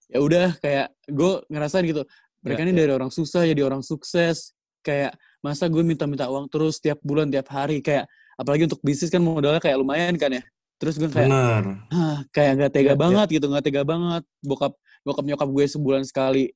ya 0.09 0.19
udah 0.21 0.47
kayak 0.57 0.87
gue 1.09 1.33
ngerasain 1.49 1.85
gitu 1.85 2.03
mereka 2.41 2.61
Ya, 2.61 2.65
ini 2.65 2.73
ya. 2.73 2.81
dari 2.89 2.93
orang 2.97 3.11
susah 3.13 3.43
jadi 3.45 3.61
orang 3.65 3.85
sukses 3.85 4.53
kayak 4.81 5.13
masa 5.41 5.69
gue 5.69 5.81
minta-minta 5.81 6.25
uang 6.25 6.49
terus 6.49 6.81
tiap 6.81 7.01
bulan 7.05 7.29
tiap 7.29 7.53
hari 7.53 7.85
kayak 7.85 8.09
apalagi 8.35 8.67
untuk 8.67 8.81
bisnis 8.81 9.11
kan 9.11 9.21
modalnya 9.21 9.61
kayak 9.63 9.79
lumayan 9.79 10.15
kan 10.17 10.31
ya. 10.31 10.43
Terus 10.79 10.99
gue 10.99 11.07
kayak 11.07 11.31
Bener. 11.31 11.65
ah, 11.95 12.19
kayak 12.35 12.53
nggak 12.59 12.73
tega 12.75 12.93
iya. 12.93 12.99
banget 12.99 13.27
gitu 13.31 13.47
nggak 13.47 13.65
tega 13.65 13.83
banget. 13.87 14.23
Bokap 14.43 14.73
bokap 15.07 15.25
nyokap 15.25 15.49
gue 15.49 15.65
sebulan 15.71 16.03
sekali 16.05 16.51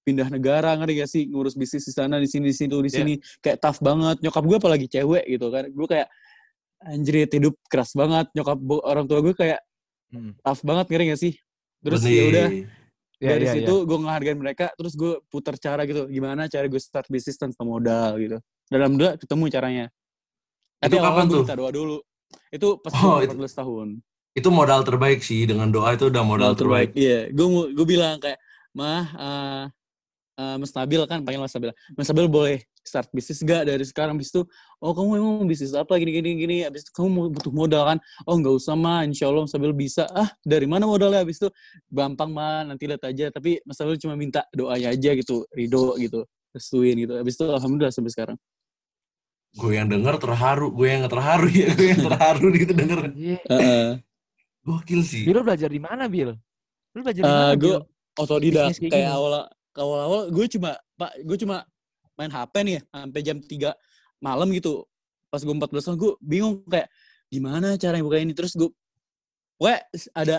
pindah 0.00 0.32
negara 0.32 0.72
ngerti 0.80 0.94
gak 0.96 1.10
sih? 1.12 1.22
Ngurus 1.28 1.54
bisnis 1.54 1.84
di 1.84 1.92
sana 1.92 2.16
di 2.16 2.24
sini 2.24 2.48
di 2.48 2.56
situ 2.56 2.72
di 2.80 2.88
Iya. 2.88 2.96
sini. 3.04 3.14
Kayak 3.44 3.58
tough 3.60 3.78
banget. 3.84 4.16
Nyokap 4.24 4.44
gue 4.48 4.56
apalagi 4.56 4.86
cewek 4.88 5.24
gitu 5.28 5.46
kan. 5.52 5.68
Gue 5.68 5.86
kayak 5.86 6.08
anjir 6.80 7.14
hidup 7.28 7.54
keras 7.68 7.92
banget. 7.92 8.26
Nyokap 8.32 8.58
orang 8.80 9.04
tua 9.04 9.20
gue 9.20 9.34
kayak 9.36 9.60
Hmm. 10.10 10.34
tough 10.42 10.64
banget 10.66 10.86
ngerti 10.90 11.04
gak 11.12 11.20
sih? 11.20 11.32
Terus 11.84 12.00
ya 12.02 12.24
udah 12.32 12.48
Iya, 13.20 13.36
dari 13.36 13.44
iya, 13.44 13.52
situ 13.60 13.74
gue 13.84 13.98
ngehargain 14.00 14.40
mereka. 14.40 14.66
Terus 14.74 14.96
gue 14.96 15.20
putar 15.28 15.54
cara 15.60 15.84
gitu. 15.84 16.08
Gimana 16.08 16.48
cara 16.48 16.64
gue 16.64 16.80
start 16.80 17.06
bisnis 17.12 17.36
tanpa 17.36 17.60
modal 17.62 18.16
gitu. 18.16 18.40
Dalam 18.72 18.96
dua 18.96 19.20
ketemu 19.20 19.44
caranya 19.52 19.84
Itu 20.80 20.96
awal-awal 20.96 21.12
kapan 21.12 21.24
tuh? 21.28 21.42
minta 21.44 21.54
doa 21.56 21.70
dulu 21.70 21.96
itu 22.50 22.68
pas 22.80 22.92
Oh, 22.94 23.18
gue 23.18 23.26
itu- 23.26 23.36
14 23.36 23.54
tahun 23.54 23.88
Itu 24.30 24.48
modal 24.54 24.86
terbaik 24.86 25.26
sih. 25.26 25.42
Dengan 25.42 25.74
doa 25.74 25.90
itu 25.98 26.06
udah 26.06 26.22
modal 26.22 26.54
terbaik. 26.54 26.94
Iya, 26.94 27.34
gue 27.34 27.46
gue 27.74 27.86
bilang 27.86 28.22
kayak 28.22 28.38
mah 28.70 29.04
eh 29.18 29.64
eh, 30.38 30.56
Mas 30.56 30.70
Nabil 30.72 31.02
kan 31.10 31.20
panggil 31.26 31.42
Mas 31.42 31.50
Nabil. 31.52 31.74
Mas 31.98 32.06
Nabil 32.06 32.26
boleh 32.30 32.56
start 32.80 33.10
bisnis 33.10 33.42
gak 33.42 33.66
dari 33.66 33.82
sekarang? 33.82 34.14
Abis 34.14 34.30
itu, 34.30 34.46
oh 34.78 34.94
kamu 34.94 35.18
emang 35.18 35.32
mau 35.42 35.46
bisnis 35.50 35.74
apa 35.74 35.98
gini 35.98 36.14
gini 36.14 36.30
gini. 36.38 36.56
Abis 36.62 36.86
itu 36.86 36.94
kamu 36.94 37.28
butuh 37.34 37.50
modal 37.50 37.82
kan? 37.90 37.98
Oh 38.22 38.38
nggak 38.38 38.54
usah 38.54 38.78
mah, 38.78 39.02
Insya 39.02 39.26
Allah 39.28 39.44
Mas 39.44 39.52
Nabil 39.52 39.74
bisa. 39.74 40.06
Ah 40.14 40.30
dari 40.46 40.64
mana 40.70 40.86
modalnya? 40.86 41.26
Abis 41.26 41.42
itu 41.42 41.50
gampang 41.90 42.30
mah, 42.30 42.62
nanti 42.64 42.86
lihat 42.86 43.02
aja. 43.02 43.34
Tapi 43.34 43.58
Mas 43.66 43.82
Nabil 43.82 43.98
cuma 43.98 44.14
minta 44.14 44.46
doanya 44.54 44.94
aja 44.94 45.10
gitu, 45.12 45.42
ridho 45.50 45.98
gitu, 45.98 46.22
restuin 46.54 46.94
gitu. 47.02 47.18
Abis 47.18 47.34
itu 47.34 47.44
alhamdulillah 47.50 47.90
sampai 47.90 48.14
sekarang. 48.14 48.38
Gue 49.50 49.74
yang 49.74 49.90
denger 49.90 50.14
terharu, 50.22 50.70
gue 50.70 50.86
yang 50.86 51.02
terharu 51.10 51.48
ya, 51.62 51.68
gue 51.74 51.88
yang 51.90 52.02
terharu 52.06 52.46
gitu 52.54 52.72
denger. 52.72 52.98
Heeh. 53.10 53.86
Gokil 54.62 55.00
sih. 55.02 55.26
Bil, 55.26 55.40
lu 55.40 55.42
belajar 55.42 55.66
di 55.72 55.80
mana, 55.82 56.06
Bil? 56.06 56.36
Lu 56.94 57.00
belajar 57.02 57.22
di 57.22 57.26
Eh, 57.26 57.34
mana, 57.34 57.54
gue 57.58 57.74
Bil? 57.74 57.82
otodidak 58.18 58.74
kayak 58.76 58.90
kayak 58.90 59.06
gini. 59.06 59.16
awal 59.16 59.32
awal-awal 59.78 60.20
gue 60.34 60.44
cuma 60.50 60.74
pak 60.98 61.14
gue 61.24 61.36
cuma 61.40 61.62
main 62.18 62.28
HP 62.28 62.54
nih 62.66 62.74
ya, 62.76 62.82
sampai 62.90 63.20
jam 63.22 63.38
3 63.40 63.72
malam 64.20 64.50
gitu 64.52 64.84
pas 65.30 65.40
gue 65.40 65.54
14 65.54 65.70
tahun 65.88 65.96
gue 65.96 66.12
bingung 66.20 66.60
kayak 66.68 66.90
gimana 67.30 67.78
cara 67.80 67.96
yang 67.96 68.04
buka 68.10 68.18
ini 68.20 68.34
terus 68.36 68.52
gue 68.58 68.68
Pokoknya 69.56 69.80
ada 70.16 70.36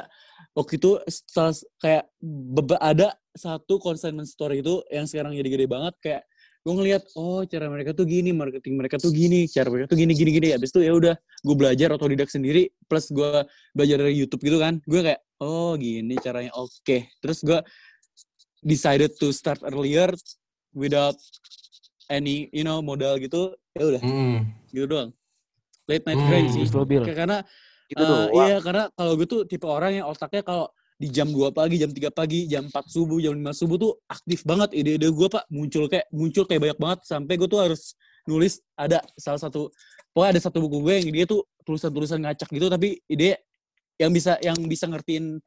waktu 0.58 0.74
itu 0.82 0.92
setelah 1.06 1.54
kayak 1.78 2.04
ada 2.82 3.08
satu 3.38 3.78
consignment 3.78 4.26
store 4.26 4.58
itu 4.58 4.82
yang 4.90 5.06
sekarang 5.06 5.38
jadi 5.38 5.46
gede 5.46 5.66
banget 5.70 5.94
kayak 6.02 6.22
gue 6.62 6.74
ngeliat 6.78 7.02
oh 7.18 7.42
cara 7.44 7.66
mereka 7.68 7.90
tuh 7.92 8.06
gini 8.06 8.30
marketing 8.30 8.78
mereka 8.78 9.02
tuh 9.02 9.10
gini 9.10 9.50
cara 9.50 9.66
mereka 9.74 9.90
tuh 9.90 9.98
gini 9.98 10.14
gini 10.14 10.30
gini. 10.30 10.48
Habis 10.54 10.70
itu 10.70 10.86
ya 10.86 10.94
udah 10.94 11.16
gue 11.18 11.56
belajar 11.58 11.90
otodidak 11.90 12.30
sendiri 12.30 12.70
plus 12.86 13.10
gue 13.10 13.46
belajar 13.74 13.98
dari 13.98 14.14
YouTube 14.14 14.46
gitu 14.46 14.62
kan. 14.62 14.78
Gue 14.86 15.02
kayak 15.02 15.22
oh 15.42 15.74
gini 15.74 16.14
caranya 16.22 16.54
oke. 16.54 16.98
Terus 17.18 17.42
gue 17.42 17.60
decided 18.62 19.18
to 19.18 19.34
start 19.34 19.66
earlier 19.66 20.14
without 20.72 21.18
any 22.08 22.46
you 22.54 22.62
know 22.62 22.78
modal 22.80 23.18
gitu 23.18 23.58
ya 23.74 23.98
udah. 23.98 24.02
Hmm. 24.06 24.54
gitu 24.70 24.86
doang. 24.86 25.10
Late 25.90 26.06
night 26.06 26.20
Hmm. 26.22 26.30
grind 26.30 26.50
sih. 26.54 26.66
Karena 27.10 27.42
Gitu 27.90 28.00
doang. 28.00 28.32
iya 28.38 28.58
karena 28.64 28.84
kalau 28.94 29.14
gue 29.18 29.28
tuh 29.28 29.42
tipe 29.44 29.68
orang 29.68 30.00
yang 30.00 30.08
otaknya 30.08 30.46
kalau 30.46 30.72
di 31.02 31.10
jam 31.10 31.26
2 31.26 31.50
pagi, 31.50 31.82
jam 31.82 31.90
3 31.90 32.14
pagi, 32.14 32.46
jam 32.46 32.70
4 32.70 32.86
subuh, 32.86 33.18
jam 33.18 33.34
5 33.34 33.58
subuh 33.58 33.78
tuh 33.82 33.92
aktif 34.06 34.46
banget 34.46 34.70
ide-ide 34.78 35.10
gue 35.10 35.28
pak 35.28 35.50
muncul 35.50 35.90
kayak 35.90 36.06
muncul 36.14 36.46
kayak 36.46 36.62
banyak 36.62 36.78
banget 36.78 37.00
sampai 37.10 37.34
gue 37.42 37.50
tuh 37.50 37.58
harus 37.58 37.98
nulis 38.30 38.62
ada 38.78 39.02
salah 39.18 39.42
satu 39.42 39.74
pokoknya 40.14 40.38
ada 40.38 40.42
satu 40.46 40.62
buku 40.62 40.78
gue 40.86 40.94
yang 41.02 41.10
dia 41.10 41.26
tuh 41.26 41.42
tulisan-tulisan 41.66 42.22
ngacak 42.22 42.54
gitu 42.54 42.70
tapi 42.70 43.02
ide 43.10 43.42
yang 43.98 44.14
bisa 44.14 44.38
yang 44.46 44.54
bisa 44.70 44.86
ngertiin 44.86 45.42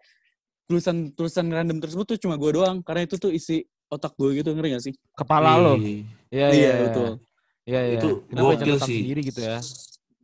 tulisan-tulisan 0.66 1.46
random 1.46 1.78
tersebut 1.78 2.02
tuh 2.02 2.18
cuma 2.18 2.34
gue 2.34 2.50
doang 2.50 2.82
karena 2.82 3.06
itu 3.06 3.14
tuh 3.14 3.30
isi 3.30 3.62
otak 3.86 4.18
gue 4.18 4.42
gitu 4.42 4.50
ngerti 4.50 4.68
gak 4.74 4.84
sih? 4.90 4.94
Kepala 5.14 5.54
lo. 5.54 5.78
Ih, 5.78 6.02
Iya, 6.34 6.46
Iya, 6.50 6.50
iya. 6.50 6.74
betul. 6.82 7.10
Iya, 7.64 7.80
iya. 7.86 7.98
Itu 8.00 8.08
Kenapa 8.26 8.42
gokil 8.58 8.76
sih. 8.82 9.00
sendiri 9.06 9.20
gitu 9.22 9.40
ya? 9.44 9.58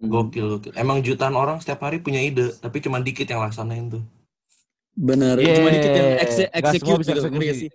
Gokil, 0.01 0.45
gokil. 0.57 0.73
Emang 0.75 1.05
jutaan 1.05 1.37
orang 1.37 1.61
setiap 1.63 1.87
hari 1.87 2.01
punya 2.03 2.19
ide, 2.19 2.51
tapi 2.59 2.81
cuma 2.83 2.99
dikit 2.99 3.29
yang 3.29 3.45
laksanain 3.45 3.93
tuh. 3.93 4.03
Bener, 5.01 5.35
Yeah, 5.39 5.57
cuma 5.57 5.69
dikit 5.71 5.91
yang 5.91 6.09
semua 6.21 6.53
execute 6.53 6.99
bisa 7.01 7.11
gitu, 7.11 7.21
eksekusi. 7.25 7.57
sih? 7.57 7.71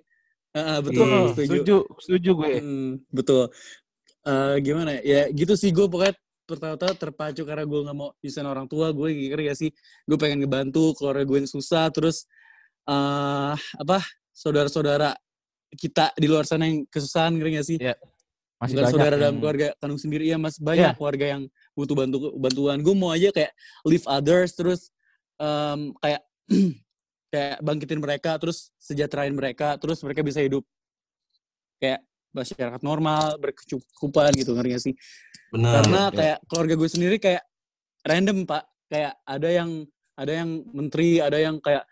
Ah, 0.54 0.78
Betul, 0.80 1.04
Iya. 1.04 1.20
setuju. 1.28 1.50
setuju, 1.50 1.76
setuju 2.00 2.30
gue. 2.38 2.52
Hmm, 2.62 2.92
betul. 3.10 3.44
Eh 4.24 4.56
gimana 4.62 4.90
ya? 4.94 5.02
Ya 5.02 5.22
gitu 5.30 5.54
sih 5.54 5.70
gue 5.70 5.84
pokoknya 5.84 6.14
pertama-tama 6.46 6.94
terpacu 6.94 7.42
karena 7.42 7.64
gue 7.64 7.80
nggak 7.82 7.98
mau 7.98 8.14
nyusahin 8.16 8.46
orang 8.46 8.66
tua 8.66 8.88
gue 8.90 9.10
ngerti 9.28 9.44
gak 9.44 9.58
sih? 9.58 9.70
Gue 10.04 10.16
pengen 10.16 10.38
ngebantu 10.40 10.94
keluarga 10.94 11.24
gue 11.24 11.38
yang 11.40 11.50
susah 11.50 11.90
terus 11.90 12.30
eh 12.84 13.54
apa 13.76 13.98
saudara-saudara 14.32 15.18
kita 15.74 16.14
di 16.16 16.30
luar 16.30 16.46
sana 16.46 16.66
yang 16.66 16.86
kesusahan 16.86 17.34
ngerti 17.34 17.52
gak 17.52 17.68
sih? 17.68 17.78
Iya, 17.82 17.96
Masih 18.56 18.72
Bukan 18.72 18.78
banyak. 18.78 18.94
saudara 18.94 19.16
dalam 19.16 19.26
yang- 19.28 19.38
keluarga 19.42 19.68
kandung 19.76 20.00
sendiri 20.00 20.26
ya 20.26 20.38
mas 20.38 20.56
banyak 20.56 20.88
Iya. 20.88 20.96
keluarga 20.96 21.26
yang 21.28 21.42
butuh 21.74 21.96
bantu 21.96 22.18
bantuan. 22.36 22.78
Gue 22.80 22.94
mau 22.94 23.10
aja 23.10 23.30
kayak 23.30 23.52
live 23.84 24.06
others 24.06 24.54
terus 24.54 24.94
em, 25.36 25.92
kayak 26.00 26.22
kayak 27.36 27.60
bangkitin 27.60 28.00
mereka 28.00 28.40
terus 28.40 28.72
sejahterain 28.80 29.36
mereka 29.36 29.76
terus 29.76 30.00
mereka 30.08 30.24
bisa 30.24 30.40
hidup 30.40 30.64
kayak 31.84 32.00
masyarakat 32.32 32.82
normal 32.84 33.36
berkecukupan 33.40 34.32
gitu 34.40 34.56
ngerti 34.56 34.72
gak 34.72 34.84
sih? 34.84 34.96
Bener. 35.52 35.72
karena 35.80 36.02
ya. 36.08 36.16
kayak 36.16 36.38
keluarga 36.48 36.74
gue 36.80 36.90
sendiri 36.90 37.16
kayak 37.20 37.44
random 38.08 38.48
pak 38.48 38.64
kayak 38.88 39.14
ada 39.28 39.50
yang 39.52 39.70
ada 40.16 40.32
yang 40.32 40.50
menteri 40.72 41.20
ada 41.20 41.38
yang 41.40 41.60
kayak 41.60 41.84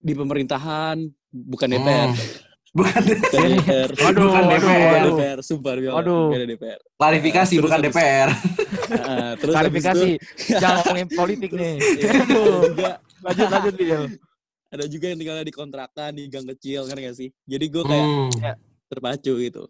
di 0.00 0.12
pemerintahan 0.16 0.96
bukan 1.32 1.68
DPR 1.68 2.10
Hmm. 2.16 2.44
Bukan 2.76 3.08
DPR. 3.08 3.88
Waduh, 4.04 4.28
Bukan 4.28 4.44
waduh, 4.44 4.52
DPR. 4.52 4.68
Bukan 4.68 4.84
waduh. 4.84 5.16
DPR, 5.16 5.38
sumpah. 5.40 5.72
Waduh. 5.80 6.24
Bukan 6.28 6.40
DPR. 6.44 6.80
klarifikasi 7.00 7.54
Terus 7.56 7.64
bukan 7.64 7.80
DPR. 7.80 8.28
Heeh, 8.92 9.30
terus 9.40 9.54
Klarifikasi. 9.56 10.08
Jangan 10.60 10.76
ngomongin 10.84 11.08
politik 11.08 11.50
nih. 11.56 11.74
ya, 13.26 13.34
ada 13.34 13.34
Aduh. 13.34 13.42
juga 13.42 13.50
Lanjut, 13.50 13.50
lanjut, 13.50 13.74
Bil. 13.74 14.02
ada 14.74 14.84
juga 14.86 15.04
yang 15.10 15.18
tinggalnya 15.18 15.44
di 15.46 15.54
kontrakan 15.54 16.10
di 16.12 16.22
gang 16.26 16.46
kecil 16.56 16.80
kan 16.86 16.96
gak 16.96 17.16
sih? 17.16 17.28
Jadi 17.44 17.64
gue 17.66 17.82
kayak 17.82 18.06
Hmm. 18.06 18.30
terpacu 18.86 19.32
gitu. 19.38 19.62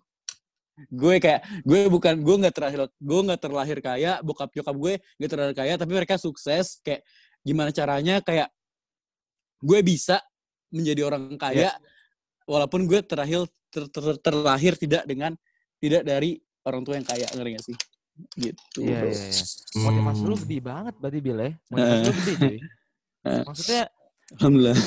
Gue 0.93 1.17
kayak 1.17 1.41
gue 1.65 1.89
bukan 1.89 2.21
gue 2.21 2.37
nggak 2.37 2.53
terlahir 2.53 2.81
gue 2.93 3.21
nggak 3.25 3.41
terlahir 3.41 3.79
kaya, 3.81 4.13
bokap 4.21 4.53
nyokap 4.53 4.77
gue 4.77 4.93
nggak 5.17 5.31
terlahir 5.31 5.55
kaya, 5.57 5.75
tapi 5.77 5.93
mereka 5.93 6.21
sukses 6.21 6.85
kayak 6.85 7.01
gimana 7.41 7.73
caranya 7.73 8.21
kayak 8.21 8.53
gue 9.65 9.81
bisa 9.81 10.21
menjadi 10.69 11.09
orang 11.09 11.33
kaya 11.41 11.73
walaupun 12.45 12.85
gue 12.85 13.01
terlahir 13.01 13.49
ter- 13.73 13.89
ter- 13.89 14.21
terlahir 14.21 14.77
tidak 14.77 15.09
dengan 15.09 15.33
tidak 15.81 16.05
dari 16.05 16.37
orang 16.61 16.85
tua 16.85 17.01
yang 17.01 17.07
kaya 17.09 17.25
ngerti 17.33 17.51
gak 17.57 17.65
sih? 17.65 17.77
Gitu. 18.37 18.81
Iya, 18.81 19.01
iya, 19.13 19.29
iya. 19.33 19.45
Motivasi 19.77 20.23
lu 20.25 20.37
Hmm. 20.37 20.43
gede 20.45 20.59
banget 20.61 20.95
berarti, 20.97 21.19
Bil 21.21 21.37
ya. 21.37 21.51
Motivasi 21.69 22.01
lu 22.01 22.13
gede, 22.13 22.35
cuy. 22.37 22.57
Eh. 23.27 23.43
Maksudnya 23.43 23.83
Alhamdulillah. 24.33 24.79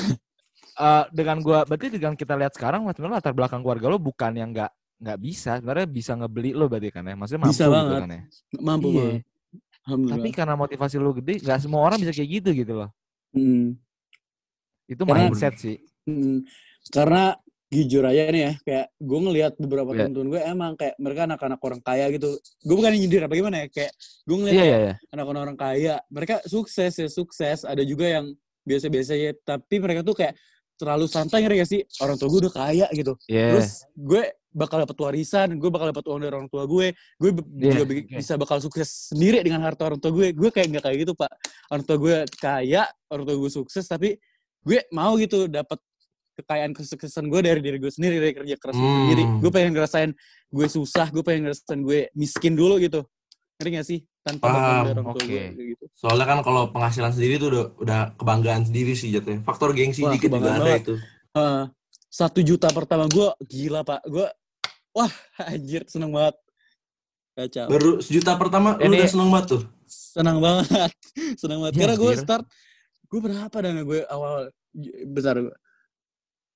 eh, 0.76 1.04
dengan 1.10 1.36
gua 1.40 1.58
berarti 1.62 1.86
dengan 1.90 2.14
kita 2.14 2.34
lihat 2.34 2.52
sekarang 2.52 2.88
sebenarnya 2.88 3.16
latar 3.18 3.32
belakang 3.32 3.60
keluarga 3.60 3.86
lo 3.86 3.98
bukan 3.98 4.32
yang 4.32 4.50
nggak 4.50 4.70
nggak 4.98 5.18
bisa 5.18 5.56
sebenarnya 5.56 5.86
bisa 5.86 6.12
ngebeli 6.14 6.52
lo 6.52 6.64
berarti 6.66 6.88
kan 6.88 7.02
ya 7.02 7.14
maksudnya 7.14 7.40
mampu 7.42 7.52
Bisa 7.52 7.64
gitu 7.64 7.72
banget. 7.72 7.98
kan 7.98 8.10
ya 8.10 8.22
Mampu 8.58 8.86
Iya. 8.86 8.96
banget. 8.96 9.22
Alhamdulillah. 9.80 10.16
tapi 10.16 10.28
karena 10.30 10.54
motivasi 10.54 10.96
lo 10.96 11.10
gede 11.14 11.34
nggak 11.40 11.58
semua 11.58 11.80
orang 11.82 11.98
bisa 11.98 12.12
kayak 12.12 12.30
gitu 12.34 12.50
gitu 12.54 12.72
loh 12.74 12.90
Hmm. 13.30 13.78
itu 14.86 15.02
Karena- 15.02 15.14
mindset 15.26 15.54
sih 15.56 15.78
Mm, 16.02 16.42
karena 16.90 17.36
jujur 17.70 18.02
aja 18.02 18.26
nih 18.34 18.42
ya, 18.42 18.52
kayak 18.66 18.86
gue 18.98 19.18
ngelihat 19.22 19.52
beberapa 19.62 19.94
Iya. 19.94 19.98
temen-temen 20.10 20.28
gue 20.34 20.40
emang 20.42 20.72
kayak 20.74 20.94
mereka 20.98 21.20
anak-anak 21.30 21.60
orang 21.62 21.80
kaya 21.80 22.04
gitu. 22.10 22.34
Gue 22.66 22.74
bukan 22.74 22.90
nyindir 22.90 23.22
apa 23.22 23.34
gimana 23.38 23.56
ya, 23.62 23.66
kayak 23.70 23.92
gue 24.26 24.36
iya 24.36 24.44
kayak 24.50 24.66
iya 24.66 24.78
iya 24.82 24.94
anak-anak 25.14 25.42
orang 25.46 25.58
kaya, 25.58 25.94
mereka 26.10 26.34
sukses 26.50 26.92
ya 26.98 27.06
sukses. 27.06 27.62
Ada 27.62 27.86
juga 27.86 28.10
yang 28.10 28.34
biasa-biasa 28.66 29.12
ya, 29.14 29.32
tapi 29.46 29.78
mereka 29.78 30.02
tuh 30.02 30.18
kayak 30.18 30.34
terlalu 30.74 31.06
santai 31.06 31.46
ngerti 31.46 31.56
gak 31.62 31.70
sih? 31.70 31.82
Orang 32.02 32.16
tua 32.18 32.26
gue 32.26 32.40
udah 32.50 32.54
kaya 32.58 32.86
gitu. 32.90 33.14
Iya. 33.30 33.46
Terus 33.54 33.70
gue 33.94 34.22
bakal 34.50 34.82
dapat 34.82 34.96
warisan, 34.98 35.54
gue 35.54 35.70
bakal 35.70 35.94
dapat 35.94 36.04
uang 36.10 36.20
dari 36.26 36.34
orang 36.34 36.50
tua 36.50 36.66
gue, 36.66 36.90
gue 37.22 37.30
Iya, 37.54 37.70
juga 37.70 37.84
bisa 38.18 38.34
bakal 38.34 38.58
sukses 38.58 39.14
sendiri 39.14 39.46
dengan 39.46 39.62
harta 39.62 39.86
orang 39.86 40.02
tua 40.02 40.10
gue. 40.10 40.34
Gue 40.34 40.50
kayak 40.50 40.74
nggak 40.74 40.84
kayak 40.90 40.98
gitu 41.06 41.12
pak. 41.14 41.30
Orang 41.70 41.84
tua 41.86 41.96
gue 42.02 42.16
kaya, 42.34 42.82
orang 43.06 43.24
tua 43.30 43.36
gue 43.38 43.50
sukses, 43.52 43.86
tapi 43.86 44.18
gue 44.66 44.78
mau 44.90 45.14
gitu 45.20 45.46
dapat 45.46 45.78
kekayaan 46.40 46.72
kesuksesan 46.72 47.26
gue 47.26 47.40
dari 47.40 47.60
diri 47.60 47.76
gue 47.76 47.88
sendiri 47.88 48.16
dari 48.18 48.32
kerja 48.32 48.56
keras 48.56 48.72
gue 48.72 48.82
Hmm. 48.82 49.00
sendiri. 49.04 49.22
Gue 49.38 49.50
pengen 49.50 49.70
ngerasain 49.72 50.10
gue 50.48 50.66
susah, 50.66 51.06
gue 51.08 51.20
pengen 51.20 51.46
ngerasain 51.46 51.78
gue 51.78 52.08
miskin 52.12 52.52
dulu 52.52 52.76
gitu. 52.76 53.04
Ngerti 53.56 53.70
gak 53.70 53.86
sih? 53.86 54.00
Tanpa 54.20 54.46
Paham, 54.46 54.84
orang 54.90 55.04
tua 55.06 55.16
oke. 55.16 55.40
gue 55.50 55.64
gitu. 55.70 55.84
Soalnya 55.94 56.26
kan 56.26 56.38
kalau 56.40 56.68
penghasilan 56.68 57.08
sendiri 57.10 57.36
tuh 57.36 57.48
udah, 57.48 57.64
udah 57.78 58.00
kebanggaan 58.14 58.62
sendiri 58.62 58.92
sih 58.92 59.08
jatuhnya. 59.10 59.40
Faktor 59.42 59.72
gengsi 59.72 60.00
Wah, 60.00 60.12
dikit 60.12 60.28
juga 60.28 60.50
ada 60.54 60.72
itu. 60.74 60.94
Satu 62.06 62.40
juta 62.40 62.68
pertama 62.68 63.06
gue 63.06 63.28
gila 63.46 63.80
pak. 63.80 64.02
Gue 64.04 64.26
wah 64.90 65.12
anjir 65.40 65.86
seneng 65.86 66.10
banget. 66.10 66.34
Kacau. 67.32 67.66
Baru 67.68 67.90
sejuta 67.98 68.34
pertama 68.34 68.74
lu 68.76 68.90
Ini- 68.90 68.98
udah 68.98 69.08
seneng 69.08 69.30
banget 69.30 69.46
tuh. 69.50 69.62
senang 69.90 70.38
banget 70.38 70.66
senang 71.40 71.58
banget 71.60 71.74
Iya, 71.74 71.80
karena 71.82 71.96
gue 71.96 72.12
start 72.16 72.44
gue 73.06 73.20
berapa 73.20 73.56
dana 73.56 73.82
gue 73.82 74.00
awal 74.06 74.54
besar 75.08 75.34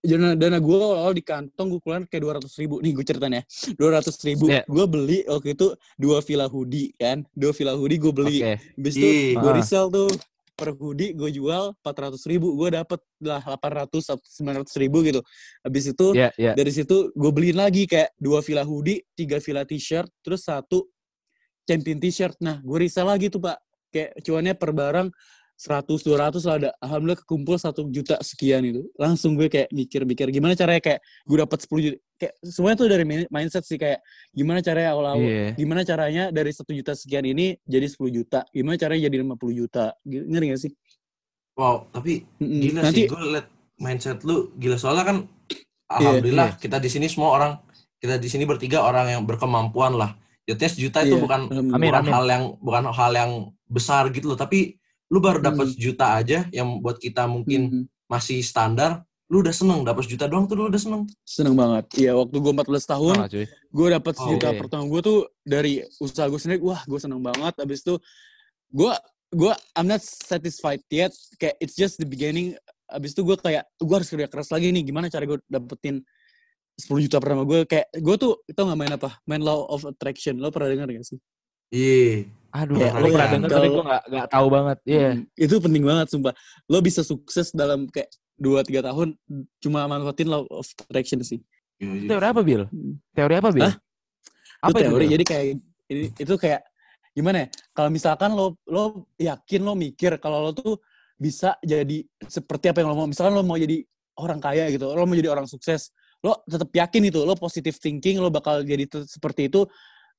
dana 0.05 0.37
dana 0.37 0.59
gue 0.61 0.77
awal 0.77 1.17
di 1.17 1.25
kantong 1.25 1.73
gue 1.73 1.81
keluar 1.81 2.05
kayak 2.05 2.23
dua 2.23 2.33
ratus 2.37 2.53
ribu. 2.61 2.79
Nih 2.85 2.93
gue 2.93 3.05
ceritanya 3.05 3.41
dua 3.81 3.99
ratus 3.99 4.21
ribu. 4.21 4.53
Iya. 4.53 4.63
gue 4.69 4.85
beli 4.85 5.19
waktu 5.25 5.57
itu 5.57 5.73
dua 5.97 6.21
villa 6.21 6.47
hoodie 6.47 6.93
kan? 7.01 7.25
Dua 7.33 7.57
villa 7.57 7.73
hoodie 7.73 7.97
gue 7.97 8.13
beli. 8.13 8.39
Oke. 8.45 8.55
Habis 8.77 8.95
itu 9.01 9.09
gue 9.41 9.51
Ah. 9.51 9.57
resell 9.57 9.89
tuh. 9.89 10.13
Per 10.55 10.71
hoodie 10.71 11.11
gue 11.19 11.35
jual 11.35 11.75
empat 11.75 11.97
ratus 11.99 12.23
ribu. 12.31 12.55
Gue 12.55 12.71
dapet 12.71 13.03
lah 13.19 13.43
delapan 13.43 13.73
ratus 13.83 14.07
sembilan 14.23 14.63
ratus 14.63 14.77
ribu 14.79 15.03
gitu. 15.03 15.19
Habis 15.67 15.85
itu 15.91 16.07
iya 16.15 16.31
iya. 16.39 16.53
dari 16.55 16.71
situ 16.71 17.11
gue 17.11 17.31
beliin 17.35 17.59
lagi 17.59 17.91
kayak 17.91 18.15
dua 18.21 18.39
villa 18.39 18.63
hoodie, 18.63 19.03
tiga 19.19 19.43
villa 19.43 19.67
t-shirt, 19.67 20.07
terus 20.23 20.47
satu 20.47 20.87
champion 21.67 21.99
t-shirt. 21.99 22.39
Nah, 22.39 22.63
gue 22.63 22.77
resell 22.77 23.09
lagi 23.09 23.33
tuh 23.33 23.43
pak. 23.43 23.59
Kayak 23.91 24.11
cuannya 24.23 24.55
per 24.55 24.71
barang 24.71 25.09
100 25.55 26.03
200 26.03 26.43
lah 26.45 26.55
ada. 26.59 26.71
Alhamdulillah 26.83 27.21
kekumpul 27.23 27.55
satu 27.55 27.87
juta 27.87 28.19
sekian 28.21 28.63
itu. 28.63 28.83
Langsung 28.95 29.35
gue 29.35 29.47
kayak 29.47 29.71
mikir-mikir 29.71 30.27
gimana 30.29 30.53
caranya 30.53 30.83
kayak 30.83 30.99
gue 31.25 31.37
dapat 31.39 31.59
10 31.63 31.81
juta. 31.81 31.99
Kayak 32.15 32.35
semuanya 32.43 32.77
tuh 32.77 32.89
dari 32.91 33.05
min- 33.07 33.29
mindset 33.29 33.63
sih 33.63 33.79
kayak 33.79 34.03
gimana 34.31 34.59
caranya 34.61 34.95
awal-awal 34.95 35.23
Iya. 35.23 35.55
gimana 35.55 35.81
caranya 35.83 36.25
dari 36.29 36.51
satu 36.51 36.71
juta 36.71 36.93
sekian 36.93 37.23
ini 37.25 37.55
jadi 37.63 37.87
10 37.87 38.11
juta. 38.11 38.43
Gimana 38.51 38.75
caranya 38.75 39.07
jadi 39.07 39.17
50 39.23 39.55
juta. 39.55 39.95
Ngerti 40.05 40.47
gak 40.51 40.61
sih? 40.61 40.73
Wow, 41.55 41.87
tapi 41.89 42.27
Mm-mm. 42.43 42.61
gila 42.61 42.81
Nanti 42.83 43.07
sih 43.07 43.07
gue 43.07 43.23
liat 43.31 43.47
mindset 43.79 44.19
lu 44.27 44.51
gila 44.55 44.75
soalnya 44.75 45.05
kan 45.07 45.17
alhamdulillah 45.87 46.59
kita 46.59 46.79
di 46.79 46.91
sini 46.91 47.07
semua 47.07 47.31
orang 47.31 47.53
kita 47.99 48.19
di 48.19 48.27
sini 48.27 48.43
bertiga 48.45 48.83
orang 48.83 49.07
yang 49.09 49.23
berkemampuan 49.23 49.95
lah. 49.95 50.19
Jatuhnya 50.45 50.69
sejuta 50.69 50.99
itu 51.01 51.17
Iya, 51.17 51.23
bukan. 51.25 51.41
Amin, 51.73 51.89
bukan 51.89 52.03
amin. 52.05 52.13
hal 52.13 52.25
yang 52.29 52.45
bukan 52.61 52.83
hal 52.93 53.13
yang 53.15 53.31
besar 53.65 54.13
gitu 54.13 54.29
loh, 54.29 54.37
tapi 54.37 54.77
lu 55.09 55.19
baru 55.19 55.39
dapat 55.41 55.69
Hmm. 55.69 55.75
sejuta 55.75 56.17
aja 56.17 56.49
yang 56.51 56.81
buat 56.81 56.97
kita 56.97 57.25
mungkin 57.25 57.61
Mhm. 57.69 57.83
masih 58.09 58.41
standar, 58.41 59.03
lu 59.27 59.41
udah 59.41 59.53
seneng 59.53 59.83
dapat 59.83 60.05
sejuta 60.05 60.29
doang 60.29 60.45
tuh 60.45 60.55
lu 60.55 60.69
udah 60.69 60.79
seneng. 60.79 61.03
Seneng 61.25 61.57
banget. 61.57 61.85
Iya, 61.97 62.13
waktu 62.15 62.37
gue 62.37 62.53
14 62.53 62.85
tahun, 62.85 63.17
cuy 63.27 63.47
gue 63.49 63.89
dapat 63.91 64.15
Oh, 64.15 64.21
sejuta 64.23 64.49
oke. 64.53 64.59
pertama 64.63 64.83
gue 64.87 65.01
tuh 65.03 65.19
dari 65.43 65.73
usaha 65.99 66.31
gue 66.31 66.39
sendiri 66.39 66.63
wah 66.63 66.79
gue 66.87 66.95
seneng 66.97 67.19
banget 67.19 67.59
abis 67.59 67.83
itu 67.83 67.99
gue 68.71 68.93
gue 69.35 69.53
I'm 69.75 69.91
not 69.91 69.99
satisfied 69.99 70.79
yet 70.87 71.11
kayak 71.37 71.59
it's 71.59 71.75
just 71.75 71.99
the 71.99 72.07
beginning 72.07 72.55
abis 72.87 73.19
itu 73.19 73.27
gue 73.27 73.35
kayak 73.35 73.67
gue 73.75 73.91
harus 73.91 74.07
kerja 74.07 74.31
keras 74.31 74.55
lagi 74.55 74.71
nih 74.71 74.87
gimana 74.87 75.11
cara 75.11 75.27
gue 75.27 75.43
dapetin 75.51 76.07
10 76.79 77.03
juta 77.03 77.19
pertama 77.19 77.43
gue 77.43 77.67
kayak 77.67 77.91
gue 77.99 78.15
tuh 78.15 78.39
tau 78.55 78.71
gak 78.71 78.79
main 78.79 78.95
apa 78.95 79.11
main 79.27 79.43
law 79.43 79.67
of 79.67 79.83
attraction 79.83 80.39
lo 80.39 80.55
pernah 80.55 80.71
dengar 80.71 80.87
gak 80.87 81.03
sih 81.03 81.19
Iya. 81.75 82.31
aduh 82.55 82.79
Ya, 82.79 82.95
lu 82.95 83.11
pernah 83.11 83.29
denger 83.35 83.49
tapi 83.51 83.59
kalau- 83.59 83.75
gue 83.75 83.85
nggak 83.85 84.03
nggak 84.07 84.29
tahu 84.31 84.47
banget 84.47 84.79
iya 84.87 85.09
Hmm, 85.11 85.27
itu 85.35 85.55
penting 85.59 85.83
banget 85.83 86.07
sumpah 86.07 86.35
lo 86.65 86.79
bisa 86.79 87.03
sukses 87.03 87.51
dalam 87.51 87.91
kayak 87.91 88.07
2-3 88.39 88.79
tahun 88.81 89.19
cuma 89.59 89.91
manfaatin 89.91 90.31
law 90.31 90.47
of 90.49 90.63
attraction 90.81 91.19
sih 91.21 91.43
Iya, 91.77 91.91
iya. 91.93 92.09
teori 92.09 92.27
apa 92.31 92.41
bil 92.41 92.63
Hmm. 92.71 92.95
teori 93.11 93.35
apa 93.35 93.51
bil 93.51 93.67
Hah? 93.67 93.75
apa 94.63 94.71
itu 94.71 94.79
itu 94.79 94.87
teori 94.87 95.05
Bil? 95.05 95.13
jadi 95.19 95.25
kayak 95.27 95.45
ini 95.85 96.03
itu 96.15 96.35
kayak 96.39 96.61
gimana 97.11 97.37
ya 97.43 97.49
kalau 97.71 97.91
misalkan 97.91 98.31
lo 98.33 98.55
lo 98.65 98.85
yakin 99.19 99.61
lo 99.61 99.75
mikir 99.75 100.15
kalau 100.19 100.39
lo 100.41 100.51
tuh 100.51 100.79
bisa 101.15 101.59
jadi 101.61 102.07
seperti 102.23 102.71
apa 102.71 102.83
yang 102.83 102.91
lo 102.91 102.97
mau 102.97 103.07
misalkan 103.07 103.35
lo 103.35 103.43
mau 103.43 103.55
jadi 103.55 103.83
orang 104.15 104.39
kaya 104.39 104.71
gitu 104.71 104.87
lo 104.89 105.03
mau 105.03 105.15
jadi 105.15 105.27
orang 105.27 105.47
sukses 105.47 105.91
lo 106.23 106.39
tetap 106.45 106.71
yakin 106.71 107.03
itu 107.05 107.19
lo 107.21 107.35
positive 107.35 107.75
thinking 107.77 108.19
lo 108.19 108.31
bakal 108.31 108.63
jadi 108.63 108.87
seperti 109.05 109.47
itu 109.47 109.67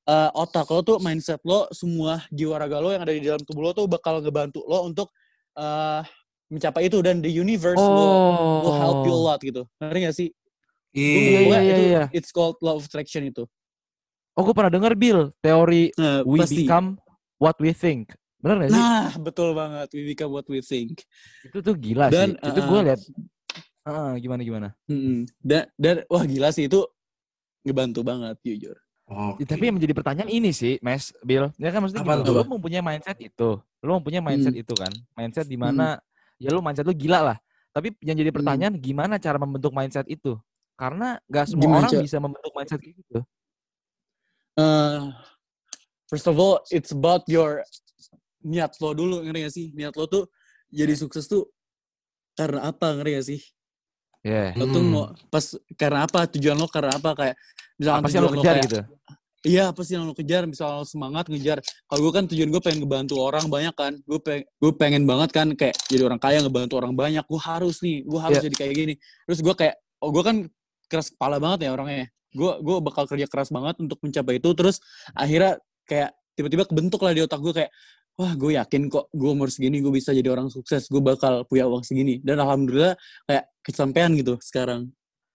eh, 0.06 0.30
otak 0.34 0.68
lo 0.70 0.82
tuh 0.82 0.98
mindset 1.02 1.42
lo 1.44 1.66
semua 1.74 2.22
jiwa 2.30 2.56
raga 2.58 2.78
lo 2.80 2.94
yang 2.94 3.02
ada 3.04 3.14
di 3.14 3.22
dalam 3.26 3.42
tubuh 3.42 3.70
lo 3.70 3.72
tuh 3.74 3.86
bakal 3.90 4.22
ngebantu 4.22 4.62
lo 4.66 4.86
untuk 4.86 5.10
eh, 5.58 6.02
mencapai 6.46 6.86
itu 6.86 7.02
dan 7.02 7.26
the 7.26 7.30
universe 7.32 7.82
will, 7.82 8.14
oh 8.14 8.70
will 8.70 8.78
help 8.78 9.00
you 9.04 9.14
a 9.14 9.22
lot 9.22 9.40
gitu 9.42 9.66
ngerti 9.82 10.00
gak 10.06 10.16
sih 10.16 10.30
Iya, 10.96 11.20
Iya, 11.20 11.40
iya, 11.44 11.60
itu 11.76 11.84
iya. 11.92 12.04
it's 12.16 12.32
called 12.32 12.56
law 12.64 12.80
of 12.80 12.86
attraction 12.88 13.26
itu 13.28 13.44
oh 14.38 14.42
gue 14.46 14.54
pernah 14.56 14.72
denger 14.72 14.94
bil 14.96 15.20
teori 15.44 15.92
nah, 16.00 16.24
we 16.24 16.40
pasti. 16.40 16.64
become 16.64 16.96
what 17.36 17.58
we 17.60 17.76
think 17.76 18.14
bener 18.40 18.64
gak 18.64 18.72
sih 18.72 18.80
Nah, 18.80 19.10
betul 19.18 19.58
banget. 19.58 19.90
We 19.92 20.06
become 20.06 20.32
what 20.32 20.46
we 20.46 20.62
think. 20.62 21.02
itu 21.44 21.58
tuh 21.66 21.74
gila 21.76 22.08
Dan, 22.14 22.38
sih 22.38 22.54
itu 22.54 22.62
uh, 22.62 22.68
gue 22.70 22.80
liat 22.88 23.02
Ah, 23.86 24.18
gimana 24.18 24.42
gimana. 24.42 24.70
Dan, 25.46 25.70
dan 25.78 26.02
wah 26.10 26.26
gila 26.26 26.50
sih 26.50 26.66
itu 26.66 26.82
ngebantu 27.62 28.02
banget 28.02 28.34
jujur. 28.42 28.78
Oke. 29.06 29.46
Ya, 29.46 29.54
tapi 29.54 29.70
yang 29.70 29.78
menjadi 29.78 29.94
pertanyaan 29.94 30.30
ini 30.34 30.50
sih, 30.50 30.82
Mas 30.82 31.14
Bill. 31.22 31.54
Ya 31.62 31.70
kan 31.70 31.78
maksudnya 31.86 32.02
lu 32.26 32.42
mempunyai 32.58 32.82
mindset 32.82 33.18
itu. 33.22 33.62
Lu 33.86 33.92
mempunyai 34.02 34.18
mindset 34.24 34.58
itu 34.58 34.74
kan. 34.74 34.90
Mindset 35.14 35.46
di 35.46 35.58
mana 35.62 36.02
ya 36.42 36.50
lu 36.50 36.58
mindset 36.58 36.90
lu 36.90 36.96
gila 36.98 37.22
lah. 37.22 37.38
Tapi 37.70 37.94
yang 38.02 38.18
jadi 38.18 38.34
pertanyaan 38.34 38.74
gimana 38.82 39.22
cara 39.22 39.38
membentuk 39.38 39.70
mindset 39.76 40.10
itu? 40.10 40.40
Karena 40.74 41.22
gak 41.30 41.54
semua 41.54 41.70
Gimana 41.70 41.86
orang 41.86 41.92
ca- 41.94 42.02
bisa 42.02 42.18
membentuk 42.18 42.52
mindset 42.58 42.80
kayak 42.82 42.96
gitu. 42.98 43.20
Eh, 44.56 45.00
first 46.10 46.26
of 46.26 46.36
all, 46.40 46.64
it's 46.72 46.90
about 46.96 47.28
your 47.30 47.62
niat 48.42 48.74
lo 48.82 48.96
dulu, 48.96 49.22
ngerti 49.22 49.40
gak 49.46 49.54
sih? 49.54 49.66
Niat 49.76 49.94
lo 50.00 50.08
tuh 50.10 50.24
jadi 50.74 50.96
sukses 50.98 51.30
tuh 51.30 51.46
karena 52.34 52.74
apa, 52.74 52.96
ngerti 52.96 53.12
gak 53.14 53.28
sih? 53.30 53.42
Iya. 54.26 54.58
Lo 54.58 54.66
tuh 54.72 54.82
Hmm. 54.82 54.92
mau 54.92 55.04
pas 55.30 55.46
karena 55.78 56.10
apa? 56.10 56.26
Tujuan 56.32 56.58
lo 56.58 56.66
karena 56.66 56.98
apa? 56.98 57.14
Kayak 57.14 57.36
misalkan 57.80 58.02
Apa 58.04 58.08
sih 58.10 58.16
yang 58.18 58.26
tujuan 58.26 58.40
kejar 58.42 58.56
kayak, 58.56 58.66
gitu? 58.68 58.80
Iya, 59.46 59.64
apa 59.70 59.82
sih 59.86 59.94
yang 59.94 60.10
lo 60.10 60.18
kejar? 60.18 60.44
Misalnya 60.50 60.82
lo 60.82 60.88
semangat 60.90 61.30
ngejar. 61.30 61.62
Kalau 61.62 62.02
gue 62.02 62.14
kan 62.18 62.26
tujuan 62.26 62.50
gue 62.50 62.62
pengen 62.66 62.82
ngebantu 62.82 63.22
orang 63.22 63.46
banyak 63.46 63.76
kan. 63.78 63.94
Gue 64.02 64.18
pengen, 64.18 64.44
gue 64.58 64.72
pengen 64.74 65.04
banget 65.06 65.30
kan 65.30 65.48
kayak 65.54 65.78
jadi 65.86 66.02
orang 66.10 66.18
kaya 66.18 66.42
ngebantu 66.42 66.74
orang 66.82 66.98
banyak. 66.98 67.22
Gue 67.30 67.38
harus 67.38 67.78
nih, 67.86 68.02
gue 68.02 68.20
harus 68.20 68.42
Iya. 68.42 68.46
jadi 68.50 68.56
kayak 68.58 68.74
gini. 68.74 68.94
Terus 69.30 69.40
gue 69.46 69.54
kayak, 69.54 69.76
oh 70.02 70.10
gue 70.10 70.24
kan 70.26 70.36
keras 70.90 71.14
kepala 71.14 71.38
banget 71.38 71.70
ya 71.70 71.78
orangnya. 71.78 72.10
Gue 72.34 72.58
gue 72.58 72.76
bakal 72.82 73.06
kerja 73.06 73.30
keras 73.30 73.54
banget 73.54 73.78
untuk 73.78 74.02
mencapai 74.02 74.42
itu. 74.42 74.50
Terus 74.58 74.82
akhirnya 75.14 75.62
kayak 75.86 76.10
tiba-tiba 76.34 76.66
kebentuk 76.66 77.00
lah 77.06 77.14
di 77.14 77.22
otak 77.22 77.38
gue 77.38 77.54
kayak 77.54 77.72
wah 78.18 78.32
gue 78.34 78.56
yakin 78.58 78.88
kok 78.88 79.12
gue 79.12 79.30
umur 79.30 79.52
segini 79.52 79.84
gue 79.84 79.92
bisa 79.92 80.16
jadi 80.16 80.32
orang 80.32 80.48
sukses 80.48 80.88
gue 80.88 81.04
bakal 81.04 81.44
punya 81.48 81.68
uang 81.68 81.84
segini 81.84 82.24
dan 82.24 82.40
alhamdulillah 82.40 82.96
kayak 83.28 83.46
kesampaian 83.60 84.12
gitu 84.16 84.40
sekarang 84.40 84.88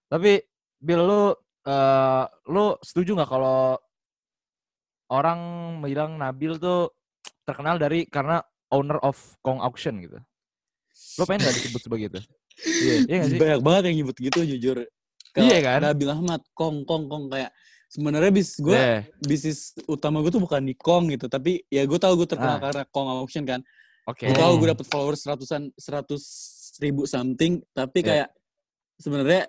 Tapi 0.08 0.40
Bill 0.80 1.04
lu 1.04 1.24
eh 1.60 2.24
lu 2.48 2.72
setuju 2.80 3.14
nggak 3.14 3.30
kalau 3.30 3.76
orang 5.10 5.40
bilang 5.82 6.16
Nabil 6.16 6.56
tuh 6.56 6.94
terkenal 7.42 7.76
dari 7.76 8.06
karena 8.06 8.40
owner 8.70 9.02
of 9.02 9.18
Kong 9.42 9.58
Auction 9.58 9.98
gitu. 9.98 10.16
Lo 11.18 11.26
pengen 11.26 11.42
gak 11.42 11.56
disebut 11.58 11.80
sebagai 11.82 12.06
itu? 12.06 12.20
Iya, 12.60 12.94
iya 13.08 13.22
sih? 13.26 13.38
banyak 13.40 13.60
banget 13.60 13.82
yang 13.90 13.96
nyebut 14.04 14.16
gitu 14.16 14.40
jujur 14.44 14.76
Iya 15.32 15.58
kan? 15.62 15.78
Nabil 15.82 16.06
Ahmad 16.06 16.42
kong 16.52 16.84
kong 16.84 17.08
kong 17.08 17.24
kayak 17.28 17.50
sebenarnya 17.88 18.30
bis 18.30 18.58
gue 18.58 18.74
Yeah. 18.74 19.00
bisnis 19.18 19.72
utama 19.86 20.20
gue 20.20 20.30
tuh 20.30 20.38
bukan 20.38 20.62
di 20.62 20.74
Kong 20.74 21.08
gitu 21.08 21.26
tapi 21.26 21.64
ya 21.66 21.82
gue 21.82 21.98
tahu 21.98 22.14
gue 22.16 22.28
terkenal 22.28 22.58
Ah. 22.58 22.62
karena 22.62 22.82
Kong 22.86 23.08
Auction 23.10 23.42
kan 23.42 23.60
Oke. 24.06 24.28
gue 24.28 24.36
tahu 24.36 24.52
Hmm. 24.54 24.60
gue 24.60 24.68
dapet 24.70 24.86
followers 24.86 25.22
ratusan 25.24 25.72
seratus 25.74 26.22
ribu 26.78 27.02
something 27.04 27.58
tapi 27.72 27.98
Yeah. 27.98 28.06
kayak 28.06 28.28
sebenarnya 28.96 29.42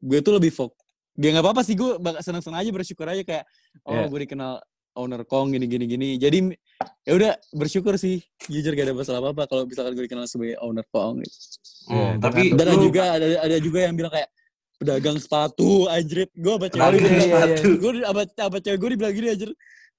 gue 0.00 0.18
tuh 0.20 0.32
lebih 0.32 0.48
fok 0.48 0.72
dia 1.14 1.28
nggak 1.30 1.44
apa-apa 1.44 1.62
sih 1.62 1.74
gue 1.74 1.96
bakal 1.96 2.20
senang-senang 2.20 2.60
aja 2.60 2.70
bersyukur 2.70 3.06
aja 3.06 3.22
kayak 3.22 3.44
oh 3.82 3.94
Yeah. 3.94 4.06
gue 4.06 4.20
dikenal 4.26 4.58
owner 4.94 5.22
Kong 5.22 5.50
gini 5.50 5.66
gini 5.66 5.84
gini 5.84 6.08
jadi 6.14 6.54
ya 7.02 7.12
udah 7.14 7.32
bersyukur 7.50 7.94
sih 7.94 8.22
jujur 8.46 8.74
gak 8.74 8.86
ada 8.86 8.94
masalah 8.94 9.18
apa 9.18 9.30
apa 9.32 9.42
kalau 9.46 9.62
misalkan 9.64 9.94
gue 9.94 10.04
dikenal 10.04 10.26
sebagai 10.26 10.54
owner 10.58 10.86
Kong 10.86 11.18
gitu. 11.18 11.34
Hmm, 11.86 12.18
tapi 12.18 12.54
dan 12.54 12.64
ada 12.64 12.74
lu- 12.74 12.84
juga 12.84 13.02
ada 13.10 13.26
ada 13.42 13.56
juga 13.58 13.78
yang 13.82 13.94
bilang 13.94 14.10
kayak 14.10 14.30
pedagang 14.74 15.18
sepatu 15.18 15.86
anjrit 15.86 16.30
gue 16.30 16.52
apa 16.52 16.66
cewek 16.66 16.94
gue 16.96 17.10
sepatu. 17.20 17.68
gue 17.74 17.90
apa 18.02 18.20
apa 18.40 18.56
cewek 18.58 18.78
gue 18.78 18.90
dibilang 18.94 19.14
gini 19.14 19.28
anjir 19.30 19.50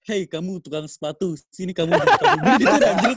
Hei 0.05 0.29
kamu 0.29 0.61
tukang 0.61 0.85
sepatu, 0.85 1.33
sini 1.49 1.73
kamu 1.73 1.89
jadi 1.89 2.05
tukang 2.13 2.37
beli 2.37 2.53
gitu 2.61 2.75
dah, 2.77 2.89
anjir. 2.93 3.11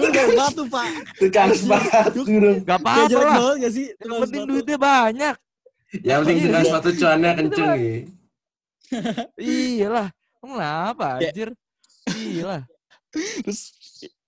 Gue 0.00 0.06
tukang 0.08 0.28
sepatu 0.32 0.62
pak. 0.64 0.88
tukang 1.20 1.50
sepatu 1.52 2.20
dong. 2.24 2.58
Gak 2.64 2.78
apa-apa 2.80 3.20
lah. 3.20 3.52
gak 3.60 3.72
sih? 3.76 3.86
Yang 4.00 4.08
penting 4.24 4.40
sepatu? 4.40 4.52
duitnya 4.56 4.78
banyak. 4.80 5.34
Yang 5.92 6.18
penting 6.20 6.38
tukang 6.40 6.56
Iya. 6.56 6.68
sepatu 6.68 6.90
cuannya 6.92 7.30
kenceng 7.32 7.68
nih. 7.72 8.00
Iya 9.36 9.88
lah. 9.88 10.08
Kenapa 10.36 11.08
Kayak- 11.16 11.30
anjir? 11.30 11.48
Gila. 12.06 12.58
Terus 13.10 13.60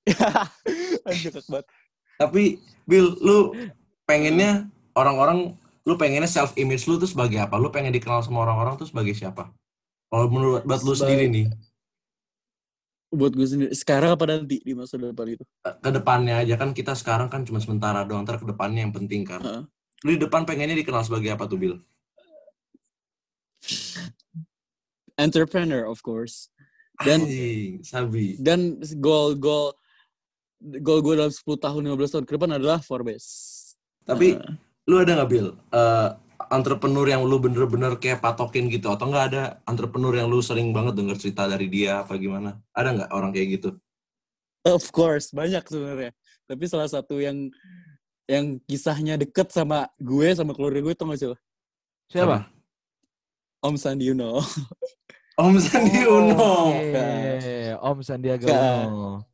anjir 1.07 1.33
banget. 1.45 1.67
Tapi 2.17 2.43
Bill, 2.83 3.15
lu 3.19 3.55
pengennya 4.03 4.67
orang-orang 4.93 5.55
lu 5.83 5.95
pengennya 5.95 6.27
self 6.27 6.53
image 6.55 6.85
lu 6.85 6.97
tuh 6.97 7.07
sebagai 7.07 7.39
apa? 7.39 7.55
Lu 7.55 7.69
pengen 7.69 7.91
dikenal 7.91 8.21
sama 8.21 8.43
orang-orang 8.43 8.77
tuh 8.77 8.85
sebagai 8.85 9.13
siapa? 9.13 9.53
Kalau 10.09 10.27
menurut 10.27 10.63
buat 10.63 10.81
lu 10.81 10.93
sendiri 10.93 11.29
nih, 11.29 11.49
Buat 13.09 13.33
gue 13.33 13.47
sendiri, 13.47 13.73
sekarang 13.73 14.13
apa 14.13 14.25
nanti 14.27 14.61
di 14.61 14.77
masa 14.77 15.01
depan 15.01 15.25
itu? 15.27 15.41
ke 15.65 15.89
depannya 15.89 16.45
aja 16.45 16.61
kan 16.61 16.77
kita 16.77 16.93
sekarang 16.93 17.33
kan 17.33 17.41
cuma 17.41 17.57
sementara 17.57 18.05
doang, 18.05 18.21
ntar 18.21 18.37
ke 18.37 18.45
depannya 18.45 18.85
yang 18.85 18.93
penting 18.93 19.25
kan. 19.25 19.41
Heeh. 19.41 19.63
Lu 20.07 20.15
di 20.15 20.21
depan 20.21 20.47
pengennya 20.47 20.79
dikenal 20.79 21.03
sebagai 21.03 21.35
apa 21.35 21.51
tuh, 21.51 21.59
Bill? 21.59 21.77
Entrepreneur 25.19 25.87
of 25.91 25.99
course. 26.07 26.51
Dan 26.99 27.27
Anjing, 27.27 27.83
sabi. 27.87 28.35
dan 28.43 28.83
goal 28.99 29.39
goal 29.39 29.71
goal 30.83 30.99
gue 30.99 31.15
dalam 31.15 31.31
10 31.31 31.47
tahun 31.59 31.83
15 31.95 32.15
tahun 32.19 32.25
ke 32.27 32.33
depan 32.35 32.51
adalah 32.59 32.83
Forbes. 32.83 33.27
Tapi 34.03 34.35
Nah, 34.35 34.59
lu 34.91 34.99
ada 34.99 35.23
nggak 35.23 35.31
Bill? 35.31 35.55
Eh, 35.55 36.09
entrepreneur 36.51 37.07
yang 37.07 37.23
lu 37.23 37.39
bener-bener 37.39 37.95
kayak 38.03 38.19
patokin 38.19 38.67
gitu 38.67 38.91
atau 38.91 39.07
nggak 39.07 39.27
ada 39.31 39.43
entrepreneur 39.71 40.11
yang 40.11 40.27
lu 40.27 40.43
sering 40.43 40.75
banget 40.75 40.99
denger 40.99 41.17
cerita 41.23 41.47
dari 41.47 41.71
dia 41.71 42.03
apa 42.03 42.19
gimana? 42.19 42.59
Ada 42.75 42.89
nggak 42.95 43.11
orang 43.15 43.31
kayak 43.35 43.49
gitu? 43.59 43.71
of 44.67 44.85
course 44.93 45.31
banyak 45.33 45.63
sebenarnya. 45.65 46.13
Tapi 46.45 46.65
salah 46.69 46.91
satu 46.91 47.23
yang 47.23 47.49
yang 48.29 48.61
kisahnya 48.69 49.17
deket 49.17 49.49
sama 49.49 49.89
gue 49.97 50.29
sama 50.37 50.53
keluarga 50.53 50.85
gue 50.85 50.95
tau 50.95 51.09
gak 51.09 51.19
sih 51.19 51.29
lo? 51.33 51.37
Siapa? 52.13 52.45
Om 53.65 53.75
Sandi 53.75 54.13
Uno. 54.13 54.39
Om 55.43 55.55
Sandi 55.57 56.03
Oh, 56.05 56.21
Uno. 56.21 56.53
iya. 56.77 57.75
Om 57.81 57.99
Sandiaga. 58.05 58.85
Uno. 58.87 59.25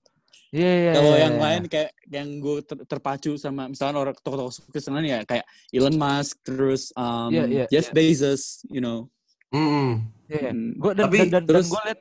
Iya, 0.55 0.71
iya. 0.71 0.93
Kalau 0.95 1.13
iya, 1.19 1.23
yang 1.27 1.35
iya. 1.35 1.43
lain 1.43 1.63
kayak 1.67 1.91
yang 2.07 2.29
gue 2.39 2.57
ter- 2.63 2.85
terpacu 2.87 3.35
sama 3.35 3.67
misalnya 3.67 3.99
orang 3.99 4.15
tokoh-tokoh 4.15 4.55
sukses 4.55 4.87
lain 4.87 5.11
ya 5.11 5.19
kayak 5.27 5.43
Elon 5.75 5.99
Musk 5.99 6.47
terus 6.47 6.95
um, 6.95 7.35
Iya, 7.35 7.45
iya, 7.51 7.65
Jeff 7.67 7.91
Bezos, 7.91 8.63
you 8.71 8.79
know. 8.79 9.11
Iya. 9.51 10.55
Hmm. 10.55 10.79
Gua 10.79 10.95
dan, 10.95 11.11
Tapi 11.11 11.19
dan, 11.27 11.43
dan, 11.43 11.43
terus- 11.51 11.71
gue 11.75 11.83
liat 11.83 12.01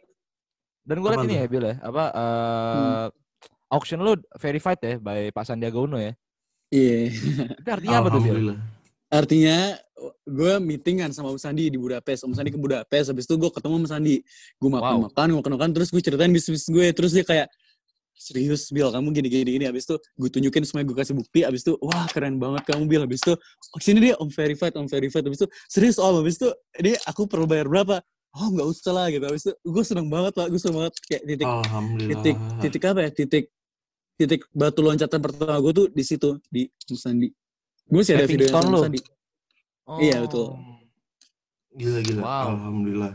dan 0.83 0.97
gue 0.99 1.09
liat 1.09 1.23
ini 1.23 1.33
tuh? 1.33 1.39
ya 1.39 1.45
Bill 1.47 1.65
ya 1.65 1.75
apa 1.79 2.03
eh 2.11 3.05
auction 3.71 4.03
lu 4.03 4.13
verified 4.35 4.79
ya 4.83 4.93
by 4.99 5.31
Pak 5.33 5.45
Sandiaga 5.49 5.79
Uno 5.81 5.97
ya. 5.97 6.13
Iya. 6.73 7.13
Itu 7.61 7.69
artinya 7.69 7.97
apa 8.01 8.07
tuh? 8.09 8.17
Alhamdulillah. 8.17 8.57
Artinya 9.13 9.57
gue 10.25 10.53
meetingan 10.57 11.13
sama 11.13 11.29
Om 11.29 11.37
Sandi 11.37 11.69
di 11.69 11.77
Budapest. 11.77 12.25
Om 12.25 12.33
Sandi 12.33 12.49
ke 12.49 12.57
Budapest, 12.57 13.13
habis 13.13 13.29
itu 13.29 13.35
gue 13.37 13.51
ketemu 13.53 13.73
Om 13.77 13.85
Sandi. 13.85 14.17
Gue 14.57 14.69
makan 14.73 15.05
makan, 15.05 15.25
gue 15.29 15.39
makan 15.45 15.53
makan, 15.53 15.69
terus 15.77 15.93
gue 15.93 16.01
ceritain 16.01 16.33
bisnis 16.33 16.65
gue, 16.65 16.89
terus 16.89 17.13
dia 17.13 17.21
kayak 17.21 17.47
serius 18.13 18.69
Bill 18.69 18.93
kamu 18.93 19.09
gini 19.09 19.27
gini 19.27 19.51
gini 19.57 19.65
habis 19.65 19.89
itu 19.89 19.97
gue 19.97 20.29
tunjukin 20.29 20.63
semuanya 20.63 20.87
gue 20.89 20.97
kasih 20.97 21.15
bukti. 21.17 21.39
Habis 21.45 21.61
itu 21.65 21.73
wah 21.81 22.05
keren 22.09 22.37
banget 22.37 22.63
kamu 22.69 22.83
Bill 22.89 23.03
habis 23.05 23.19
itu 23.21 23.33
oh, 23.37 23.79
sini 23.81 23.99
dia 24.09 24.15
om 24.21 24.29
verified 24.29 24.73
om 24.79 24.87
verified 24.87 25.25
habis 25.25 25.43
itu 25.43 25.47
serius 25.67 25.97
om. 25.99 26.21
Habis 26.21 26.39
itu 26.39 26.49
ini 26.79 26.95
aku 27.05 27.27
perlu 27.27 27.45
bayar 27.45 27.67
berapa? 27.67 27.99
Oh 28.33 28.49
nggak 28.49 28.67
usah 28.69 28.93
lah 28.93 29.07
gitu. 29.13 29.25
Habis 29.27 29.49
itu 29.49 29.53
gue 29.61 29.83
seneng 29.83 30.07
banget 30.07 30.33
pak. 30.33 30.47
Gue 30.49 30.59
seneng 30.61 30.77
banget 30.85 30.93
kayak 31.05 31.23
titik 31.25 31.47
titik 31.99 32.37
titik 32.61 32.81
apa 32.85 32.99
ya? 33.01 33.09
Titik 33.11 33.45
titik 34.13 34.45
batu 34.53 34.79
loncatan 34.85 35.19
pertama 35.19 35.57
gue 35.59 35.73
tuh 35.73 35.87
di 35.89 36.03
situ 36.05 36.37
di 36.47 36.69
Om 36.89 36.97
Sandi 36.97 37.29
gue 37.89 38.01
sih 38.05 38.13
ada 38.13 38.29
video 38.29 38.47
stone 38.47 38.69
sama 38.69 38.71
lu. 38.71 38.79
Om 38.79 38.85
Sandi 38.87 39.01
Iya, 39.83 40.23
betul. 40.23 40.55
Gila 41.75 41.99
gila. 41.99 42.21
Wow. 42.23 42.45
Alhamdulillah. 42.55 43.13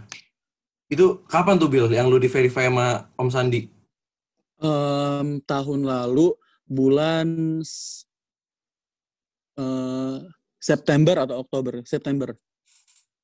Itu 0.92 1.24
kapan 1.24 1.56
tuh 1.56 1.72
Bill 1.72 1.88
yang 1.88 2.12
lu 2.12 2.20
di 2.20 2.28
verify 2.28 2.68
sama 2.68 3.08
Om 3.16 3.28
Sandi? 3.32 3.72
Em, 4.60 5.40
tahun 5.48 5.80
lalu 5.86 6.36
bulan 6.68 7.28
eh, 9.56 10.18
September 10.60 11.24
atau 11.24 11.40
Oktober 11.40 11.80
September 11.88 12.34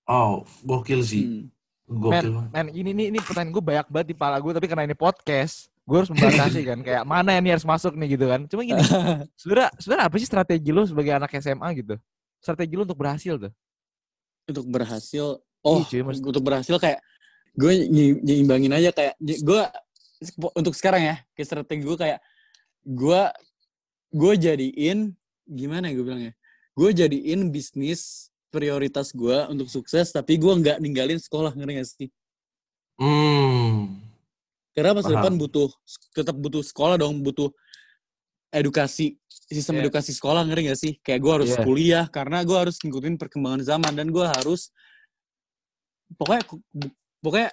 Oh, 0.05 0.45
gokil 0.65 1.01
sih. 1.01 1.25
Hmm. 1.25 1.45
Gokil. 1.89 2.33
banget. 2.33 2.53
Men, 2.53 2.67
ini 2.77 2.91
ini 2.93 3.05
ini 3.13 3.19
pertanyaan 3.21 3.53
gue 3.57 3.65
banyak 3.65 3.87
banget 3.89 4.07
di 4.13 4.17
pala 4.17 4.37
gue 4.37 4.53
tapi 4.53 4.69
karena 4.69 4.85
ini 4.85 4.97
podcast, 4.97 5.73
gue 5.85 5.97
harus 5.97 6.09
membatasi 6.09 6.61
kan 6.65 6.79
kayak 6.81 7.03
mana 7.05 7.37
yang 7.37 7.45
ini 7.45 7.51
harus 7.53 7.65
masuk 7.65 7.93
nih 7.95 8.17
gitu 8.17 8.25
kan. 8.25 8.41
Cuma 8.49 8.63
gini, 8.63 8.81
sebenarnya 9.41 9.69
sebenarnya 9.77 10.05
apa 10.09 10.17
sih 10.17 10.25
strategi 10.25 10.71
lu 10.71 10.83
sebagai 10.85 11.13
anak 11.13 11.31
SMA 11.37 11.69
gitu? 11.77 11.95
Strategi 12.39 12.73
lu 12.73 12.83
untuk 12.83 12.97
berhasil 12.97 13.35
tuh. 13.39 13.53
untuk 14.45 14.67
berhasil 14.67 15.41
oh 15.63 15.79
Iya, 15.79 15.89
cuy, 15.89 16.01
maksud- 16.03 16.25
untuk 16.27 16.43
berhasil 16.43 16.77
kayak 16.77 17.01
gue 17.55 17.73
nyi- 17.87 18.21
nyimbangin 18.21 18.73
aja 18.73 18.91
kayak 18.91 19.17
gue 19.21 19.61
untuk 20.53 20.73
sekarang 20.73 21.01
ya 21.03 21.17
kayak 21.33 21.49
strategi 21.49 21.81
gue 21.81 21.97
kayak 21.97 22.21
gue 22.85 23.21
gue 24.11 24.33
jadiin 24.37 25.17
gimana 25.45 25.89
ya 25.89 25.97
gue 25.97 26.05
bilangnya 26.05 26.33
gue 26.73 26.91
jadiin 26.93 27.49
bisnis 27.49 28.29
prioritas 28.49 29.11
gue 29.11 29.49
untuk 29.49 29.67
sukses 29.67 30.11
tapi 30.11 30.37
gue 30.37 30.53
nggak 30.53 30.77
ninggalin 30.79 31.17
sekolah 31.17 31.57
ngerti 31.57 31.73
gak 31.75 31.89
sih 31.89 32.09
Hmm. 32.95 34.04
Karena 34.75 34.91
masa 34.93 35.09
Paham. 35.09 35.17
depan 35.23 35.35
butuh 35.39 35.69
tetap 36.13 36.37
butuh 36.37 36.63
sekolah 36.67 36.99
dong 36.99 37.23
butuh 37.23 37.49
edukasi 38.51 39.19
sistem 39.27 39.79
Iya. 39.79 39.83
edukasi 39.87 40.11
sekolah 40.15 40.43
ngerti 40.47 40.63
gak 40.71 40.79
sih 40.79 40.93
kayak 41.03 41.21
gue 41.23 41.33
harus 41.33 41.51
Iya. 41.55 41.63
kuliah 41.63 42.05
karena 42.11 42.43
gue 42.43 42.55
harus 42.59 42.77
ngikutin 42.83 43.15
perkembangan 43.19 43.63
zaman 43.63 43.93
dan 43.95 44.11
gue 44.11 44.27
harus 44.27 44.71
pokoknya 46.19 46.43
pokoknya 47.19 47.51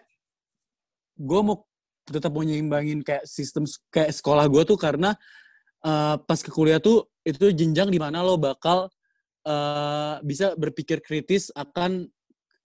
gue 1.17 1.41
mau 1.41 1.65
tetap 2.05 2.33
mau 2.33 2.41
nyimbangin 2.41 3.05
kayak 3.05 3.25
sistem 3.29 3.63
kayak 3.93 4.11
sekolah 4.13 4.45
gue 4.49 4.61
tuh 4.65 4.77
karena 4.77 5.13
eh, 5.85 6.15
pas 6.21 6.39
ke 6.41 6.49
kuliah 6.49 6.81
tuh 6.81 7.05
itu 7.21 7.53
jenjang 7.53 7.89
di 7.89 8.01
mana 8.01 8.21
lo 8.25 8.37
bakal 8.37 8.89
eh, 9.45 10.15
bisa 10.21 10.53
berpikir 10.57 11.01
kritis 11.01 11.49
akan 11.53 12.05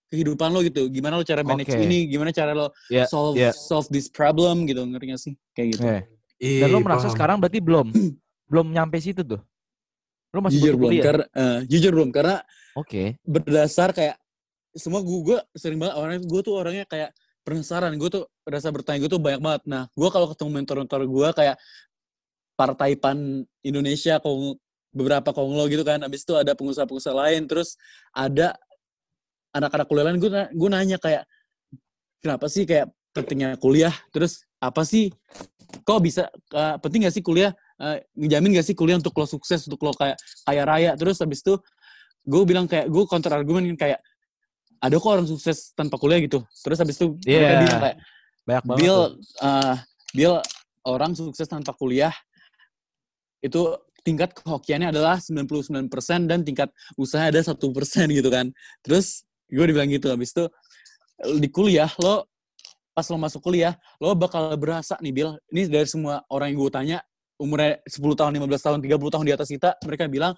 kehidupan 0.07 0.49
lo 0.49 0.59
gitu 0.61 0.87
gimana 0.87 1.15
lo 1.15 1.23
cara 1.23 1.43
manage 1.43 1.67
Oke. 1.69 1.83
ini 1.83 2.07
gimana 2.07 2.31
cara 2.31 2.51
lo 2.51 2.71
Iya, 2.87 3.05
solve 3.05 3.35
iya. 3.35 3.51
solve 3.51 3.87
this 3.87 4.07
problem 4.07 4.63
gitu 4.63 4.79
ngerti 4.81 5.05
gak 5.07 5.21
sih 5.21 5.33
kayak 5.51 5.67
gitu 5.75 5.81
Eh. 5.83 6.01
Ih, 6.37 6.61
Dan 6.61 6.69
lu 6.69 6.79
merasa 6.79 7.05
paham. 7.05 7.13
sekarang 7.13 7.37
berarti 7.37 7.59
belum 7.59 7.87
belum 8.51 8.67
nyampe 8.69 8.97
situ 8.97 9.21
tuh. 9.21 9.41
Lu 10.29 10.39
masih 10.39 10.59
jujur 10.59 10.75
belum 10.77 10.91
karena 10.97 11.25
eh, 11.27 11.59
jujur 11.65 11.91
belum 11.91 12.09
karena 12.11 12.39
Oke. 12.73 13.17
berdasar 13.21 13.89
kayak 13.91 14.15
semua 14.71 15.01
gue 15.01 15.19
gue 15.25 15.39
sering 15.53 15.81
banget 15.81 15.97
orangnya 15.97 16.21
gue 16.21 16.41
tuh 16.41 16.53
orangnya 16.53 16.85
kayak 16.85 17.09
penasaran 17.41 17.95
gue 17.95 18.09
tuh 18.11 18.23
rasa 18.43 18.69
bertanya 18.69 19.01
gue 19.01 19.09
tuh 19.09 19.17
banyak 19.17 19.41
banget 19.41 19.61
nah 19.65 19.83
gue 19.89 20.09
kalau 20.11 20.29
ketemu 20.29 20.61
mentor-mentor 20.61 21.01
gue 21.03 21.29
kayak 21.33 21.55
partai 22.53 22.93
pan 22.93 23.17
Indonesia 23.61 24.17
kong 24.17 24.57
beberapa 24.93 25.29
konglo 25.29 25.65
gitu 25.65 25.81
kan 25.81 26.01
abis 26.01 26.21
itu 26.21 26.33
ada 26.33 26.53
pengusaha-pengusaha 26.53 27.15
lain 27.15 27.45
terus 27.45 27.77
ada 28.09 28.53
anak-anak 29.57 29.87
kuliah 29.89 30.05
lain 30.07 30.17
gue 30.21 30.29
gue 30.29 30.69
nanya 30.69 30.97
kayak 31.01 31.23
kenapa 32.21 32.45
sih 32.47 32.63
kayak 32.63 32.87
pentingnya 33.11 33.57
kuliah 33.57 33.93
terus 34.13 34.45
apa 34.61 34.85
sih 34.85 35.09
kok 35.83 35.99
bisa 35.99 36.29
uh, 36.53 36.77
penting 36.79 37.05
gak 37.09 37.15
sih 37.17 37.23
kuliah 37.25 37.51
uh, 37.81 37.97
ngejamin 38.15 38.55
gak 38.57 38.67
sih 38.69 38.75
kuliah 38.77 38.97
untuk 39.01 39.13
lo 39.17 39.25
sukses 39.25 39.65
untuk 39.65 39.81
lo 39.83 39.91
kayak 39.93 40.17
kaya 40.45 40.63
raya 40.63 40.91
terus 40.93 41.17
habis 41.19 41.41
itu 41.41 41.57
gue 42.23 42.41
bilang 42.45 42.69
kayak 42.69 42.87
gue 42.87 43.03
counter 43.09 43.33
argumen 43.33 43.73
kayak 43.75 43.99
ada 44.77 44.95
kok 45.01 45.09
orang 45.09 45.25
sukses 45.27 45.73
tanpa 45.73 45.97
kuliah 45.97 46.21
gitu 46.21 46.45
terus 46.61 46.77
habis 46.77 46.95
itu 47.01 47.17
mereka 47.25 47.53
Iya. 47.53 47.61
bilang 47.65 47.81
kayak 47.81 47.97
Banyak 48.47 48.63
banget. 48.63 48.79
Bill 48.79 48.99
tuh. 49.03 49.43
uh, 49.43 49.75
Bill 50.15 50.33
orang 50.87 51.11
sukses 51.19 51.47
tanpa 51.51 51.75
kuliah 51.75 52.15
itu 53.43 53.75
tingkat 54.07 54.31
kehokiannya 54.31 54.95
adalah 54.95 55.19
99% 55.19 55.91
dan 56.31 56.39
tingkat 56.47 56.71
usaha 56.95 57.27
ada 57.27 57.43
satu 57.43 57.75
persen 57.75 58.07
gitu 58.07 58.31
kan. 58.31 58.47
Terus 58.79 59.27
gue 59.47 59.65
dibilang 59.67 59.87
gitu 59.87 60.11
habis 60.11 60.35
itu 60.35 60.45
di 61.39 61.47
kuliah 61.47 61.89
lo 62.03 62.27
pas 62.91 63.07
lo 63.07 63.17
masuk 63.17 63.41
kuliah 63.41 63.77
lo 64.01 64.13
bakal 64.17 64.53
berasa 64.59 64.99
nih 64.99 65.13
Bill. 65.13 65.31
Ini 65.53 65.71
dari 65.71 65.87
semua 65.87 66.21
orang 66.29 66.53
yang 66.53 66.59
gue 66.65 66.71
tanya 66.73 66.97
umurnya 67.37 67.77
10 67.85 68.01
tahun, 68.17 68.31
15 68.33 68.65
tahun, 68.65 68.77
30 68.81 69.13
tahun 69.13 69.25
di 69.29 69.33
atas 69.33 69.47
kita, 69.53 69.69
mereka 69.85 70.09
bilang 70.09 70.33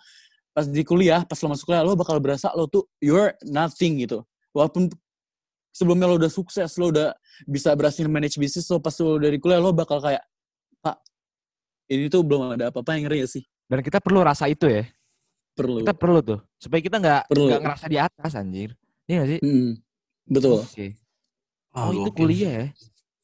pas 0.52 0.68
di 0.68 0.84
kuliah, 0.84 1.24
pas 1.24 1.40
lo 1.40 1.48
masuk 1.56 1.72
kuliah, 1.72 1.84
lo 1.88 1.96
bakal 1.96 2.20
berasa 2.20 2.52
lo 2.52 2.68
tuh 2.68 2.84
you're 3.00 3.32
nothing 3.48 4.04
gitu. 4.04 4.20
Walaupun 4.52 4.92
sebelumnya 5.72 6.12
lo 6.12 6.20
udah 6.20 6.32
sukses, 6.32 6.76
lo 6.76 6.92
udah 6.92 7.16
bisa 7.48 7.72
berhasil 7.80 8.04
manage 8.12 8.36
bisnis, 8.36 8.68
lo 8.68 8.84
pas 8.84 8.92
lo 9.00 9.16
dari 9.16 9.40
kuliah, 9.40 9.64
lo 9.64 9.72
bakal 9.72 10.04
kayak, 10.04 10.20
Pak, 10.84 11.00
ini 11.88 12.12
tuh 12.12 12.28
belum 12.28 12.60
ada 12.60 12.68
apa-apa 12.68 13.00
yang 13.00 13.08
ngeri 13.08 13.24
ya 13.24 13.28
sih. 13.32 13.44
Dan 13.70 13.80
kita 13.80 14.04
perlu 14.04 14.20
rasa 14.26 14.50
itu 14.52 14.68
ya. 14.68 14.84
Perlu. 15.56 15.86
Kita 15.86 15.96
perlu 15.96 16.20
tuh. 16.26 16.40
Supaya 16.58 16.82
kita 16.84 16.98
nggak 16.98 17.22
nggak 17.32 17.62
ngerasa 17.64 17.86
di 17.88 17.98
atas 18.02 18.32
anjir. 18.36 18.76
Iya 19.10 19.26
gak 19.26 19.30
sih? 19.34 19.40
Hmm, 19.42 19.72
betul. 20.30 20.62
Oke. 20.62 20.88
Ah, 21.74 21.90
Oh 21.90 21.92
itu 21.98 22.10
gokil. 22.14 22.18
kuliah 22.22 22.54
ya. 22.54 22.68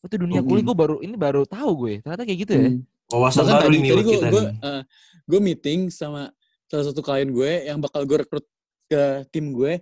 Oh, 0.01 0.05
itu 0.09 0.15
dunia 0.17 0.41
kuliah 0.41 0.63
gue 0.65 0.75
baru 0.77 0.95
ini 1.05 1.13
baru 1.13 1.45
tahu 1.45 1.71
gue. 1.85 1.93
Ternyata 2.01 2.23
kayak 2.25 2.39
gitu 2.41 2.53
ya. 2.57 2.69
Hmm. 2.73 2.81
Wawasan 3.05 3.41
baru 3.45 3.61
tadi, 3.69 3.77
ini 3.77 3.89
tadi 3.89 3.93
buat 3.93 4.05
gue, 4.05 4.15
kita 4.17 4.27
gue, 4.33 4.41
nih. 4.41 4.55
eh, 4.65 4.81
gue 5.29 5.39
meeting 5.45 5.79
sama 5.93 6.33
salah 6.65 6.85
satu 6.89 7.05
klien 7.05 7.29
gue 7.29 7.51
yang 7.69 7.77
bakal 7.77 8.01
gue 8.01 8.17
rekrut 8.25 8.45
ke 8.89 9.29
tim 9.29 9.53
gue. 9.53 9.77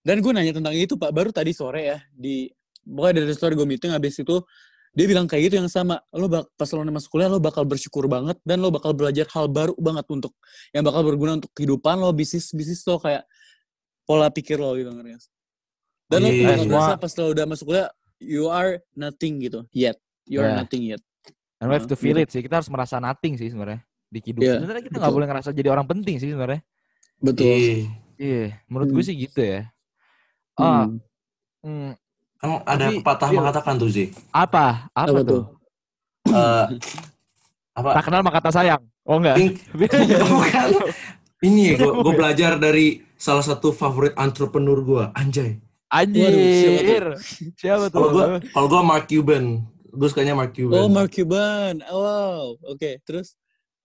Dan 0.00 0.24
gue 0.24 0.32
nanya 0.32 0.56
tentang 0.56 0.72
itu 0.72 0.96
Pak, 0.96 1.12
baru 1.12 1.30
tadi 1.30 1.52
sore 1.52 1.84
ya. 1.84 1.98
di 2.10 2.48
Pokoknya 2.82 3.22
dari 3.22 3.30
story 3.36 3.54
gue 3.54 3.68
meeting, 3.68 3.94
habis 3.94 4.18
itu 4.18 4.42
dia 4.90 5.06
bilang 5.06 5.30
kayak 5.30 5.52
gitu 5.52 5.62
yang 5.62 5.70
sama. 5.70 6.02
Lo 6.10 6.26
bak, 6.26 6.50
pas 6.58 6.66
lo 6.74 6.82
masuk 6.82 7.14
kuliah, 7.14 7.30
lo 7.30 7.38
bakal 7.38 7.62
bersyukur 7.62 8.10
banget. 8.10 8.40
Dan 8.42 8.58
lo 8.58 8.74
bakal 8.74 8.96
belajar 8.96 9.28
hal 9.30 9.46
baru 9.46 9.76
banget 9.78 10.02
untuk, 10.10 10.34
yang 10.74 10.82
bakal 10.82 11.06
berguna 11.06 11.38
untuk 11.38 11.52
kehidupan 11.54 12.02
lo, 12.02 12.10
bisnis-bisnis 12.10 12.82
lo, 12.88 12.98
kayak 12.98 13.22
pola 14.02 14.26
pikir 14.34 14.58
lo 14.58 14.74
gitu. 14.74 14.90
ngerti 14.90 15.22
sih? 16.12 16.20
Dan 16.20 16.20
lo 16.20 16.28
Iya, 16.28 16.44
bakal 16.44 16.60
semua- 16.60 16.76
berasa 16.78 16.94
pas 16.98 17.12
lo 17.14 17.24
udah 17.26 17.44
masuk 17.46 17.64
kuliah, 17.66 17.88
you 18.18 18.44
are 18.46 18.70
nothing 18.92 19.32
gitu. 19.40 19.64
Yet. 19.70 19.96
You 20.24 20.38
are 20.38 20.48
Yeah. 20.48 20.60
nothing 20.60 20.82
yet. 20.86 21.02
And 21.56 21.66
we 21.66 21.74
have 21.74 21.86
to 21.86 21.94
feel 21.94 22.14
it 22.16 22.28
sih. 22.28 22.38
Kita 22.38 22.58
harus 22.58 22.68
merasa 22.68 22.98
nothing 22.98 23.34
sih 23.34 23.48
sebenarnya 23.48 23.80
di 24.06 24.18
kehidupan. 24.18 24.44
Iya, 24.44 24.54
sebenarnya 24.58 24.84
kita 24.84 24.96
nggak 24.98 25.14
boleh 25.14 25.26
ngerasa 25.26 25.48
jadi 25.50 25.68
orang 25.68 25.86
penting 25.86 26.16
sih 26.16 26.28
sebenarnya. 26.28 26.60
Betul. 27.16 27.46
Iya. 27.46 27.74
Iya, 28.14 28.44
menurut 28.66 28.88
gue 28.90 28.98
Hmm. 28.98 29.08
sih 29.08 29.16
gitu 29.16 29.40
ya. 29.40 29.60
Ah, 30.54 30.84
Hmm. 30.84 31.00
hmm, 31.62 31.90
Kan 32.36 32.58
ada 32.60 32.84
Tapi, 32.84 32.98
pepatah 32.98 33.28
Bil. 33.30 33.38
mengatakan 33.38 33.74
tuh, 33.76 33.86
Zi. 33.86 34.10
apa? 34.28 34.90
Apa, 34.90 35.06
Apa 35.06 35.20
tuh? 35.20 35.24
tuh? 35.24 35.42
Eh, 36.28 36.66
apa? 37.78 37.88
Tak 37.94 38.04
kenal 38.04 38.20
maka 38.20 38.38
kata 38.38 38.50
sayang. 38.52 38.82
Oh 39.02 39.16
enggak. 39.16 39.38
Bukan. 40.34 40.68
Ini 41.40 41.74
gue 41.74 41.92
gue 41.98 42.12
belajar 42.12 42.54
dari 42.56 43.02
salah 43.14 43.42
satu 43.42 43.70
favorit 43.70 44.14
entrepreneur 44.14 44.78
gue, 44.78 45.04
Anjay. 45.12 45.58
Anjir. 45.92 47.04
Siapa 47.54 47.92
tuh? 47.92 48.00
Kalau 48.00 48.08
gue 48.10 48.26
kalau 48.48 48.66
gue 48.66 48.80
Mark 48.80 49.04
Cuban, 49.06 49.44
gue 49.92 50.08
sukanya 50.08 50.32
Mark 50.32 50.56
Cuban. 50.56 50.72
Oh, 50.74 50.88
Mark 50.88 51.12
Cuban. 51.12 51.84
Oh, 51.86 52.00
wow. 52.00 52.44
Oke, 52.66 52.96
terus? 53.04 53.36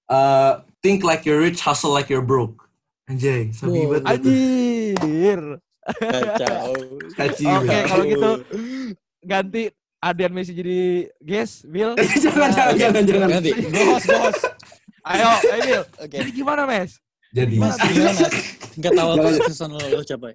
Eh, 0.08 0.54
think 0.80 1.04
like 1.04 1.28
you're 1.28 1.44
rich, 1.44 1.60
hustle 1.60 1.92
like 1.92 2.08
you're 2.08 2.24
broke. 2.24 2.64
Anjay, 3.08 3.52
sabi 3.52 3.84
Wow. 3.84 4.00
banget. 4.00 4.04
gua. 4.04 4.12
Anjir. 4.16 5.42
Kacau. 5.88 6.72
Oke, 7.60 7.76
kalau 7.86 8.04
gitu 8.04 8.32
ganti 9.20 9.64
Adian 10.00 10.32
Messi 10.32 10.56
jadi 10.56 10.80
guest, 11.20 11.68
Bill. 11.68 11.92
jangan, 12.24 12.52
jangan, 12.56 13.04
jangan, 13.04 13.04
jangan. 13.04 13.42
Gue 13.44 13.84
host, 13.84 14.06
gue 14.06 14.20
host. 14.20 14.44
Ayo, 15.04 15.28
ayo 15.28 15.62
Bill. 15.64 15.84
Oke. 16.00 16.16
Jadi 16.20 16.32
gimana, 16.32 16.64
Mes? 16.64 16.92
Jadi, 17.36 17.56
Mas, 17.60 17.76
gimana? 17.76 18.28
Tingkat 18.72 18.94
awal 19.04 19.16
Jangan. 19.16 19.32
kesuksesan 19.34 19.70
lo, 19.72 19.80
lo 19.84 20.04
capai. 20.04 20.34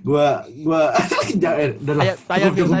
Gue, 0.00 0.28
gue, 0.64 0.82
jangan, 1.42 1.70
udah 1.80 1.94
lah. 1.94 2.04
Tanya 2.24 2.48
Bill. 2.50 2.68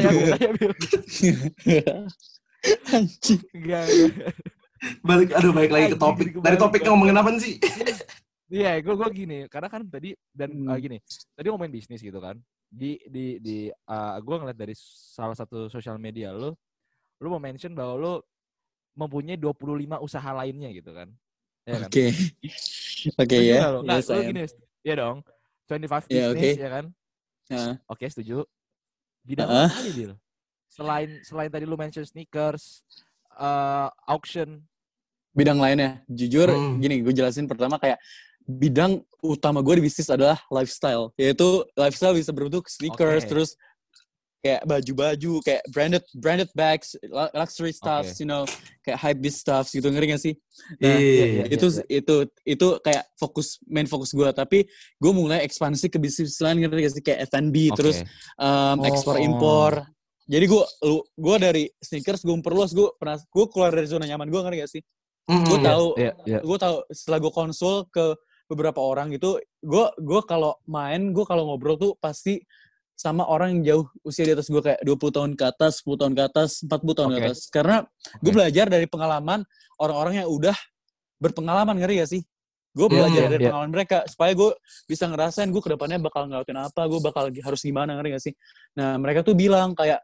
Anjing. 2.90 3.40
Enggak. 3.54 3.84
Balik, 5.02 5.30
aduh, 5.34 5.52
balik 5.52 5.70
lagi 5.70 5.86
ke 5.94 5.98
topik. 5.98 6.28
Dari 6.38 6.56
kebalik, 6.56 6.58
topik 6.58 6.80
Bang. 6.82 6.90
ngomongin 6.94 7.16
apa 7.18 7.30
sih? 7.38 7.56
Iya, 8.48 8.80
gue 8.80 8.96
gue 8.96 9.08
gini, 9.12 9.38
karena 9.52 9.68
kan 9.68 9.84
tadi 9.84 10.16
dan 10.32 10.48
Hmm. 10.48 10.72
uh, 10.72 10.78
gini, 10.80 10.96
tadi 11.36 11.52
ngomongin 11.52 11.68
bisnis 11.68 12.00
gitu 12.00 12.16
kan. 12.16 12.32
Di 12.64 12.96
di 13.04 13.36
di 13.44 13.56
uh, 13.68 14.16
gue 14.16 14.36
ngeliat 14.40 14.56
dari 14.56 14.72
salah 15.12 15.36
satu 15.36 15.68
sosial 15.68 16.00
media 16.00 16.32
lu, 16.32 16.56
lu 17.20 17.28
mau 17.28 17.36
mention 17.36 17.76
bahwa 17.76 17.92
lu 18.00 18.12
mempunyai 18.96 19.36
25 19.36 20.00
usaha 20.00 20.32
lainnya 20.32 20.72
gitu 20.72 20.96
kan. 20.96 21.12
Ya 21.68 21.76
kan? 21.76 21.92
Oke. 21.92 22.08
Oke 23.20 23.36
Setuju 23.36 23.36
ya. 23.44 23.56
nggak 23.60 23.68
lu? 23.68 23.80
Nggak, 23.84 23.98
Yes, 24.00 24.08
lu 24.08 24.14
I 24.16 24.16
am. 24.16 24.28
gini, 24.32 24.40
ya 24.80 24.94
dong. 24.96 25.16
25 25.68 26.08
Ya, 26.08 26.32
bisnis 26.32 26.56
oke. 26.56 26.64
ya 26.64 26.70
kan. 26.72 26.84
Nah, 27.48 27.74
Oke, 27.86 28.04
setuju. 28.08 28.44
Bidang 29.24 29.48
Ah. 29.48 29.68
apa 29.68 29.76
lagi, 29.78 29.92
Bil? 29.92 30.12
Selain 30.68 31.08
selain 31.22 31.48
tadi 31.48 31.64
lu 31.64 31.76
mention 31.76 32.04
sneakers, 32.04 32.84
uh, 33.36 33.88
auction, 34.04 34.64
bidang 35.32 35.60
lainnya. 35.60 36.00
Jujur, 36.08 36.48
Hmm. 36.48 36.80
gini, 36.80 37.00
gue 37.00 37.12
jelasin 37.12 37.44
pertama 37.44 37.76
kayak 37.76 38.00
bidang 38.44 39.04
utama 39.20 39.60
gue 39.60 39.80
di 39.80 39.84
bisnis 39.84 40.08
adalah 40.08 40.40
lifestyle. 40.48 41.12
Yaitu 41.16 41.64
lifestyle 41.76 42.16
bisa 42.16 42.32
berbentuk 42.32 42.68
sneakers, 42.68 43.24
Oke. 43.24 43.30
terus 43.32 43.50
kayak 44.38 44.62
baju-baju, 44.64 45.42
kayak 45.42 45.62
branded 45.68 46.04
branded 46.14 46.50
bags, 46.52 46.94
lu- 47.02 47.32
luxury 47.32 47.70
stuffs, 47.70 48.16
you 48.16 48.24
know, 48.24 48.46
kayak 48.80 48.94
hype 48.96 49.18
beast 49.18 49.42
stuffs 49.42 49.70
gitu, 49.70 49.90
ngeri 49.90 50.14
gak 50.14 50.22
sih? 50.22 50.38
Nah, 50.78 50.94
Iya, 50.94 51.26
iya, 51.26 51.44
itu 51.50 51.66
iya. 51.66 51.98
itu 51.98 52.14
itu 52.44 52.66
kayak 52.78 53.04
fokus 53.14 53.58
main 53.64 53.84
fokus 53.84 54.10
gue 54.10 54.26
tapi 54.30 54.66
gue 54.94 55.12
mulai 55.12 55.42
ekspansi 55.42 55.86
ke 55.86 55.98
bisnis 55.98 56.38
lain 56.38 56.62
ngerti 56.62 56.80
gak 56.80 56.94
sih 56.94 57.02
kayak 57.02 57.20
F&B 57.26 57.56
Oke. 57.70 57.76
terus 57.78 57.96
um, 58.36 58.78
ekspor 58.82 59.18
Oh. 59.18 59.22
impor 59.22 59.72
jadi 60.24 60.44
gue 60.44 60.64
lu 60.82 60.98
gue 61.14 61.36
dari 61.38 61.64
sneakers 61.78 62.20
gue 62.20 62.34
memperluas 62.34 62.70
gue 62.70 62.90
pernah 62.94 63.16
gue 63.16 63.46
keluar 63.48 63.70
dari 63.70 63.86
zona 63.86 64.04
nyaman 64.04 64.28
gue 64.28 64.40
ngerti 64.40 64.58
gak 64.60 64.70
sih 64.70 64.82
Mm-mm. 65.28 65.46
gue 65.46 65.58
tahu 65.60 65.86
Iya, 65.94 66.12
iya. 66.26 66.38
gue 66.42 66.58
tahu 66.58 66.76
setelah 66.90 67.18
gue 67.18 67.32
konsul 67.32 67.74
ke 67.88 68.04
beberapa 68.46 68.80
orang 68.80 69.12
gitu 69.12 69.36
gue 69.60 69.84
gue 69.94 70.20
kalau 70.24 70.56
main 70.64 71.12
gue 71.12 71.22
kalau 71.22 71.48
ngobrol 71.48 71.76
tuh 71.76 71.92
pasti 71.96 72.40
sama 72.98 73.22
orang 73.30 73.54
yang 73.54 73.62
jauh 73.62 73.86
usia 74.02 74.26
di 74.26 74.34
atas 74.34 74.50
gue 74.50 74.58
kayak 74.58 74.82
20 74.82 75.14
tahun 75.14 75.30
ke 75.38 75.44
atas 75.46 75.86
10 75.86 76.02
tahun 76.02 76.12
ke 76.18 76.22
atas 76.26 76.50
40 76.66 76.98
tahun 76.98 77.10
ke 77.14 77.18
Oke. 77.22 77.26
atas 77.30 77.38
karena 77.46 77.76
gue 78.18 78.30
Oke. 78.34 78.36
belajar 78.42 78.66
dari 78.66 78.86
pengalaman 78.90 79.46
orang-orang 79.78 80.26
yang 80.26 80.26
udah 80.26 80.56
berpengalaman 81.22 81.78
ngeri 81.78 82.02
gak 82.02 82.10
sih 82.10 82.22
gue 82.74 82.86
Hmm, 82.90 82.98
belajar 82.98 83.22
iya, 83.22 83.30
dari 83.30 83.42
iya. 83.46 83.50
pengalaman 83.54 83.70
mereka 83.70 84.02
supaya 84.10 84.34
gue 84.34 84.50
bisa 84.90 85.06
ngerasain 85.06 85.46
gue 85.46 85.62
ke 85.62 85.70
depannya 85.70 86.02
bakal 86.02 86.26
ngelakuin 86.26 86.58
apa 86.58 86.82
gue 86.90 87.00
bakal 87.00 87.24
harus 87.30 87.60
gimana 87.62 87.94
ngeri 87.94 88.18
gak 88.18 88.24
sih 88.26 88.34
nah 88.74 88.98
mereka 88.98 89.22
tuh 89.22 89.38
bilang 89.38 89.78
kayak 89.78 90.02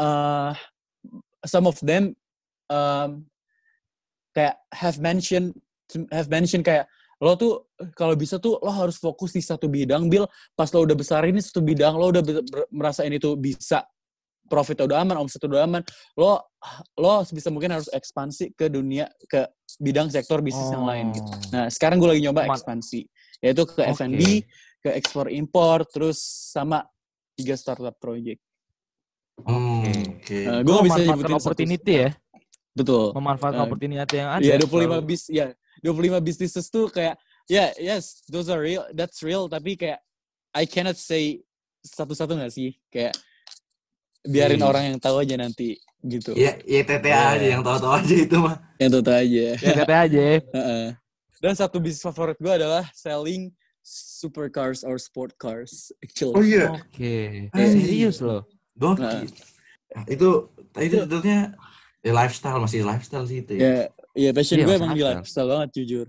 eh 0.00 0.52
some 1.44 1.68
of 1.68 1.76
them 1.84 2.16
um, 2.72 3.28
kayak 4.32 4.56
have 4.72 4.96
mentioned 4.96 5.52
have 6.08 6.32
mentioned 6.32 6.64
kayak 6.64 6.88
lo 7.22 7.32
tuh 7.34 7.70
kalau 7.94 8.12
bisa 8.12 8.36
tuh 8.36 8.58
lo 8.58 8.68
harus 8.68 8.98
fokus 8.98 9.30
di 9.30 9.38
satu 9.38 9.66
bidang 9.66 10.06
bil 10.06 10.26
pas 10.52 10.66
lo 10.68 10.82
udah 10.82 10.92
besar 10.92 11.22
ini 11.22 11.38
satu 11.38 11.62
bidang 11.62 11.94
lo 11.94 12.10
udah 12.10 12.22
merasa 12.68 13.02
ini 13.02 13.16
tuh 13.16 13.38
bisa 13.38 13.86
profit 14.44 14.82
udah 14.82 14.98
aman 14.98 15.16
omset 15.16 15.38
udah 15.40 15.62
aman 15.62 15.86
lo 16.12 16.42
lo 16.94 17.22
sebisa 17.22 17.48
mungkin 17.48 17.72
harus 17.72 17.86
ekspansi 17.88 18.52
ke 18.52 18.66
dunia 18.66 19.06
ke 19.24 19.46
bidang 19.78 20.10
sektor 20.10 20.42
bisnis 20.42 20.66
yang 20.68 20.82
lain 20.82 21.10
gitu 21.10 21.24
Oh. 21.24 21.38
nah 21.52 21.66
sekarang 21.68 21.96
gue 21.96 22.10
lagi 22.10 22.22
nyoba 22.22 22.42
ekspansi 22.44 23.06
yaitu 23.38 23.62
ke 23.64 23.80
Oke. 23.80 23.94
F&B 23.96 24.20
ke 24.80 24.90
ekspor 24.92 25.30
impor 25.30 25.86
terus 25.86 26.18
sama 26.50 26.82
tiga 27.32 27.54
startup 27.54 27.94
project 27.96 28.42
Hmm, 29.38 29.82
Oke. 30.18 30.44
Eh, 30.44 30.60
Gue 30.60 30.60
gue 30.60 30.74
nggak 30.74 30.84
bisa 30.84 30.92
memanfaatkan 30.92 31.08
nyebutin 31.08 31.32
satu- 31.32 31.40
opportunity 31.40 31.92
ya, 31.96 32.10
betul 32.72 33.04
memanfaatkan 33.12 33.58
Eh, 33.58 33.66
opportunity 33.66 34.14
yang 34.14 34.30
ada. 34.30 34.44
Iya, 34.44 34.54
25 34.60 34.68
selalu. 34.68 35.02
bis 35.02 35.22
ya. 35.26 35.46
25 35.82 36.22
businesses 36.22 36.70
tuh 36.70 36.86
kayak 36.88 37.18
ya, 37.50 37.74
yes, 37.76 38.22
those 38.30 38.46
are 38.46 38.62
real, 38.62 38.86
that's 38.94 39.18
real, 39.20 39.50
tapi 39.50 39.74
kayak 39.74 39.98
I 40.54 40.64
cannot 40.64 40.94
say 40.94 41.42
satu-satu 41.82 42.38
gak 42.38 42.54
sih? 42.54 42.78
Kayak 42.86 43.18
biarin 44.22 44.62
Iya. 44.62 44.68
orang 44.70 44.84
yang 44.94 44.98
tahu 45.02 45.18
aja 45.18 45.34
nanti 45.34 45.74
gitu. 45.98 46.38
Ya, 46.38 46.54
ya 46.62 46.80
TTA 46.86 47.02
Iya. 47.02 47.18
aja 47.34 47.46
yang 47.58 47.62
tahu-tahu 47.66 47.92
aja 47.98 48.14
itu 48.14 48.36
mah. 48.38 48.56
Yang 48.78 48.90
tahu 49.02 49.14
aja. 49.18 49.46
Ya, 49.58 49.72
tete 49.82 49.94
aja. 49.94 50.22
Heeh. 50.38 50.86
Dan 51.42 51.54
satu 51.58 51.82
bisnis 51.82 51.98
favorit 51.98 52.38
gue 52.38 52.52
adalah 52.54 52.86
selling 52.94 53.50
supercars 53.82 54.86
or 54.86 54.94
sport 55.02 55.34
cars 55.34 55.90
actually. 55.98 56.38
Oh 56.38 56.44
iya, 56.46 56.70
Oke. 56.70 57.50
Anjing. 57.50 57.82
Serius 57.82 58.22
loh. 58.22 58.46
gokil. 58.78 59.02
Nah. 59.02 59.26
Nah, 59.92 60.04
itu 60.06 60.28
itu 60.78 60.94
sebetulnya 61.02 61.52
ya 62.00 62.12
lifestyle 62.14 62.62
masih 62.62 62.86
lifestyle 62.86 63.26
sih 63.26 63.42
itu. 63.42 63.58
Ya. 63.58 63.90
Ya, 64.12 64.28
ya 64.28 64.30
passion 64.36 64.56
Iya, 64.60 64.64
gue 64.68 64.74
emang 64.76 64.92
di 64.92 65.02
lifestyle 65.02 65.48
banget 65.48 65.68
jujur. 65.80 66.06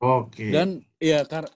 Oke. 0.00 0.52
Dan 0.52 0.84
ya 1.00 1.24
karena 1.24 1.48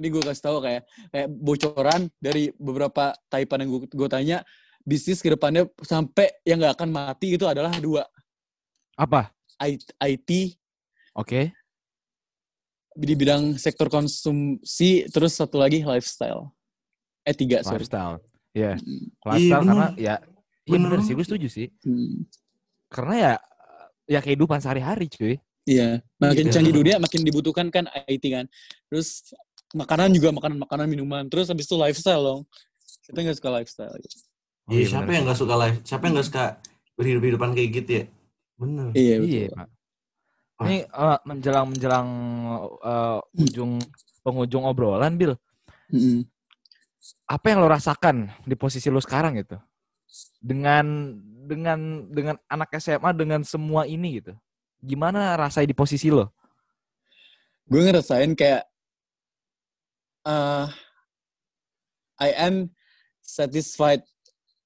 ini 0.00 0.06
gue 0.08 0.22
kasih 0.22 0.44
tahu 0.46 0.56
kayak 0.64 0.82
kayak 1.12 1.28
bocoran 1.28 2.00
dari 2.22 2.54
beberapa 2.56 3.12
taipan 3.28 3.66
yang 3.66 3.70
gue 3.74 3.80
gue 3.90 4.08
tanya 4.08 4.38
bisnis 4.80 5.20
ke 5.20 5.28
depannya 5.34 5.68
sampai 5.84 6.30
yang 6.46 6.56
nggak 6.62 6.78
akan 6.78 6.88
mati 6.88 7.36
itu 7.36 7.44
adalah 7.44 7.74
dua 7.76 8.06
Apa? 8.96 9.28
I- 9.60 9.76
IT 10.16 10.56
Oke. 11.18 11.52
di 12.96 13.14
bidang 13.16 13.60
sektor 13.60 13.92
konsumsi 13.92 15.04
terus 15.10 15.36
satu 15.36 15.60
lagi 15.60 15.84
lifestyle. 15.84 16.54
Eh 17.26 17.36
tiga 17.36 17.60
sorry. 17.60 17.82
Lifestyle. 17.84 18.22
Iya. 18.56 18.78
Hmm. 18.78 19.04
Lifestyle 19.26 19.62
bener. 19.62 19.74
karena 19.74 19.86
ya 19.98 20.14
Iya 20.70 20.78
bener 20.86 21.00
sih, 21.02 21.14
gue 21.18 21.26
setuju 21.26 21.48
sih. 21.50 21.66
Hmm. 21.82 22.24
Karena 22.88 23.14
ya 23.18 23.32
ya 24.10 24.18
kehidupan 24.18 24.58
sehari-hari 24.58 25.06
cuy. 25.06 25.38
Iya, 25.70 26.02
makin 26.18 26.50
Iya. 26.50 26.52
canggih 26.58 26.74
dunia 26.74 26.96
makin 26.98 27.22
dibutuhkan 27.22 27.70
kan 27.70 27.86
IT 28.10 28.24
kan. 28.26 28.50
Terus 28.90 29.30
makanan 29.70 30.10
juga 30.10 30.34
makanan-makanan 30.34 30.86
minuman. 30.90 31.22
Terus 31.30 31.46
habis 31.46 31.70
itu 31.70 31.78
lifestyle 31.78 32.18
dong. 32.26 32.40
Kita 33.06 33.22
nggak 33.22 33.38
suka 33.38 33.50
lifestyle. 33.54 33.94
Gitu. 33.94 34.18
Oh, 34.66 34.74
Iya, 34.74 34.82
bener 34.82 34.90
siapa 34.90 35.06
sih. 35.06 35.14
yang 35.14 35.24
nggak 35.30 35.38
suka 35.38 35.54
live? 35.54 35.76
Siapa 35.86 36.02
yang 36.02 36.14
nggak 36.18 36.26
suka 36.26 36.44
berhidup-hidupan 36.98 37.50
kayak 37.54 37.70
gitu 37.70 37.90
ya? 37.92 38.04
Bener. 38.58 38.86
Iya, 38.92 39.14
Iya, 39.22 39.46
betul. 39.46 39.54
Pak. 39.54 39.68
Ini 40.60 40.76
eh, 40.84 41.18
menjelang 41.24 41.66
menjelang 41.70 42.08
eh, 42.82 43.18
ujung 43.38 43.72
penghujung 44.20 44.64
obrolan, 44.66 45.14
Bill. 45.14 45.38
Mm-mm. 45.94 46.26
Apa 47.24 47.46
yang 47.54 47.62
lo 47.62 47.70
rasakan 47.70 48.28
di 48.42 48.58
posisi 48.58 48.90
lo 48.90 48.98
sekarang 48.98 49.38
gitu? 49.38 49.56
Dengan 50.36 51.14
dengan 51.50 52.06
dengan 52.06 52.36
anak 52.46 52.70
SMA 52.78 53.10
dengan 53.18 53.42
semua 53.42 53.90
ini 53.90 54.22
gitu. 54.22 54.32
Gimana 54.78 55.34
rasanya 55.34 55.74
di 55.74 55.76
posisi 55.76 56.06
lo? 56.08 56.30
Gue 57.66 57.82
ngerasain 57.82 58.30
kayak 58.38 58.62
uh, 60.26 60.70
I 62.22 62.30
am 62.38 62.70
satisfied. 63.18 64.06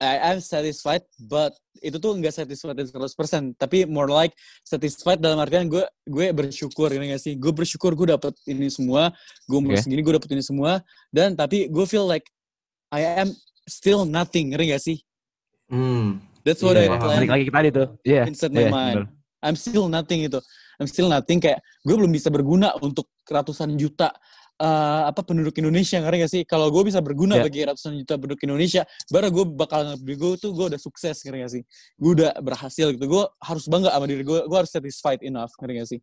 I 0.03 0.37
am 0.37 0.39
satisfied, 0.43 1.07
but 1.16 1.57
itu 1.80 1.97
tuh 1.97 2.12
nggak 2.18 2.35
satisfied 2.35 2.76
100%, 2.76 3.57
tapi 3.57 3.89
more 3.89 4.11
like 4.11 4.35
satisfied 4.66 5.22
dalam 5.22 5.41
artian 5.41 5.70
gue 5.70 5.87
gue 6.05 6.28
bersyukur 6.35 6.93
ini 6.93 7.14
gak 7.14 7.22
sih? 7.22 7.39
Gue 7.39 7.55
bersyukur 7.55 7.95
gue 7.97 8.12
dapet 8.12 8.35
ini 8.45 8.68
semua, 8.68 9.14
gue 9.47 9.57
umur 9.57 9.78
Oke. 9.78 9.87
segini 9.87 10.03
gue 10.05 10.14
dapet 10.18 10.28
ini 10.35 10.43
semua, 10.45 10.82
dan 11.09 11.32
tapi 11.39 11.70
gue 11.70 11.87
feel 11.89 12.05
like 12.05 12.26
I 12.91 13.22
am 13.22 13.32
still 13.64 14.05
nothing, 14.05 14.53
ngerti 14.53 14.66
gak 14.74 14.82
sih? 14.82 14.99
Hmm. 15.70 16.34
That's 16.45 16.61
what 16.61 16.76
Iya, 16.76 16.86
I 16.86 16.88
paham. 16.92 17.01
plan 17.01 17.16
Balik 17.18 17.30
lagi 17.32 17.45
ke 17.49 17.53
tadi 17.53 17.68
tuh. 17.72 17.86
Iya. 18.05 18.22
inside 18.28 18.53
my 18.53 18.61
iya, 18.61 18.70
mind. 18.70 19.01
I'm 19.40 19.57
still 19.57 19.88
nothing 19.88 20.20
itu. 20.24 20.40
I'm 20.76 20.88
still 20.88 21.09
nothing 21.09 21.38
kayak 21.40 21.59
gue 21.82 21.95
belum 21.97 22.12
bisa 22.12 22.28
berguna 22.28 22.76
untuk 22.80 23.09
ratusan 23.24 23.76
juta 23.76 24.12
eh, 24.55 25.03
apa 25.11 25.24
penduduk 25.26 25.51
Indonesia 25.59 25.99
ngerti 25.99 26.16
gak 26.22 26.30
sih? 26.30 26.42
Kalau 26.47 26.70
gue 26.70 26.82
bisa 26.86 27.03
berguna 27.03 27.40
Ya. 27.40 27.42
bagi 27.42 27.66
ratusan 27.66 27.99
juta 27.99 28.14
penduduk 28.14 28.38
Indonesia, 28.47 28.86
baru 29.11 29.28
gue 29.34 29.45
bakal 29.51 29.80
ngerti 29.99 30.14
gue 30.14 30.30
tuh 30.38 30.51
gue 30.55 30.66
udah 30.70 30.80
sukses 30.80 31.16
ngerti 31.26 31.38
gak 31.42 31.53
sih? 31.59 31.62
Gue 31.99 32.11
udah 32.14 32.30
berhasil 32.38 32.86
gitu. 32.95 33.05
Gue 33.09 33.24
harus 33.42 33.64
bangga 33.66 33.90
sama 33.90 34.07
diri 34.07 34.22
gue. 34.22 34.40
Gue 34.47 34.59
harus 34.61 34.70
satisfied 34.70 35.20
enough 35.26 35.51
ngerti 35.59 35.72
gak 35.74 35.88
sih? 35.90 36.01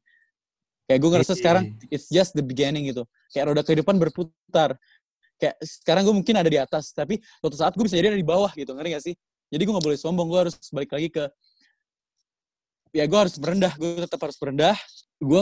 Kayak 0.84 1.00
gue 1.00 1.10
ngerasa 1.16 1.34
Iya. 1.34 1.40
sekarang 1.40 1.64
it's 1.88 2.08
just 2.12 2.36
the 2.36 2.44
beginning 2.44 2.92
gitu. 2.92 3.08
Kayak 3.32 3.56
roda 3.56 3.62
kehidupan 3.64 3.96
berputar. 3.96 4.76
Kayak 5.40 5.56
sekarang 5.64 6.04
gue 6.04 6.16
mungkin 6.20 6.36
ada 6.36 6.50
di 6.52 6.60
atas, 6.60 6.92
tapi 6.92 7.18
suatu 7.40 7.56
saat 7.56 7.72
gue 7.74 7.86
bisa 7.88 7.96
jadi 7.96 8.12
ada 8.12 8.20
di 8.20 8.28
bawah 8.28 8.52
gitu, 8.54 8.76
ngerti 8.76 8.90
gak 8.94 9.04
sih? 9.10 9.16
Jadi 9.52 9.62
gue 9.68 9.74
gak 9.76 9.86
boleh 9.86 10.00
sombong, 10.00 10.28
gue 10.32 10.40
harus 10.48 10.56
balik 10.72 10.92
lagi 10.96 11.10
ke 11.12 11.24
ya 12.92 13.08
gue 13.08 13.20
harus 13.20 13.36
merendah, 13.40 13.74
gue 13.76 14.04
tetap 14.04 14.20
harus 14.24 14.38
merendah. 14.40 14.76
Gue 15.20 15.42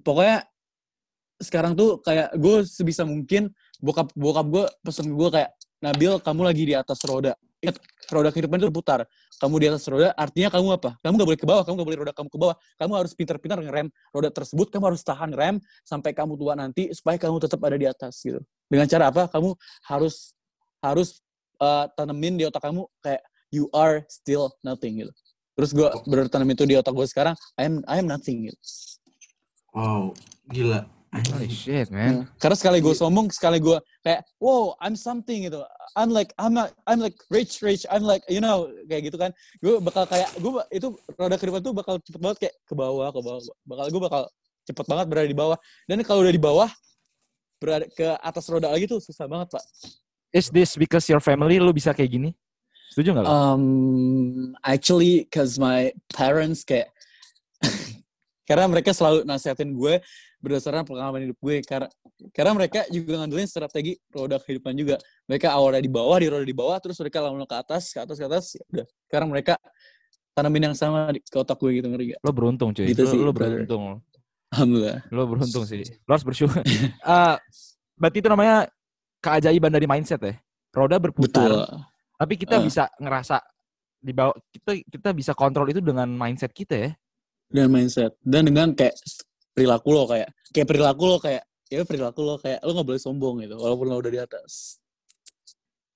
pokoknya 0.00 0.46
sekarang 1.42 1.74
tuh 1.74 1.98
kayak 2.00 2.30
gue 2.38 2.62
sebisa 2.64 3.02
mungkin 3.02 3.50
bokap 3.82 4.12
bokap 4.14 4.46
gue 4.46 4.64
pesen 4.86 5.10
gue 5.10 5.28
kayak 5.32 5.50
Nabil 5.80 6.20
kamu 6.20 6.44
lagi 6.44 6.62
di 6.68 6.74
atas 6.76 7.00
roda. 7.08 7.32
Ingat 7.60 7.80
roda 8.12 8.28
kehidupan 8.28 8.60
itu 8.60 8.68
berputar. 8.68 9.08
Kamu 9.40 9.56
di 9.56 9.66
atas 9.72 9.84
roda 9.88 10.12
artinya 10.12 10.52
kamu 10.52 10.76
apa? 10.76 11.00
Kamu 11.00 11.12
gak 11.16 11.28
boleh 11.28 11.40
ke 11.40 11.48
bawah, 11.48 11.64
kamu 11.64 11.74
gak 11.80 11.88
boleh 11.88 12.00
roda 12.04 12.12
kamu 12.12 12.28
ke 12.28 12.38
bawah. 12.40 12.56
Kamu 12.76 12.92
harus 13.00 13.12
pintar-pintar 13.16 13.58
ngerem 13.64 13.88
roda 14.12 14.28
tersebut. 14.28 14.68
Kamu 14.68 14.92
harus 14.92 15.00
tahan 15.00 15.32
rem 15.32 15.56
sampai 15.88 16.12
kamu 16.12 16.36
tua 16.36 16.52
nanti 16.52 16.92
supaya 16.92 17.16
kamu 17.16 17.40
tetap 17.40 17.60
ada 17.64 17.80
di 17.80 17.88
atas 17.88 18.20
gitu. 18.20 18.44
Dengan 18.68 18.86
cara 18.92 19.08
apa? 19.08 19.24
Kamu 19.32 19.56
harus 19.88 20.36
harus 20.84 21.24
uh, 21.56 21.88
tanemin 21.96 22.36
di 22.36 22.44
otak 22.44 22.60
kamu 22.60 22.84
kayak 23.00 23.24
you 23.50 23.68
are 23.74 24.02
still 24.06 24.50
nothing 24.62 25.02
gitu. 25.04 25.12
Terus 25.58 25.70
gue 25.76 25.88
bener 26.08 26.26
tanam 26.30 26.48
itu 26.48 26.64
di 26.64 26.78
otak 26.78 26.94
gue 26.94 27.06
sekarang, 27.06 27.34
I 27.58 27.68
am 27.68 27.84
I 27.84 28.00
am 28.00 28.08
nothing 28.08 28.48
gitu. 28.48 28.58
Wow, 29.76 30.16
gila. 30.50 30.88
Holy 31.10 31.50
shit, 31.50 31.90
man. 31.90 32.22
Nah, 32.22 32.26
Karena 32.38 32.54
sekali 32.54 32.78
gue 32.78 32.94
sombong, 32.94 33.34
sekali 33.34 33.58
gue 33.58 33.74
kayak, 34.06 34.22
wow, 34.38 34.78
I'm 34.78 34.94
something 34.94 35.42
gitu. 35.50 35.58
I'm 35.98 36.14
like, 36.14 36.30
I'm 36.38 36.54
not, 36.54 36.70
I'm 36.86 37.02
like 37.02 37.18
rich, 37.34 37.58
rich. 37.66 37.82
I'm 37.90 38.06
like, 38.06 38.22
you 38.30 38.38
know, 38.38 38.70
kayak 38.86 39.10
gitu 39.10 39.18
kan. 39.18 39.34
Gue 39.58 39.82
bakal 39.82 40.06
kayak, 40.06 40.30
gue 40.38 40.62
itu 40.70 40.94
roda 41.18 41.34
kehidupan 41.34 41.66
tuh 41.66 41.74
bakal 41.74 41.98
cepet 41.98 42.20
banget 42.22 42.38
kayak 42.46 42.54
ke 42.62 42.74
bawah, 42.78 43.10
ke 43.10 43.20
bawah. 43.26 43.42
Bakal 43.66 43.84
gue 43.90 44.02
bakal 44.06 44.22
cepet 44.70 44.86
banget 44.86 45.06
berada 45.10 45.26
di 45.26 45.34
bawah. 45.34 45.58
Dan 45.90 45.98
kalau 46.06 46.22
udah 46.22 46.30
di 46.30 46.38
bawah, 46.38 46.70
berada 47.58 47.90
ke 47.90 48.06
atas 48.22 48.46
roda 48.46 48.70
lagi 48.70 48.86
tuh 48.86 49.02
susah 49.02 49.26
banget 49.26 49.50
pak. 49.50 49.64
Is 50.30 50.46
this 50.46 50.78
because 50.78 51.10
your 51.10 51.18
family 51.18 51.58
lu 51.58 51.74
bisa 51.74 51.90
kayak 51.90 52.10
gini? 52.14 52.30
Setuju 52.90 53.08
nggak? 53.14 53.26
Um, 53.26 54.52
actually, 54.66 55.30
cause 55.30 55.56
my 55.56 55.94
parents 56.10 56.66
kayak 56.66 56.90
karena 58.48 58.66
mereka 58.66 58.90
selalu 58.90 59.22
nasihatin 59.22 59.70
gue 59.72 60.02
berdasarkan 60.42 60.82
pengalaman 60.82 61.30
hidup 61.30 61.38
gue 61.38 61.62
karena 61.62 61.86
karena 62.32 62.52
mereka 62.56 62.80
juga 62.88 63.20
ngandelin 63.20 63.46
strategi 63.46 63.94
roda 64.10 64.40
kehidupan 64.40 64.72
juga 64.72 64.96
mereka 65.28 65.52
awalnya 65.52 65.84
di 65.84 65.92
bawah 65.92 66.16
di 66.16 66.26
roda 66.32 66.42
di 66.48 66.56
bawah 66.56 66.80
terus 66.80 66.96
mereka 66.96 67.20
lama-lama 67.20 67.44
ke 67.44 67.56
atas 67.60 67.92
ke 67.92 68.00
atas 68.00 68.16
ke 68.16 68.24
atas 68.24 68.44
ya 68.56 68.64
udah 68.72 68.86
sekarang 69.06 69.28
mereka 69.28 69.54
tanamin 70.34 70.72
yang 70.72 70.76
sama 70.76 71.12
di, 71.12 71.20
ke 71.20 71.36
otak 71.36 71.58
gue 71.60 71.70
gitu 71.76 71.86
ngerti 71.90 72.16
gak? 72.16 72.20
Lo 72.24 72.32
beruntung 72.32 72.70
cuy. 72.72 72.86
Gitu 72.88 73.02
lo, 73.04 73.10
sih, 73.10 73.18
lo 73.20 73.32
brother. 73.34 73.62
beruntung. 73.62 73.82
Alhamdulillah. 74.50 74.98
Lo 75.12 75.22
beruntung 75.28 75.64
sih. 75.68 75.82
Lo 76.06 76.10
harus 76.16 76.26
bersyukur. 76.26 76.62
Eh, 76.66 77.36
berarti 77.94 78.18
itu 78.18 78.28
namanya 78.30 78.66
keajaiban 79.22 79.70
dari 79.70 79.86
mindset 79.86 80.20
ya. 80.22 80.34
Roda 80.70 80.96
berputar, 80.98 81.50
Betul. 81.50 81.60
Tapi 82.20 82.36
kita 82.36 82.54
Ah. 82.54 82.62
bisa 82.62 82.84
ngerasa 82.94 83.40
di 83.96 84.12
bawah 84.12 84.36
kita 84.50 84.76
kita 84.82 85.08
bisa 85.10 85.32
kontrol 85.32 85.64
itu 85.66 85.80
dengan 85.80 86.04
mindset 86.06 86.52
kita 86.52 86.76
ya. 86.76 86.90
Dan 87.48 87.68
mindset 87.68 88.12
dan 88.20 88.44
dengan 88.44 88.70
kayak 88.70 88.92
perilaku 89.50 89.88
lo 89.90 90.04
kayak 90.04 90.28
kayak 90.52 90.66
perilaku 90.66 91.02
lo 91.02 91.16
kayak 91.16 91.42
ya 91.66 91.80
perilaku 91.82 92.20
lo 92.20 92.36
kayak 92.36 92.60
lo 92.60 92.70
nggak 92.70 92.86
boleh 92.86 93.00
sombong 93.00 93.40
gitu 93.40 93.56
walaupun 93.56 93.86
lo 93.86 93.96
udah 93.96 94.10
di 94.10 94.20
atas. 94.20 94.76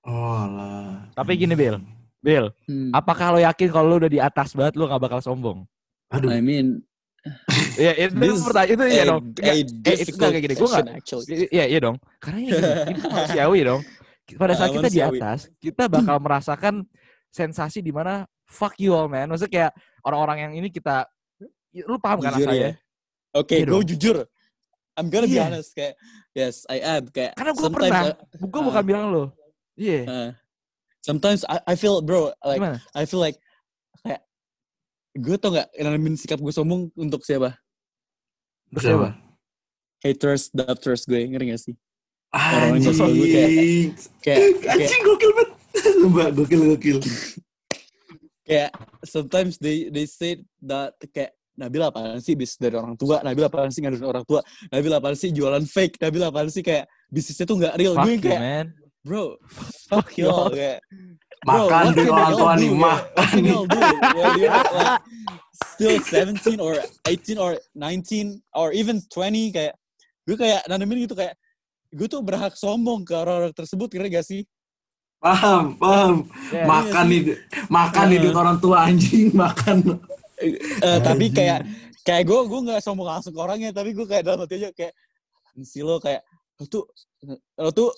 Oh 0.01 0.45
lah. 0.47 1.09
Tapi 1.13 1.33
gini, 1.35 1.53
Bill. 1.53 1.81
Bill, 2.19 2.49
Hmm. 2.65 2.89
apakah 2.91 3.33
lo 3.33 3.39
yakin 3.39 3.69
kalau 3.69 3.85
lo 3.87 3.95
udah 3.97 4.09
di 4.11 4.17
atas 4.17 4.53
banget 4.53 4.73
lo 4.75 4.85
gak 4.85 4.97
bakal 4.99 5.17
sombong? 5.19 5.61
Aduh. 6.09 6.29
I 6.29 6.41
mean, 6.41 6.81
Iya, 7.75 8.05
itu 8.05 8.21
This 8.21 8.37
pertanyaan 8.39 8.69
itu 8.71 8.85
iya 8.87 9.01
a- 9.01 9.09
dong. 9.09 9.23
a 9.25 9.33
Nggak, 9.33 9.55
eh, 9.89 9.97
itu 9.97 10.13
kayak 10.13 10.33
gini. 10.39 10.53
Gue 10.53 10.69
nggak. 10.69 10.85
actually. 10.93 11.25
Iya, 11.49 11.65
iya 11.65 11.79
dong. 11.81 11.97
Karena 12.21 12.37
ya 12.39 12.49
gini, 12.85 12.93
kita 12.93 13.07
manusiawi 13.09 13.59
dong. 13.65 13.81
Pada 14.33 14.57
saat 14.57 14.73
kita 14.73 14.89
di 14.89 15.01
atas, 15.01 15.39
kita 15.61 15.85
bakal 15.85 16.17
merasakan 16.17 16.81
sensasi 17.29 17.85
di 17.85 17.93
mana 17.93 18.25
fuck 18.49 18.73
you 18.81 18.89
all 18.97 19.05
man. 19.05 19.29
Maksudnya 19.29 19.53
kayak 19.53 19.71
orang-orang 20.01 20.37
yang 20.49 20.53
ini 20.57 20.73
kita, 20.73 21.05
lu 21.85 22.01
paham 22.01 22.25
kan 22.25 22.33
Jujur 22.33 22.49
rasanya? 22.49 22.65
ya. 22.65 22.71
Oke, 23.37 23.55
Iya 23.61 23.65
gue 23.69 23.81
jujur. 23.93 24.17
I'm 24.95 25.11
gonna 25.11 25.27
be 25.27 25.35
Iya. 25.35 25.51
honest 25.51 25.75
kayak 25.75 25.93
yes, 26.31 26.63
I 26.71 26.79
am 26.79 27.03
kayak 27.11 27.35
Karena 27.35 27.51
gue 27.51 27.67
pernah, 27.67 28.01
gue 28.31 28.61
bukan 28.63 28.81
Ah. 28.81 28.87
bilang 28.87 29.05
lo. 29.11 29.23
Iya. 29.75 30.01
uh, 30.07 30.29
sometimes 31.03 31.43
I, 31.45 31.59
I 31.67 31.75
feel 31.75 31.99
bro 31.99 32.31
like 32.41 32.63
Gimana? 32.63 32.79
I 32.95 33.03
feel 33.03 33.19
like 33.19 33.35
kayak 34.01 34.23
gue 35.19 35.35
tau 35.35 35.51
nggak 35.51 35.67
nanamin 35.75 36.15
sikap 36.15 36.39
gue 36.39 36.49
sombong 36.49 36.89
untuk 36.95 37.21
siapa? 37.21 37.59
Siapa? 38.71 39.19
Haters, 39.99 40.49
doubters 40.49 41.03
gue 41.03 41.27
ngerti 41.27 41.45
gak 41.51 41.61
sih? 41.61 41.75
Yang 42.35 42.93
suka 42.93 43.07
gue 43.07 43.27
kayak- 43.27 43.49
Anjing. 43.49 43.87
Kayak 44.19 44.39
kayak 44.59 44.75
Anjing 44.75 45.01
gokil 45.01 45.31
banget. 45.31 45.51
Mbak, 46.05 46.29
gokil 46.33 46.61
gokil. 46.69 46.97
kayak 48.41 48.69
sometimes 49.01 49.57
they 49.57 49.89
they 49.89 50.05
say 50.05 50.37
that 50.61 50.93
kayak 51.09 51.31
Nabil 51.55 51.79
apaan 51.79 52.19
sih 52.19 52.35
bisnis 52.35 52.59
dari 52.59 52.75
orang 52.75 52.93
tua, 52.93 53.23
Nabil 53.23 53.39
apaan 53.41 53.71
sih 53.71 53.79
ngaduin 53.79 54.03
orang 54.03 54.21
tua, 54.21 54.43
Nabil 54.67 54.91
apaan 54.91 55.15
sih 55.15 55.31
jualan 55.31 55.63
fake, 55.63 55.95
Nabil 55.97 56.19
apaan 56.21 56.51
sih 56.51 56.59
kayak 56.59 56.83
bisnisnya 57.07 57.45
tuh 57.45 57.55
nggak 57.55 57.79
real. 57.79 57.95
Fuck 57.95 58.03
gue 58.03 58.11
you 58.11 58.21
kayak 58.21 58.41
man. 58.41 58.67
bro, 59.01 59.25
Fuck 59.87 60.09
you 60.15 60.27
all. 60.27 60.51
kayak 60.51 60.83
Bro, 61.41 61.69
Makan 61.69 61.85
duit 61.93 62.03
can 62.03 62.11
orang 62.11 62.33
tua 62.33 62.53
nih, 62.55 62.69
mah. 62.73 62.99
Still 65.71 65.95
17 66.01 66.59
or 66.59 66.75
18 67.05 67.37
or 67.37 67.51
19 67.71 68.41
or 68.53 68.71
even 68.71 68.99
20 69.07 69.55
kayak 69.55 69.73
gue 70.25 70.35
kayak 70.35 70.65
nanemin 70.65 71.05
gitu 71.05 71.13
kayak 71.13 71.37
gue 71.95 72.07
tuh 72.11 72.19
berhak 72.19 72.53
sombong 72.53 73.07
ke 73.07 73.15
orang-orang 73.15 73.55
tersebut 73.55 73.87
kira 73.87 74.11
gak 74.11 74.27
sih? 74.27 74.43
Paham, 75.17 75.73
paham. 75.79 76.27
Ya, 76.51 76.67
makan 76.67 77.05
iya 77.07 77.17
nih, 77.23 77.37
makan 77.71 78.03
nih 78.11 78.17
Eh. 78.19 78.21
duit 78.21 78.35
orang 78.35 78.57
tua 78.59 78.77
anjing, 78.85 79.31
makan. 79.47 79.77
Eh, 80.37 80.99
tapi 80.99 81.31
kayak 81.31 81.63
kayak 82.03 82.23
gue 82.27 82.39
gue 82.45 82.59
nggak 82.69 82.83
sombong 82.83 83.07
langsung 83.07 83.31
ke 83.33 83.39
orangnya 83.39 83.71
tapi 83.71 83.95
gue 83.95 84.03
kayak 84.05 84.21
dalam 84.27 84.43
hati 84.43 84.61
aja 84.61 84.69
kayak 84.69 84.93
si 85.63 85.79
lo 85.81 85.97
kayak 85.97 86.21
lo 86.59 86.65
tuh 86.67 86.83
lo 87.57 87.71
tuh 87.73 87.89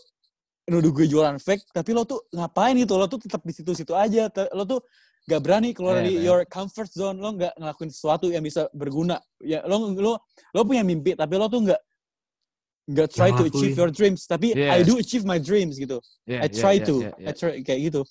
nuduh 0.70 0.94
gue 0.96 1.10
jualan 1.10 1.36
fake 1.42 1.74
tapi 1.74 1.92
lo 1.92 2.08
tuh 2.08 2.24
ngapain 2.32 2.78
gitu 2.78 2.96
lo 2.96 3.10
tuh 3.10 3.20
tetap 3.20 3.44
di 3.44 3.52
situ-situ 3.52 3.92
aja 3.92 4.30
lo 4.56 4.64
tuh 4.64 4.80
gak 5.28 5.44
berani 5.44 5.76
keluar 5.76 6.00
Iya, 6.00 6.02
dari 6.08 6.14
iya. 6.14 6.24
your 6.24 6.40
comfort 6.48 6.88
zone 6.88 7.20
lo 7.20 7.36
nggak 7.36 7.58
ngelakuin 7.60 7.92
sesuatu 7.92 8.32
yang 8.32 8.46
bisa 8.46 8.72
berguna 8.72 9.20
ya 9.44 9.60
lo 9.68 9.92
lo 9.92 10.24
lo 10.56 10.60
punya 10.64 10.88
mimpi 10.88 11.12
tapi 11.12 11.36
lo 11.36 11.52
tuh 11.52 11.68
nggak 11.68 11.82
nggak 12.88 13.10
try 13.10 13.30
to 13.30 13.44
achieve 13.46 13.76
your 13.76 13.92
dreams 13.92 14.24
tapi 14.24 14.52
Iya. 14.52 14.72
I 14.74 14.82
do 14.82 14.96
achieve 14.96 15.24
my 15.24 15.38
dreams 15.38 15.76
gitu 15.76 16.00
Iya, 16.24 16.40
I 16.40 16.48
try 16.50 16.76
iya, 16.76 16.86
to 16.86 16.96
iya, 16.98 17.12
iya. 17.14 17.28
I 17.28 17.34
try 17.34 17.52
kayak 17.60 17.80
gitu 17.84 18.02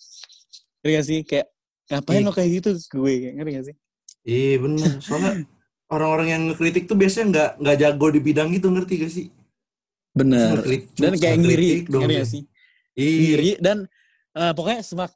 ngerti 0.79 0.91
gak 0.93 1.05
sih 1.05 1.19
kayak 1.23 1.47
ngapain 1.89 2.21
Ih. 2.21 2.25
lo 2.25 2.31
kayak 2.31 2.51
gitu 2.55 2.71
ke 2.83 2.95
gue 2.95 3.13
ngerti 3.33 3.53
gak 3.53 3.67
sih 3.67 3.77
Iya 4.23 4.55
bener, 4.59 4.91
soalnya 5.01 5.33
orang-orang 5.95 6.29
yang 6.29 6.43
ngekritik 6.47 6.85
tuh 6.85 6.95
biasanya 6.95 7.27
nggak 7.29 7.51
nggak 7.59 7.77
jago 7.79 8.07
di 8.11 8.21
bidang 8.21 8.51
itu 8.51 8.67
ngerti 8.67 8.95
gak 8.99 9.13
sih? 9.13 9.27
bener 10.13 10.59
Ngekritik- 10.59 10.97
dan 10.97 11.13
kayak 11.15 11.37
ngiri 11.39 11.69
ngerti 11.85 12.05
dia. 12.07 12.19
gak 12.19 12.29
sih 12.29 12.43
Iya. 12.93 13.17
ngiri 13.23 13.51
dan 13.59 13.79
eh, 14.33 14.53
pokoknya 14.53 14.81
semak 14.83 15.13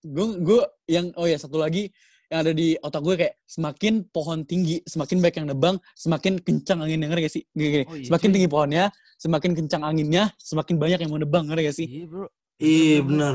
gue 0.00 0.26
gue 0.38 0.60
yang 0.86 1.12
oh 1.14 1.24
ya 1.24 1.36
satu 1.36 1.56
lagi 1.56 1.88
yang 2.28 2.44
ada 2.44 2.52
di 2.52 2.76
otak 2.78 3.00
gue 3.00 3.14
kayak 3.16 3.34
semakin 3.44 4.04
pohon 4.04 4.44
tinggi 4.44 4.84
semakin 4.84 5.16
baik 5.18 5.34
yang 5.40 5.48
nebang 5.48 5.76
semakin 5.96 6.36
kencang 6.36 6.84
angin 6.84 7.00
ngerti 7.00 7.22
gak 7.24 7.34
sih 7.34 7.42
gini, 7.50 7.68
gini. 7.72 7.84
Oh, 7.88 7.96
iya, 7.96 8.04
semakin 8.04 8.28
cuy. 8.28 8.34
tinggi 8.36 8.48
pohonnya 8.48 8.84
semakin 9.16 9.50
kencang 9.56 9.82
anginnya 9.82 10.24
semakin 10.36 10.74
banyak 10.76 10.98
yang 11.00 11.10
mau 11.10 11.20
nebang 11.20 11.44
ngerti 11.48 11.62
gak 11.64 11.76
sih 11.76 11.88
Iya, 11.88 12.04
bro. 12.06 12.26
Iya 12.58 12.98
bener. 13.00 13.34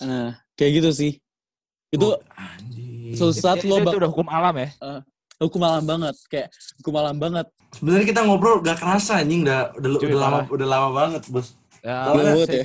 nah 0.00 0.30
kayak 0.56 0.72
gitu 0.80 0.90
sih 0.90 1.12
itu 1.90 2.08
Oh, 2.08 2.16
Itu, 3.10 3.26
itu, 3.34 3.66
lo 3.66 3.82
itu 3.82 3.96
udah 3.98 4.08
hukum 4.08 4.30
alam 4.30 4.54
ya. 4.56 4.68
hukum 5.36 5.60
alam 5.60 5.82
banget 5.82 6.14
kayak 6.30 6.48
hukum 6.80 6.94
alam 6.96 7.18
banget 7.18 7.46
Sebenarnya 7.70 8.06
kita 8.06 8.20
ngobrol 8.26 8.58
gak 8.62 8.78
kerasa 8.82 9.22
anjing 9.22 9.46
udah 9.46 9.70
udah, 9.78 9.88
Cuy, 9.98 10.10
udah 10.10 10.18
lama 10.18 10.38
udah 10.50 10.66
lama 10.66 10.88
banget, 10.90 11.22
Bos. 11.30 11.54
Ya, 11.86 12.10
Banget 12.10 12.48
ya. 12.50 12.64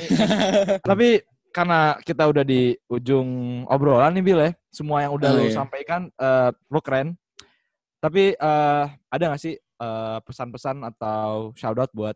Tapi 0.82 1.22
karena 1.56 1.96
kita 2.04 2.28
udah 2.28 2.44
di 2.44 2.76
ujung 2.92 3.28
obrolan 3.72 4.12
nih 4.12 4.24
Bil 4.28 4.40
ya, 4.44 4.52
semua 4.68 5.00
yang 5.08 5.16
udah 5.16 5.30
Oh, 5.32 5.38
lu 5.40 5.44
iya. 5.48 5.56
sampaikan 5.56 6.12
eh 6.12 6.52
lu 6.68 6.84
keren. 6.84 7.16
Tapi 8.04 8.36
eh 8.36 8.86
ada 8.92 9.24
gak 9.32 9.40
sih 9.40 9.56
eh, 9.56 10.18
pesan-pesan 10.20 10.84
atau 10.84 11.56
shout 11.56 11.80
out 11.80 11.92
buat 11.96 12.16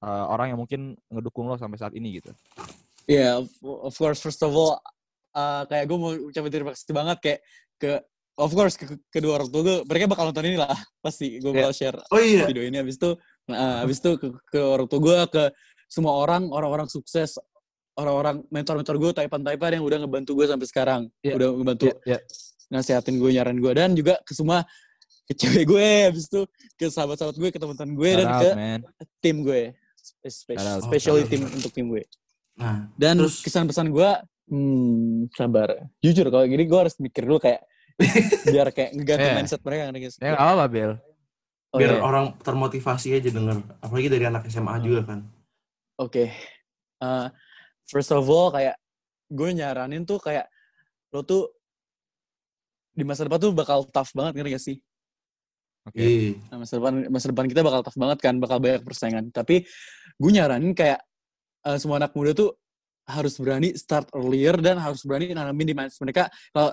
eh, 0.00 0.24
orang 0.32 0.56
yang 0.56 0.58
mungkin 0.58 0.96
ngedukung 1.12 1.44
lo 1.44 1.60
sampai 1.60 1.76
saat 1.76 1.92
ini 1.92 2.16
gitu? 2.16 2.32
Ya, 3.04 3.36
of- 3.36 3.52
of 3.60 3.92
course, 3.92 4.22
first 4.22 4.40
of 4.40 4.54
all, 4.54 4.78
uh, 5.34 5.66
kayak 5.66 5.84
gue 5.84 5.98
mau 5.98 6.14
ucapin 6.14 6.48
terima 6.48 6.70
kasih 6.70 6.94
banget 6.94 7.18
kayak 7.18 7.40
ke, 7.74 7.90
of 8.38 8.50
course, 8.54 8.78
ke, 8.78 8.86
ke- 8.86 9.02
kedua 9.10 9.42
orang 9.42 9.50
tua 9.50 9.60
gue, 9.66 9.76
mereka 9.82 10.06
bakal 10.06 10.30
nonton 10.30 10.46
ini 10.46 10.54
lah, 10.54 10.70
pasti 11.04 11.42
gue 11.42 11.50
bakal 11.50 11.74
share 11.74 11.98
Oh 12.14 12.22
iya. 12.22 12.46
video 12.46 12.62
ini. 12.62 12.78
Habis 12.78 13.02
itu, 13.02 13.10
nah, 13.50 13.82
habis 13.82 13.98
itu 13.98 14.14
ke, 14.14 14.28
ke 14.46 14.60
orang 14.62 14.86
tua 14.86 15.00
gue, 15.02 15.18
ke 15.26 15.42
semua 15.90 16.22
orang, 16.22 16.54
orang-orang 16.54 16.86
sukses, 16.86 17.34
orang-orang 17.94 18.42
mentor-mentor 18.48 18.96
gue, 18.96 19.10
taipan-taipan 19.16 19.70
yang 19.76 19.84
udah 19.84 19.98
ngebantu 20.00 20.30
gue 20.34 20.46
sampai 20.46 20.66
sekarang, 20.66 21.00
Iya. 21.20 21.34
udah 21.36 21.48
ngebantu 21.52 21.84
Ya, 21.86 21.94
ya. 22.06 22.18
nasihatin 22.68 23.16
gue, 23.16 23.30
nyaran 23.32 23.56
gue, 23.56 23.72
dan 23.72 23.90
juga 23.92 24.18
ke 24.22 24.32
semua 24.32 24.62
ke 25.24 25.34
cewek 25.36 25.64
gue, 25.64 25.88
habis 26.10 26.26
itu 26.26 26.42
ke 26.74 26.86
sahabat-sahabat 26.86 27.36
gue, 27.36 27.50
ke 27.50 27.58
teman-teman 27.58 27.92
gue, 27.94 28.10
dan 28.14 28.26
out, 28.26 28.40
ke 28.40 28.48
man. 28.52 28.80
tim 29.20 29.36
gue, 29.42 29.62
especially 30.24 31.22
Oh, 31.22 31.28
tim 31.28 31.42
untuk 31.44 31.70
tim 31.70 31.86
gue. 31.86 32.02
Nah, 32.56 32.90
Dan 32.94 33.20
Terus- 33.20 33.40
kesan 33.40 33.64
pesan 33.64 33.88
gue, 33.88 34.10
hmm, 34.48 35.30
sabar. 35.32 35.86
Jujur 35.98 36.26
kalau 36.28 36.44
gini 36.44 36.66
gue 36.66 36.78
harus 36.78 36.98
mikir 36.98 37.24
dulu 37.24 37.38
kayak 37.38 37.62
biar 38.44 38.68
kayak 38.70 38.90
ngeganti 38.96 39.22
Iya. 39.22 39.34
mindset 39.38 39.60
mereka 39.60 39.82
nggak 39.88 40.10
sih? 40.10 40.20
Ya 40.20 40.32
nggak 40.32 40.40
apa-apa 40.40 40.66
Bil. 40.66 40.92
Oh, 41.70 41.78
biar 41.78 41.92
iya. 41.94 42.02
orang 42.02 42.34
termotivasi 42.40 43.14
aja 43.14 43.30
denger. 43.30 43.62
Apalagi 43.78 44.08
dari 44.10 44.24
anak 44.26 44.42
SMA 44.48 44.74
Hmm. 44.74 44.82
juga 44.82 45.00
kan. 45.06 45.20
Oke. 45.96 46.32
Eh, 47.00 47.26
first 47.90 48.14
of 48.14 48.22
all 48.30 48.54
kayak 48.54 48.78
gue 49.30 49.50
nyaranin 49.50 50.06
tuh 50.06 50.22
kayak 50.22 50.46
lo 51.10 51.26
tuh 51.26 51.50
di 52.94 53.02
masa 53.06 53.26
depan 53.26 53.38
tuh 53.38 53.52
bakal 53.54 53.86
tough 53.90 54.10
banget 54.14 54.32
ngerti 54.38 54.50
gak 54.54 54.64
sih? 54.64 54.76
Oke. 55.88 55.96
Iya. 55.96 56.30
Nah, 56.52 56.58
masa 56.62 56.72
depan 56.76 56.94
masa 57.08 57.26
depan 57.32 57.46
kita 57.48 57.60
bakal 57.64 57.80
tough 57.80 57.98
banget 57.98 58.18
kan, 58.20 58.34
bakal 58.36 58.58
banyak 58.60 58.82
persaingan. 58.84 59.24
Tapi 59.32 59.64
gue 60.18 60.30
nyaranin 60.30 60.74
kayak 60.76 61.00
eh, 61.66 61.78
semua 61.80 62.02
anak 62.02 62.12
muda 62.12 62.34
tuh 62.36 62.52
harus 63.08 63.34
berani 63.40 63.74
start 63.74 64.06
earlier 64.14 64.54
dan 64.60 64.78
harus 64.78 65.02
berani 65.02 65.34
nanamin 65.34 65.66
di 65.66 65.74
mindset 65.74 65.98
mereka 65.98 66.30
kalau 66.54 66.70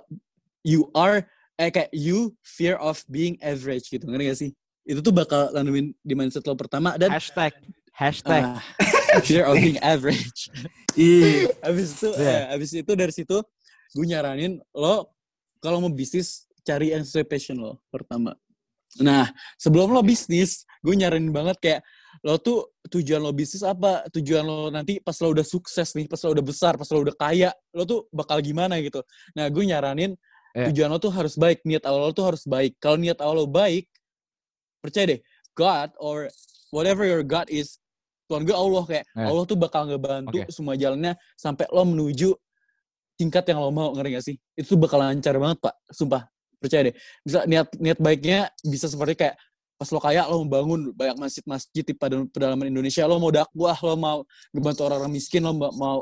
you 0.61 0.85
are 0.93 1.25
eh 1.57 1.73
kayak 1.73 1.89
you 1.89 2.29
fear 2.45 2.77
of 2.77 3.01
being 3.09 3.33
average 3.41 3.89
gitu 3.89 4.05
ngerti 4.05 4.25
gak 4.27 4.39
sih? 4.41 4.51
Itu 4.83 4.99
tuh 4.99 5.13
bakal 5.15 5.53
nanamin 5.55 5.95
di 6.01 6.13
mindset 6.13 6.45
lo 6.45 6.53
pertama 6.57 6.99
dan 6.99 7.13
Hashtag. 7.13 7.53
Hashtag. 7.97 8.43
ah, 8.45 8.61
fear 9.23 9.43
of 9.47 9.55
being 9.57 9.79
average. 9.81 10.49
Iya. 10.97 11.53
Abis 11.61 11.93
itu, 11.93 12.09
Iya. 12.17 12.25
eh, 12.25 12.43
abis 12.57 12.71
itu 12.73 12.91
dari 12.97 13.13
situ 13.13 13.37
gue 13.93 14.05
nyaranin 14.09 14.57
lo 14.73 15.13
kalau 15.61 15.77
mau 15.77 15.93
bisnis 15.93 16.49
cari 16.65 16.89
yang 16.89 17.05
sesuai 17.05 17.29
passion 17.29 17.53
lo 17.61 17.85
pertama. 17.93 18.33
Nah 18.97 19.29
sebelum 19.61 19.93
lo 19.93 20.01
bisnis, 20.01 20.65
gue 20.81 20.97
nyaranin 20.97 21.29
banget 21.29 21.57
kayak 21.61 21.81
lo 22.25 22.41
tuh 22.41 22.73
tujuan 22.89 23.21
lo 23.21 23.29
bisnis 23.29 23.61
apa? 23.61 24.09
Tujuan 24.09 24.41
lo 24.41 24.73
nanti 24.73 24.97
pas 24.97 25.13
lo 25.21 25.37
udah 25.37 25.45
sukses 25.45 25.93
nih, 25.93 26.09
pas 26.09 26.17
lo 26.25 26.33
udah 26.33 26.41
besar, 26.41 26.73
pas 26.81 26.89
lo 26.89 26.97
udah 27.05 27.13
kaya, 27.13 27.53
lo 27.77 27.85
tuh 27.85 28.09
bakal 28.09 28.41
gimana 28.41 28.81
gitu. 28.81 29.05
Nah 29.37 29.45
gue 29.53 29.63
nyaranin 29.69 30.17
Iya. 30.57 30.73
tujuan 30.73 30.89
lo 30.89 30.97
tuh 30.97 31.13
harus 31.13 31.37
baik, 31.37 31.61
niat 31.61 31.85
awal 31.85 32.09
lo 32.09 32.13
tuh 32.17 32.25
harus 32.25 32.41
baik. 32.41 32.73
Kalau 32.81 32.97
niat 32.97 33.21
awal 33.21 33.45
lo 33.45 33.45
baik, 33.45 33.85
percaya 34.81 35.13
deh, 35.13 35.19
God 35.53 35.93
or 36.01 36.33
whatever 36.73 37.05
your 37.05 37.21
God 37.21 37.45
is, 37.53 37.77
Tuhan 38.27 38.43
gue 38.43 38.55
Allah 38.55 38.83
kayak 38.83 39.05
Iya. 39.15 39.25
Allah 39.31 39.43
tuh 39.47 39.57
bakal 39.57 39.81
ngebantu 39.87 40.37
Oke. 40.43 40.51
semua 40.51 40.75
jalannya 40.75 41.15
sampai 41.39 41.65
lo 41.71 41.83
menuju 41.87 42.35
tingkat 43.17 43.49
yang 43.49 43.63
lo 43.63 43.71
mau 43.71 43.95
ngerti 43.95 44.09
gak 44.13 44.25
sih? 44.27 44.35
Itu 44.53 44.75
tuh 44.75 44.79
bakal 44.83 45.01
lancar 45.01 45.33
banget 45.39 45.57
pak, 45.63 45.75
sumpah 45.89 46.27
percaya 46.59 46.91
deh. 46.91 46.95
Bisa 47.23 47.47
niat 47.47 47.67
niat 47.79 47.97
baiknya 47.97 48.51
bisa 48.61 48.85
seperti 48.91 49.15
kayak 49.15 49.35
pas 49.77 49.89
lo 49.93 50.01
kaya 50.01 50.25
lo 50.25 50.41
mau 50.43 50.59
bangun 50.59 50.89
banyak 50.91 51.17
masjid-masjid 51.21 51.83
di 51.85 51.93
pedalaman 52.33 52.67
Indonesia, 52.67 53.05
lo 53.05 53.21
mau 53.21 53.29
dakwah, 53.29 53.77
lo 53.85 53.93
mau 53.93 54.17
ngebantu 54.49 54.81
orang-orang 54.89 55.13
miskin, 55.13 55.45
lo 55.45 55.53
mau, 55.53 56.01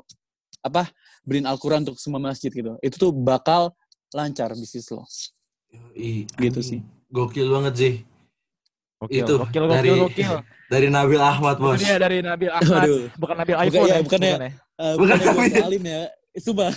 apa 0.64 0.90
beliin 1.28 1.44
Al-Quran 1.46 1.84
untuk 1.84 2.00
semua 2.00 2.24
masjid 2.24 2.50
gitu. 2.50 2.80
Itu 2.80 2.96
tuh 2.96 3.12
bakal 3.12 3.76
lancar 4.16 4.56
bisnis 4.56 4.88
lo. 4.90 5.04
Iya. 5.92 6.24
Gitu 6.40 6.62
sih. 6.64 6.80
Gokil 7.12 7.52
banget 7.52 7.74
sih. 7.76 7.94
Gokil, 8.96 9.22
Itu, 9.28 9.36
gokil, 9.38 9.64
gokil, 9.68 9.76
dari- 9.76 10.00
gokil. 10.00 10.34
Dari 10.74 10.88
Nabil 10.90 11.22
Ahmad, 11.22 11.62
Bos. 11.62 11.78
dia 11.78 11.94
dari 12.02 12.26
Nabil 12.26 12.50
Ahmad. 12.58 12.90
Aduh. 12.90 13.06
Bukan 13.22 13.36
Nabil 13.38 13.54
Bukan, 13.54 13.68
iPhone 13.70 13.86
ya, 13.86 13.94
ya. 13.94 14.02
bukan 14.02 14.20
ya. 14.20 14.30
ya. 14.34 14.38
Uh, 14.76 14.94
Bukan 14.98 14.98
bukan 14.98 15.18
gue 15.22 15.46
tapi- 15.46 15.62
alim 15.62 15.84
ya. 15.86 16.02
Sumpah. 16.36 16.72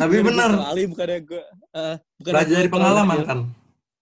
Tapi 0.00 0.14
Bukan 0.16 0.26
bener. 0.32 0.50
gua 0.54 0.66
alim, 0.70 0.88
bukan 0.94 1.06
gue. 1.26 1.42
Uh, 1.74 1.94
bukan 2.16 2.32
Belajar 2.32 2.54
dari 2.56 2.68
pengalaman 2.70 3.18
kan. 3.26 3.38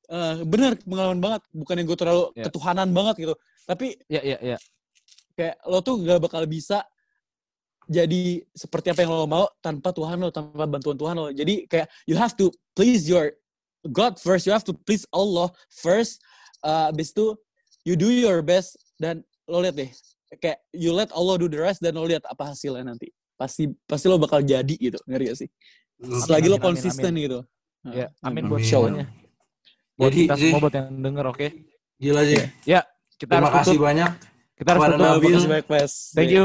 Uh, 0.06 0.34
bener 0.44 0.72
pengalaman 0.84 1.18
banget. 1.18 1.42
Bukan 1.50 1.74
yang 1.80 1.86
gue 1.88 1.98
terlalu 1.98 2.24
Ya. 2.36 2.44
ketuhanan 2.44 2.88
banget 2.92 3.14
gitu. 3.18 3.34
Tapi 3.64 3.86
Iya, 4.06 4.20
iya, 4.22 4.38
iya. 4.44 4.58
kayak 5.32 5.56
lo 5.64 5.80
tuh 5.80 5.96
gak 6.04 6.20
bakal 6.20 6.44
bisa 6.44 6.84
jadi 7.86 8.42
seperti 8.50 8.90
apa 8.90 9.00
yang 9.00 9.14
lo 9.14 9.24
mau 9.24 9.46
tanpa 9.62 9.94
Tuhan 9.94 10.18
lo, 10.18 10.28
tanpa 10.28 10.66
bantuan 10.66 10.98
Tuhan 10.98 11.14
lo. 11.14 11.30
Jadi 11.30 11.64
kayak 11.66 11.86
you 12.04 12.18
have 12.18 12.34
to 12.34 12.50
please 12.74 13.06
your 13.06 13.30
God 13.86 14.18
first, 14.18 14.44
you 14.44 14.52
have 14.52 14.66
to 14.66 14.74
please 14.74 15.06
Allah 15.08 15.48
first. 15.70 16.18
Uh, 16.66 16.90
abis 16.90 17.14
itu 17.14 17.38
you 17.86 17.94
do 17.94 18.10
your 18.10 18.42
best 18.42 18.74
dan 18.98 19.22
lo 19.46 19.62
lihat 19.62 19.78
deh, 19.78 19.90
kayak 20.42 20.58
you 20.74 20.90
let 20.90 21.06
Allah 21.14 21.38
do 21.38 21.46
the 21.46 21.62
rest 21.62 21.78
dan 21.78 21.94
lo 21.94 22.02
lihat 22.02 22.26
apa 22.26 22.50
hasilnya 22.50 22.82
nanti. 22.82 23.14
Pasti 23.38 23.70
pasti 23.86 24.10
lo 24.10 24.18
bakal 24.18 24.42
jadi 24.42 24.74
gitu, 24.74 24.98
ngerti 25.06 25.24
gak 25.30 25.38
sih? 25.38 25.48
Selagi 26.26 26.50
lo 26.50 26.58
amin, 26.58 26.66
amin, 26.66 26.66
konsisten 26.74 27.12
gitu. 27.14 27.40
Ya, 27.86 28.10
Nah, 28.18 28.26
amin 28.34 28.50
buat 28.50 28.58
Amin. 28.58 28.66
semuanya. 28.66 29.06
Buat 29.96 30.10
Jadi, 30.12 30.20
kita 30.26 30.34
semua 30.36 30.60
buat 30.60 30.74
yang 30.74 30.88
denger, 31.00 31.24
oke? 31.30 31.46
gila 31.96 32.22
sih. 32.26 32.44
Kita 33.16 33.32
Terima 33.32 33.48
harus 33.48 33.56
kasih 33.62 33.76
tutup. 33.78 33.86
banyak. 33.88 34.10
Kita 34.58 34.68
harus 34.74 34.82
tutup. 34.90 35.20
Banyak. 35.22 35.64
Thank 36.12 36.30
you. 36.34 36.44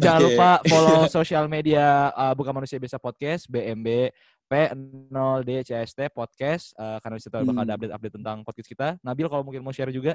Jangan 0.00 0.20
lupa 0.20 0.48
follow 0.68 0.98
sosial 1.16 1.44
media 1.48 2.12
uh, 2.12 2.32
Bukan 2.36 2.52
Manusia 2.52 2.76
Biasa 2.76 2.96
Podcast, 3.00 3.48
BMB 3.48 4.12
P0DCST 4.44 6.10
Podcast. 6.10 6.74
Uh, 6.74 6.98
karena 7.00 7.16
di 7.16 7.22
situ 7.22 7.34
bakal 7.34 7.62
ada 7.62 7.64
Hmm. 7.64 7.76
update-update 7.76 8.14
tentang 8.16 8.36
podcast 8.42 8.68
kita. 8.68 8.88
Nabil 9.00 9.26
kalau 9.26 9.42
mungkin 9.42 9.64
mau 9.64 9.72
share 9.72 9.90
juga. 9.90 10.14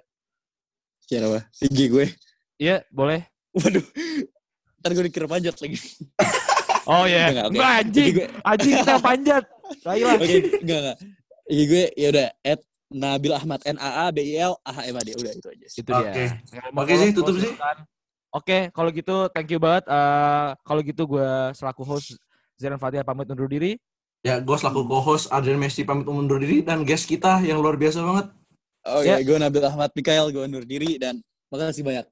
Share 1.06 1.26
apa? 1.26 1.40
IG 1.60 1.90
gue. 1.90 2.06
Iya, 2.60 2.84
boleh. 2.90 3.24
Waduh. 3.56 3.86
Ntar 4.80 4.92
gue 4.94 5.04
dikira 5.08 5.28
panjat 5.28 5.56
lagi. 5.58 5.78
Oh 6.90 7.06
iya. 7.06 7.30
Enggak, 7.30 7.46
oke. 7.46 7.54
Enggak 7.54 7.72
anjing. 7.86 8.02
IG 8.02 8.10
gue, 8.18 8.28
Anjing 8.42 8.74
kita 8.82 8.96
panjat. 8.98 9.44
Baiklah. 9.86 10.16
Oke, 10.18 10.38
enggak 10.58 10.80
enggak. 10.82 10.98
IG 11.46 11.60
gue 11.70 11.84
ya 11.94 12.08
udah 12.10 12.28
at 12.42 12.60
Nabil 12.90 13.34
Ahmad 13.38 13.62
N 13.62 13.78
A 13.78 13.90
A 14.02 14.06
B 14.10 14.18
I 14.26 14.42
L 14.42 14.58
A 14.66 14.72
H 14.74 14.80
M 14.90 14.98
A 14.98 15.02
D 15.06 15.14
udah 15.14 15.34
itu 15.38 15.48
aja. 15.54 15.68
Itu 15.70 15.92
Oke. 15.94 16.10
dia. 16.10 16.28
Mau 16.74 16.82
Oke 16.82 16.94
sih, 16.98 17.10
tutup 17.14 17.38
sih. 17.38 17.54
Oke, 18.34 18.58
kalau 18.74 18.90
gitu 18.90 19.30
thank 19.30 19.54
you 19.54 19.62
banget. 19.62 19.86
Eh, 19.86 20.48
kalau 20.66 20.82
gitu 20.82 21.04
gue 21.06 21.30
selaku 21.54 21.82
host 21.86 22.18
Zeran 22.58 22.82
Fatih 22.82 23.06
pamit 23.06 23.30
undur 23.30 23.46
diri. 23.46 23.78
Ya, 24.20 24.44
gue 24.44 24.52
selaku 24.52 24.84
co-host 24.84 25.32
Adrian 25.32 25.56
Messi 25.56 25.88
pamit 25.88 26.04
undur 26.04 26.44
diri 26.44 26.60
dan 26.60 26.84
guest 26.84 27.08
kita 27.08 27.40
yang 27.40 27.64
luar 27.64 27.80
biasa 27.80 28.04
banget. 28.04 28.26
Oke, 28.84 29.08
Ya. 29.08 29.16
gue 29.24 29.38
Nabil 29.40 29.64
Ahmad 29.64 29.96
Mikael, 29.96 30.28
gue 30.36 30.44
undur 30.44 30.68
diri 30.68 31.00
dan 31.00 31.24
makasih 31.48 31.88
banyak. 31.88 32.04